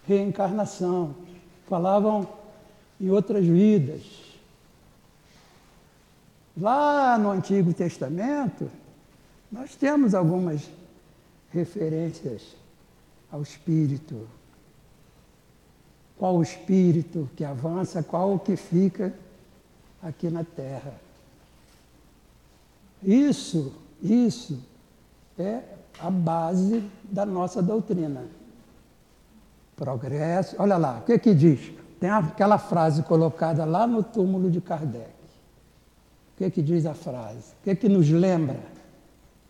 reencarnação, 0.07 1.15
falavam 1.69 2.27
em 3.01 3.11
outras 3.11 3.45
vidas. 3.45 4.03
Lá 6.57 7.17
no 7.17 7.31
Antigo 7.31 7.73
Testamento, 7.73 8.69
nós 9.51 9.75
temos 9.75 10.15
algumas 10.15 10.69
referências 11.51 12.43
ao 13.31 13.43
Espírito. 13.43 14.29
Qual 16.17 16.37
o 16.37 16.43
Espírito 16.43 17.29
que 17.37 17.45
avança, 17.45 18.03
qual 18.03 18.35
o 18.35 18.39
que 18.39 18.57
fica 18.57 19.15
aqui 20.03 20.31
na 20.31 20.45
Terra. 20.45 20.95
Isso, 23.03 23.73
isso 24.03 24.59
é 25.39 25.63
a 26.01 26.11
base 26.11 26.89
da 27.05 27.25
nossa 27.25 27.63
doutrina. 27.63 28.25
Progresso. 29.77 30.57
Olha 30.59 30.77
lá, 30.77 30.99
o 30.99 31.03
que 31.03 31.19
que 31.19 31.35
diz? 31.35 31.73
Tem 32.01 32.11
aquela 32.11 32.59
frase 32.59 33.03
colocada 33.03 33.65
lá 33.65 33.87
no 33.87 34.03
túmulo 34.03 34.51
de 34.51 34.61
Kardec. 34.61 35.09
O 36.35 36.39
que 36.39 36.51
que 36.51 36.63
diz 36.63 36.87
a 36.87 36.95
frase? 36.95 37.53
O 37.61 37.65
que 37.65 37.75
que 37.75 37.89
nos 37.89 38.09
lembra? 38.09 38.61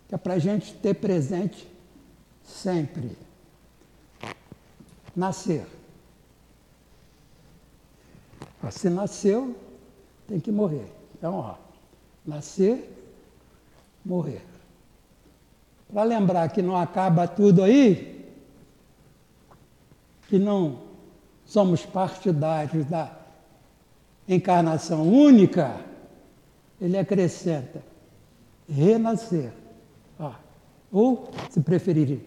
Que 0.08 0.14
é 0.14 0.18
para 0.18 0.34
a 0.34 0.38
gente 0.38 0.72
ter 0.74 0.94
presente 0.94 1.68
sempre. 2.42 3.16
Nascer. 5.14 5.66
Se 8.70 8.90
nasceu, 8.90 9.56
tem 10.26 10.40
que 10.40 10.50
morrer. 10.50 10.86
Então, 11.16 11.34
ó, 11.34 11.54
nascer, 12.26 12.92
morrer. 14.04 14.42
Para 15.92 16.02
lembrar 16.02 16.48
que 16.50 16.60
não 16.60 16.76
acaba 16.76 17.26
tudo 17.26 17.62
aí, 17.62 18.28
que 20.28 20.38
não 20.38 20.82
somos 21.46 21.84
partidários 21.86 22.84
da 22.86 23.10
encarnação 24.28 25.08
única, 25.08 25.80
ele 26.80 26.98
acrescenta 26.98 27.82
renascer. 28.68 29.50
Ou, 30.92 31.30
se 31.50 31.60
preferir, 31.60 32.20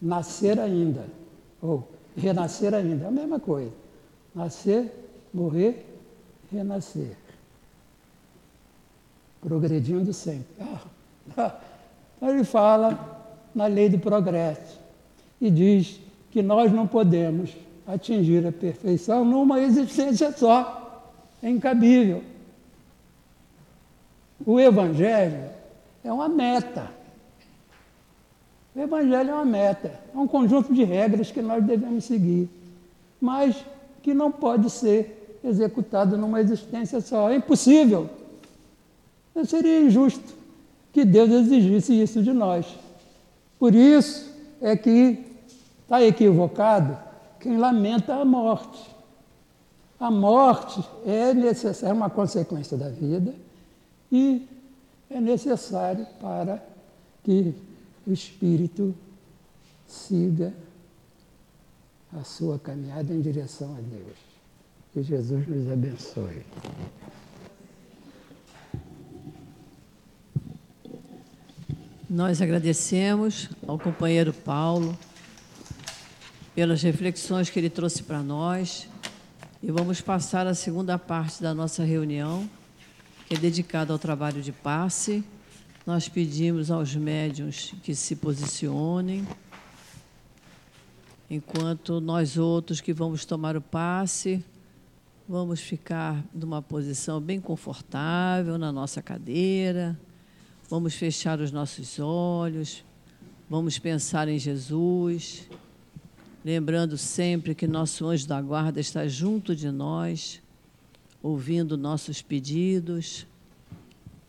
nascer 0.00 0.58
ainda, 0.58 1.06
ou 1.62 1.88
renascer 2.16 2.74
ainda, 2.74 3.04
é 3.04 3.08
a 3.08 3.10
mesma 3.10 3.38
coisa. 3.38 3.72
Nascer, 4.34 4.92
morrer, 5.32 5.86
renascer. 6.50 7.16
Progredindo 9.40 10.12
sempre. 10.12 10.46
Ah. 11.36 11.60
Ele 12.22 12.42
fala 12.42 12.98
na 13.54 13.66
lei 13.66 13.88
do 13.90 13.98
progresso 13.98 14.80
e 15.38 15.50
diz 15.50 16.00
que 16.30 16.42
nós 16.42 16.72
não 16.72 16.86
podemos 16.86 17.54
atingir 17.86 18.46
a 18.46 18.50
perfeição 18.50 19.24
numa 19.24 19.60
existência 19.60 20.32
só. 20.32 21.04
É 21.42 21.48
incabível. 21.48 22.24
O 24.44 24.58
Evangelho 24.58 25.50
é 26.04 26.12
uma 26.12 26.28
meta. 26.28 26.90
O 28.74 28.80
Evangelho 28.80 29.30
é 29.30 29.34
uma 29.34 29.44
meta, 29.44 30.00
é 30.14 30.16
um 30.16 30.26
conjunto 30.26 30.72
de 30.72 30.84
regras 30.84 31.30
que 31.30 31.42
nós 31.42 31.64
devemos 31.64 32.04
seguir, 32.04 32.48
mas 33.20 33.64
que 34.02 34.14
não 34.14 34.30
pode 34.30 34.70
ser 34.70 35.38
executado 35.42 36.16
numa 36.16 36.40
existência 36.40 37.00
só. 37.00 37.30
É 37.30 37.36
impossível. 37.36 38.08
Seria 39.44 39.80
injusto 39.80 40.34
que 40.92 41.04
Deus 41.04 41.30
exigisse 41.30 42.00
isso 42.00 42.22
de 42.22 42.32
nós. 42.32 42.66
Por 43.58 43.74
isso 43.74 44.32
é 44.60 44.76
que 44.76 45.24
está 45.82 46.02
equivocado 46.02 46.96
quem 47.40 47.56
lamenta 47.56 48.14
a 48.14 48.24
morte. 48.24 48.96
A 49.98 50.10
morte 50.10 50.82
é 51.04 51.34
necessária, 51.34 51.92
é 51.92 51.94
uma 51.94 52.10
consequência 52.10 52.76
da 52.76 52.88
vida 52.88 53.34
e 54.10 54.46
é 55.10 55.20
necessário 55.20 56.06
para 56.20 56.62
que 57.24 57.54
o 58.06 58.12
espírito 58.12 58.94
siga 59.86 60.52
a 62.12 62.24
sua 62.24 62.58
caminhada 62.58 63.12
em 63.12 63.20
direção 63.20 63.74
a 63.76 63.80
Deus. 63.80 64.16
Que 64.92 65.02
Jesus 65.02 65.46
nos 65.46 65.70
abençoe. 65.70 66.42
Nós 72.08 72.40
agradecemos 72.40 73.50
ao 73.66 73.78
companheiro 73.78 74.32
Paulo 74.32 74.96
pelas 76.54 76.82
reflexões 76.82 77.50
que 77.50 77.58
ele 77.58 77.68
trouxe 77.68 78.02
para 78.02 78.22
nós 78.22 78.88
e 79.62 79.70
vamos 79.70 80.00
passar 80.00 80.46
a 80.46 80.54
segunda 80.54 80.98
parte 80.98 81.42
da 81.42 81.52
nossa 81.52 81.84
reunião, 81.84 82.48
que 83.28 83.34
é 83.34 83.38
dedicada 83.38 83.92
ao 83.92 83.98
trabalho 83.98 84.42
de 84.42 84.50
passe. 84.50 85.22
Nós 85.86 86.08
pedimos 86.08 86.70
aos 86.70 86.94
médiuns 86.96 87.74
que 87.82 87.94
se 87.94 88.16
posicionem, 88.16 89.26
enquanto 91.30 92.00
nós 92.00 92.36
outros 92.36 92.80
que 92.80 92.92
vamos 92.92 93.24
tomar 93.24 93.56
o 93.56 93.60
passe, 93.60 94.44
vamos 95.28 95.60
ficar 95.60 96.24
numa 96.34 96.60
posição 96.60 97.20
bem 97.20 97.40
confortável 97.40 98.58
na 98.58 98.72
nossa 98.72 99.00
cadeira 99.00 99.98
Vamos 100.70 100.94
fechar 100.94 101.40
os 101.40 101.50
nossos 101.50 101.98
olhos, 101.98 102.84
vamos 103.48 103.78
pensar 103.78 104.28
em 104.28 104.38
Jesus, 104.38 105.48
lembrando 106.44 106.98
sempre 106.98 107.54
que 107.54 107.66
nosso 107.66 108.06
anjo 108.06 108.28
da 108.28 108.38
guarda 108.42 108.78
está 108.78 109.08
junto 109.08 109.56
de 109.56 109.70
nós, 109.70 110.42
ouvindo 111.28 111.76
nossos 111.76 112.22
pedidos, 112.22 113.26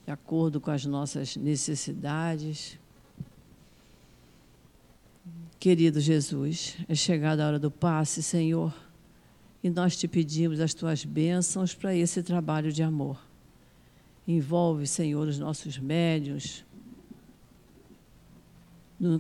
de 0.06 0.12
acordo 0.12 0.60
com 0.60 0.70
as 0.70 0.86
nossas 0.86 1.38
necessidades. 1.38 2.78
Querido 5.58 6.02
Jesus, 6.02 6.76
é 6.89 6.95
chegada 6.95 7.43
a 7.43 7.47
hora 7.47 7.60
do 7.60 7.72
passe, 7.72 8.22
Senhor, 8.22 8.74
e 9.64 9.70
nós 9.70 9.95
te 9.95 10.10
pedimos 10.10 10.60
as 10.60 10.74
tuas 10.74 11.06
bênçãos 11.06 11.74
para 11.74 11.95
esse 11.95 12.22
trabalho 12.22 12.72
de 12.72 12.84
amor. 12.84 13.18
Envolve, 14.28 14.86
Senhor, 14.86 15.26
os 15.26 15.39
nossos 15.39 15.78
médios, 15.80 16.66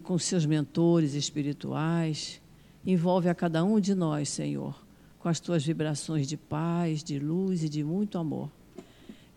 com 0.03 0.19
seus 0.19 0.45
mentores 0.45 1.13
espirituais. 1.13 2.41
Envolve 2.85 3.29
a 3.29 3.35
cada 3.35 3.63
um 3.63 3.79
de 3.79 3.95
nós, 3.95 4.27
Senhor, 4.27 4.75
com 5.19 5.27
as 5.27 5.39
tuas 5.39 5.65
vibrações 5.65 6.25
de 6.27 6.37
paz, 6.37 7.03
de 7.03 7.19
luz 7.19 7.63
e 7.63 7.69
de 7.69 7.83
muito 7.83 8.17
amor. 8.17 8.49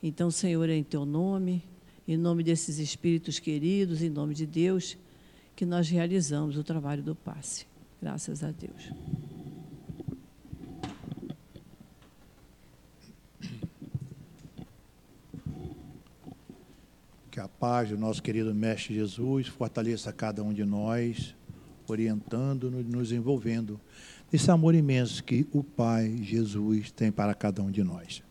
Então, 0.03 0.31
Senhor, 0.31 0.69
é 0.69 0.75
em 0.75 0.85
teu 0.85 1.05
nome, 1.05 1.63
em 2.07 2.17
nome 2.17 2.43
desses 2.43 2.79
espíritos 2.79 3.39
queridos, 3.39 4.01
em 4.01 4.09
nome 4.09 4.35
de 4.35 4.47
Deus, 4.47 4.97
que 5.55 5.67
nós 5.67 5.89
realizamos 5.89 6.57
o 6.57 6.65
trabalho 6.65 7.03
do 7.03 7.15
passe. 7.15 7.67
Graças 8.01 8.43
a 8.43 8.51
Deus. 8.51 8.91
Que 17.31 17.41
a 17.41 17.49
paz 17.49 17.89
do 17.89 17.99
nosso 17.99 18.23
querido 18.23 18.55
Mestre 18.55 18.95
Jesus 18.95 19.47
fortaleça 19.47 20.13
cada 20.13 20.43
um 20.43 20.53
de 20.53 20.65
nós, 20.65 21.35
orientando-nos, 21.89 22.85
nos 22.87 23.13
envolvendo 23.13 23.81
nesse 24.33 24.51
amor 24.51 24.75
imenso 24.75 25.23
que 25.23 25.47
o 25.53 25.63
Pai 25.63 26.17
Jesus 26.23 26.91
tem 26.91 27.13
para 27.13 27.35
cada 27.35 27.63
um 27.63 27.71
de 27.71 27.85
nós. 27.85 28.23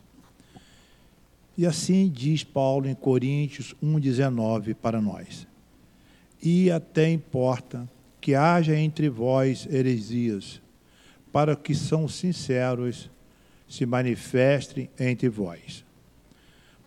E 1.56 1.64
assim 1.64 2.10
diz 2.12 2.42
Paulo 2.42 2.88
em 2.88 2.94
Coríntios 2.94 3.74
1,19 3.80 4.74
para 4.74 5.00
nós. 5.00 5.46
E 6.42 6.70
até 6.72 7.08
importa 7.08 7.88
que 8.20 8.34
haja 8.34 8.76
entre 8.76 9.08
vós 9.08 9.66
heresias, 9.70 10.60
para 11.30 11.54
que 11.54 11.74
são 11.74 12.08
sinceros 12.08 13.08
se 13.68 13.86
manifestem 13.86 14.90
entre 14.98 15.28
vós. 15.28 15.84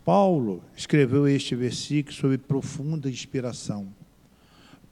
Paulo 0.04 0.62
escreveu 0.76 1.26
este 1.26 1.56
versículo 1.56 2.14
sob 2.14 2.38
profunda 2.38 3.10
inspiração. 3.10 3.88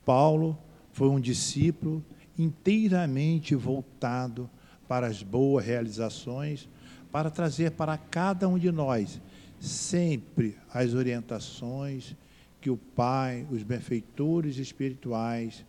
Paulo 0.04 0.58
foi 0.92 1.08
um 1.08 1.20
discípulo 1.20 2.04
inteiramente 2.38 3.54
voltado 3.54 4.50
para 4.88 5.06
as 5.06 5.22
boas 5.22 5.64
realizações, 5.64 6.68
para 7.10 7.30
trazer 7.30 7.72
para 7.72 7.96
cada 7.96 8.48
um 8.48 8.58
de 8.58 8.70
nós 8.70 9.20
sempre 9.60 10.58
as 10.72 10.94
orientações 10.94 12.16
que 12.60 12.70
o 12.70 12.76
Pai, 12.76 13.46
os 13.50 13.62
benfeitores 13.62 14.56
espirituais, 14.56 15.64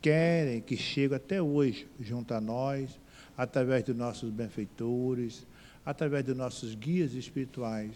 querem 0.00 0.60
que 0.60 0.76
chegue 0.76 1.14
até 1.14 1.40
hoje 1.40 1.88
junto 2.00 2.34
a 2.34 2.40
nós, 2.40 3.00
através 3.36 3.84
dos 3.84 3.96
nossos 3.96 4.30
benfeitores, 4.30 5.46
através 5.84 6.24
dos 6.24 6.36
nossos 6.36 6.74
guias 6.74 7.14
espirituais, 7.14 7.92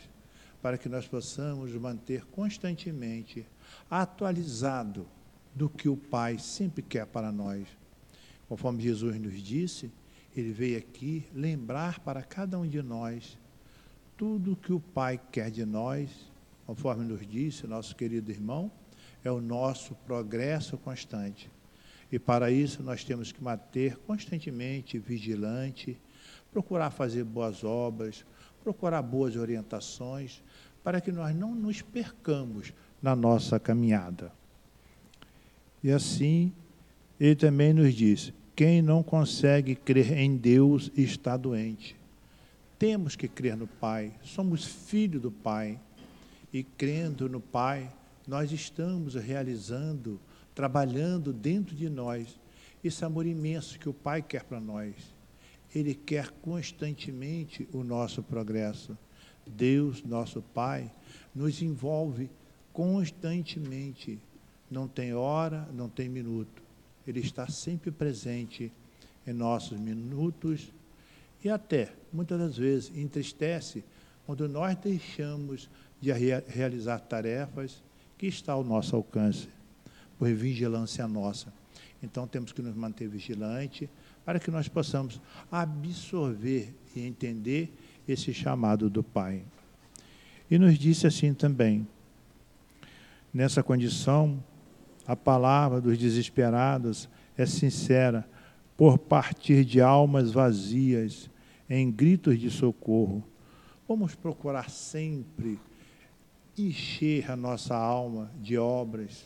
para 0.61 0.77
que 0.77 0.89
nós 0.89 1.07
possamos 1.07 1.73
manter 1.75 2.25
constantemente 2.27 3.47
atualizado 3.91 5.07
do 5.55 5.69
que 5.69 5.89
o 5.89 5.97
Pai 5.97 6.39
sempre 6.39 6.83
quer 6.83 7.07
para 7.07 7.31
nós. 7.31 7.78
Conforme 8.49 8.83
Jesus 8.83 9.19
nos 9.21 9.43
disse, 9.43 9.91
ele 10.37 10.53
veio 10.53 10.79
aqui 10.79 11.25
lembrar 11.35 12.01
para 12.01 12.23
cada 12.23 12.59
um 12.59 12.67
de 12.67 12.81
nós 12.83 13.39
tudo 14.17 14.57
que 14.57 14.73
o 14.73 14.81
Pai 14.81 15.21
quer 15.31 15.51
de 15.51 15.65
nós, 15.65 16.11
conforme 16.67 17.05
nos 17.05 17.27
disse 17.27 17.67
nosso 17.67 17.95
querido 17.95 18.31
irmão, 18.31 18.71
é 19.23 19.31
o 19.31 19.41
nosso 19.41 19.95
progresso 20.07 20.77
constante. 20.79 21.51
E 22.11 22.19
para 22.19 22.51
isso 22.51 22.83
nós 22.83 23.05
temos 23.05 23.31
que 23.31 23.43
manter 23.43 23.97
constantemente 23.99 24.99
vigilante, 24.99 25.99
procurar 26.53 26.91
fazer 26.91 27.25
boas 27.25 27.63
obras, 27.63 28.25
procurar 28.65 29.03
boas 29.03 29.37
orientações, 29.37 30.43
para 30.83 31.01
que 31.01 31.13
nós 31.13 31.35
não 31.35 31.55
nos 31.55 31.83
percamos 31.83 32.73
na 33.03 33.15
nossa 33.15 33.61
caminhada. 33.61 34.33
E 35.83 35.91
assim, 35.93 36.53
ele 37.21 37.35
também 37.35 37.73
nos 37.73 37.95
diz: 37.95 38.33
quem 38.55 38.83
não 38.83 39.03
consegue 39.03 39.75
crer 39.75 40.19
em 40.19 40.37
Deus 40.37 40.91
está 40.97 41.37
doente. 41.37 41.97
Temos 42.79 43.17
que 43.17 43.27
crer 43.27 43.57
no 43.57 43.67
Pai, 43.67 44.13
somos 44.23 44.65
filhos 44.65 45.23
do 45.23 45.31
Pai. 45.31 45.79
E 46.53 46.63
crendo 46.63 47.29
no 47.29 47.41
Pai, 47.41 47.91
nós 48.27 48.51
estamos 48.53 49.15
realizando, 49.15 50.19
trabalhando 50.55 51.33
dentro 51.33 51.77
de 51.77 51.91
nós 51.91 52.39
esse 52.83 53.05
amor 53.05 53.27
imenso 53.27 53.79
que 53.79 53.89
o 53.89 53.93
Pai 53.95 54.23
quer 54.23 54.45
para 54.45 54.61
nós. 54.61 54.95
Ele 55.75 55.95
quer 55.95 56.31
constantemente 56.43 57.69
o 57.73 57.85
nosso 57.85 58.23
progresso. 58.23 58.97
Deus, 59.47 60.03
nosso 60.05 60.41
Pai, 60.41 60.91
nos 61.35 61.61
envolve 61.63 62.31
constantemente. 62.73 64.19
Não 64.71 64.87
tem 64.89 65.15
hora, 65.15 65.69
não 65.73 65.89
tem 65.89 66.09
minuto. 66.09 66.68
Ele 67.09 67.21
está 67.21 67.49
sempre 67.49 67.91
presente 67.91 68.71
em 69.27 69.33
nossos 69.33 69.79
minutos 69.79 70.71
e 71.43 71.49
até, 71.49 71.93
muitas 72.13 72.39
das 72.39 72.57
vezes, 72.57 72.93
entristece 72.97 73.83
quando 74.27 74.49
nós 74.49 74.77
deixamos 74.77 75.71
de 76.01 76.13
realizar 76.13 76.99
tarefas 77.01 77.83
que 78.19 78.27
está 78.27 78.53
ao 78.53 78.63
nosso 78.63 78.95
alcance, 78.95 79.49
por 80.19 80.31
vigilância 80.33 81.09
nossa. 81.09 81.53
Então 82.03 82.27
temos 82.27 82.53
que 82.53 82.61
nos 82.61 82.75
manter 82.75 83.09
vigilantes 83.09 83.89
para 84.25 84.39
que 84.39 84.51
nós 84.51 84.69
possamos 84.69 85.21
absorver 85.51 86.75
e 86.95 87.01
entender 87.01 87.73
esse 88.07 88.35
chamado 88.35 88.91
do 88.91 89.03
Pai. 89.03 89.43
E 90.51 90.59
nos 90.59 90.79
disse 90.79 91.07
assim 91.07 91.33
também: 91.33 91.87
nessa 93.33 93.63
condição, 93.63 94.43
a 95.09 95.17
palavra 95.17 95.81
dos 95.81 95.97
desesperados 95.97 97.09
é 97.35 97.47
sincera 97.47 98.29
por 98.77 98.99
partir 98.99 99.65
de 99.65 99.81
almas 99.81 100.31
vazias 100.31 101.31
em 101.69 101.91
gritos 101.91 102.39
de 102.39 102.51
socorro. 102.51 103.25
Vamos 103.89 104.15
procurar 104.15 104.69
sempre 104.69 105.59
encher 106.59 107.31
a 107.31 107.35
nossa 107.35 107.75
alma 107.75 108.31
de 108.39 108.59
obras, 108.59 109.25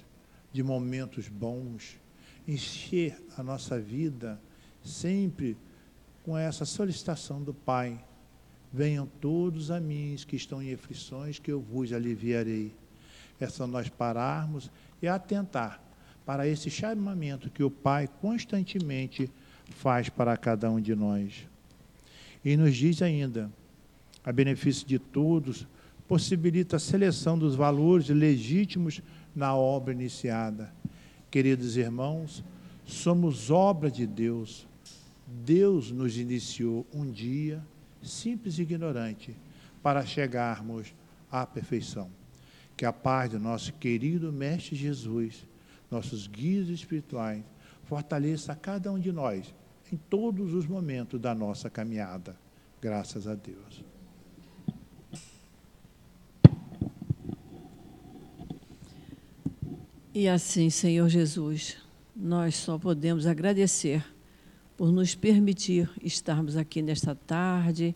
de 0.53 0.63
momentos 0.63 1.27
bons, 1.29 1.99
encher 2.47 3.21
a 3.37 3.43
nossa 3.43 3.81
vida 3.81 4.41
sempre 4.85 5.57
com 6.23 6.39
essa 6.39 6.65
solicitação 6.65 7.43
do 7.43 7.53
Pai. 7.53 7.99
Venham 8.73 9.07
todos 9.21 9.73
a 9.73 9.81
mim 9.81 10.15
que 10.29 10.37
estão 10.37 10.63
em 10.63 10.73
aflições, 10.73 11.41
que 11.41 11.51
eu 11.51 11.61
vos 11.61 11.93
aliviarei. 11.93 12.73
É 13.43 13.49
só 13.49 13.67
nós 13.67 13.89
pararmos 13.89 14.71
e 15.03 15.09
atentar 15.09 15.83
para 16.25 16.47
esse 16.47 16.71
chamamento 16.71 17.51
que 17.51 17.65
o 17.65 17.71
Pai 17.71 18.09
constantemente 18.21 19.29
faz 19.69 20.09
para 20.09 20.37
cada 20.37 20.71
um 20.71 20.81
de 20.81 20.95
nós. 20.95 21.45
E 22.45 22.57
nos 22.57 22.77
diz 22.77 23.03
ainda, 23.03 23.51
a 24.25 24.31
benefício 24.31 24.87
de 24.87 24.97
todos, 24.97 25.67
possibilita 26.07 26.77
a 26.77 26.79
seleção 26.79 27.37
dos 27.37 27.57
valores 27.57 28.09
legítimos 28.11 29.03
na 29.35 29.57
obra 29.57 29.93
iniciada. 29.93 30.73
Queridos 31.29 31.77
irmãos, 31.77 32.45
somos 32.85 33.51
obra 33.51 33.91
de 33.91 34.07
Deus. 34.07 34.69
Deus 35.27 35.91
nos 35.91 36.17
iniciou 36.17 36.87
um 36.95 37.11
dia, 37.11 37.61
simples 38.01 38.59
e 38.59 38.63
ignorante, 38.63 39.35
para 39.83 40.07
chegarmos 40.07 40.95
à 41.29 41.45
perfeição. 41.45 42.22
Que 42.83 42.87
a 42.87 42.93
paz 42.93 43.31
do 43.31 43.39
nosso 43.39 43.73
querido 43.75 44.33
Mestre 44.33 44.75
Jesus, 44.75 45.47
nossos 45.89 46.27
guias 46.27 46.69
espirituais, 46.69 47.41
fortaleça 47.85 48.57
cada 48.57 48.91
um 48.91 48.99
de 48.99 49.13
nós 49.13 49.55
em 49.93 49.97
todos 49.97 50.53
os 50.53 50.67
momentos 50.67 51.21
da 51.21 51.33
nossa 51.33 51.71
caminhada. 51.71 52.37
Graças 52.81 53.29
a 53.29 53.37
Deus. 53.37 53.85
E 60.13 60.27
assim, 60.27 60.69
Senhor 60.69 61.09
Jesus, 61.09 61.77
nós 62.17 62.57
só 62.57 62.79
podemos 62.79 63.29
agradecer 63.29 64.05
por 64.77 64.91
nos 64.91 65.15
permitir 65.15 65.89
estarmos 66.03 66.57
aqui 66.57 66.83
nesta 66.83 67.15
tarde, 67.15 67.95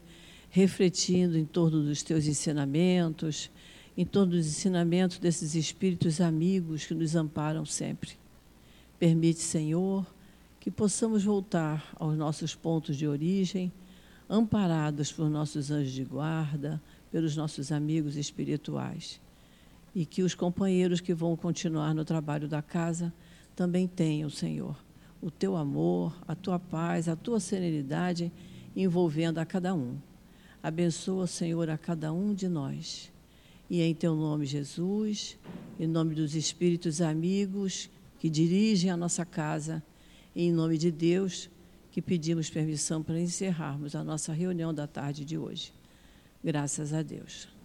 refletindo 0.48 1.36
em 1.36 1.44
torno 1.44 1.82
dos 1.82 2.04
teus 2.04 2.28
ensinamentos, 2.28 3.50
em 3.96 4.04
torno 4.04 4.32
dos 4.32 4.46
ensinamentos 4.46 5.18
desses 5.18 5.54
espíritos 5.54 6.20
amigos 6.20 6.84
que 6.84 6.94
nos 6.94 7.16
amparam 7.16 7.64
sempre. 7.64 8.10
Permite, 8.98 9.40
Senhor, 9.40 10.06
que 10.60 10.70
possamos 10.70 11.24
voltar 11.24 11.92
aos 11.96 12.16
nossos 12.16 12.54
pontos 12.54 12.96
de 12.96 13.06
origem, 13.06 13.72
amparados 14.28 15.12
por 15.12 15.30
nossos 15.30 15.70
anjos 15.70 15.92
de 15.92 16.04
guarda, 16.04 16.82
pelos 17.10 17.36
nossos 17.36 17.72
amigos 17.72 18.16
espirituais. 18.16 19.20
E 19.94 20.04
que 20.04 20.22
os 20.22 20.34
companheiros 20.34 21.00
que 21.00 21.14
vão 21.14 21.36
continuar 21.36 21.94
no 21.94 22.04
trabalho 22.04 22.48
da 22.48 22.60
casa 22.60 23.12
também 23.54 23.86
tenham, 23.86 24.28
Senhor, 24.28 24.76
o 25.22 25.30
teu 25.30 25.56
amor, 25.56 26.14
a 26.28 26.34
tua 26.34 26.58
paz, 26.58 27.08
a 27.08 27.16
tua 27.16 27.40
serenidade 27.40 28.30
envolvendo 28.74 29.38
a 29.38 29.46
cada 29.46 29.74
um. 29.74 29.96
Abençoa, 30.62 31.26
Senhor, 31.26 31.70
a 31.70 31.78
cada 31.78 32.12
um 32.12 32.34
de 32.34 32.48
nós. 32.48 33.10
E 33.68 33.82
em 33.82 33.94
teu 33.94 34.14
nome, 34.14 34.46
Jesus, 34.46 35.38
em 35.78 35.86
nome 35.86 36.14
dos 36.14 36.34
espíritos 36.34 37.00
amigos 37.00 37.90
que 38.18 38.30
dirigem 38.30 38.90
a 38.90 38.96
nossa 38.96 39.24
casa, 39.24 39.82
em 40.34 40.52
nome 40.52 40.78
de 40.78 40.90
Deus, 40.90 41.50
que 41.90 42.00
pedimos 42.00 42.50
permissão 42.50 43.02
para 43.02 43.18
encerrarmos 43.18 43.94
a 43.94 44.04
nossa 44.04 44.32
reunião 44.32 44.72
da 44.72 44.86
tarde 44.86 45.24
de 45.24 45.36
hoje. 45.36 45.72
Graças 46.44 46.92
a 46.92 47.02
Deus. 47.02 47.55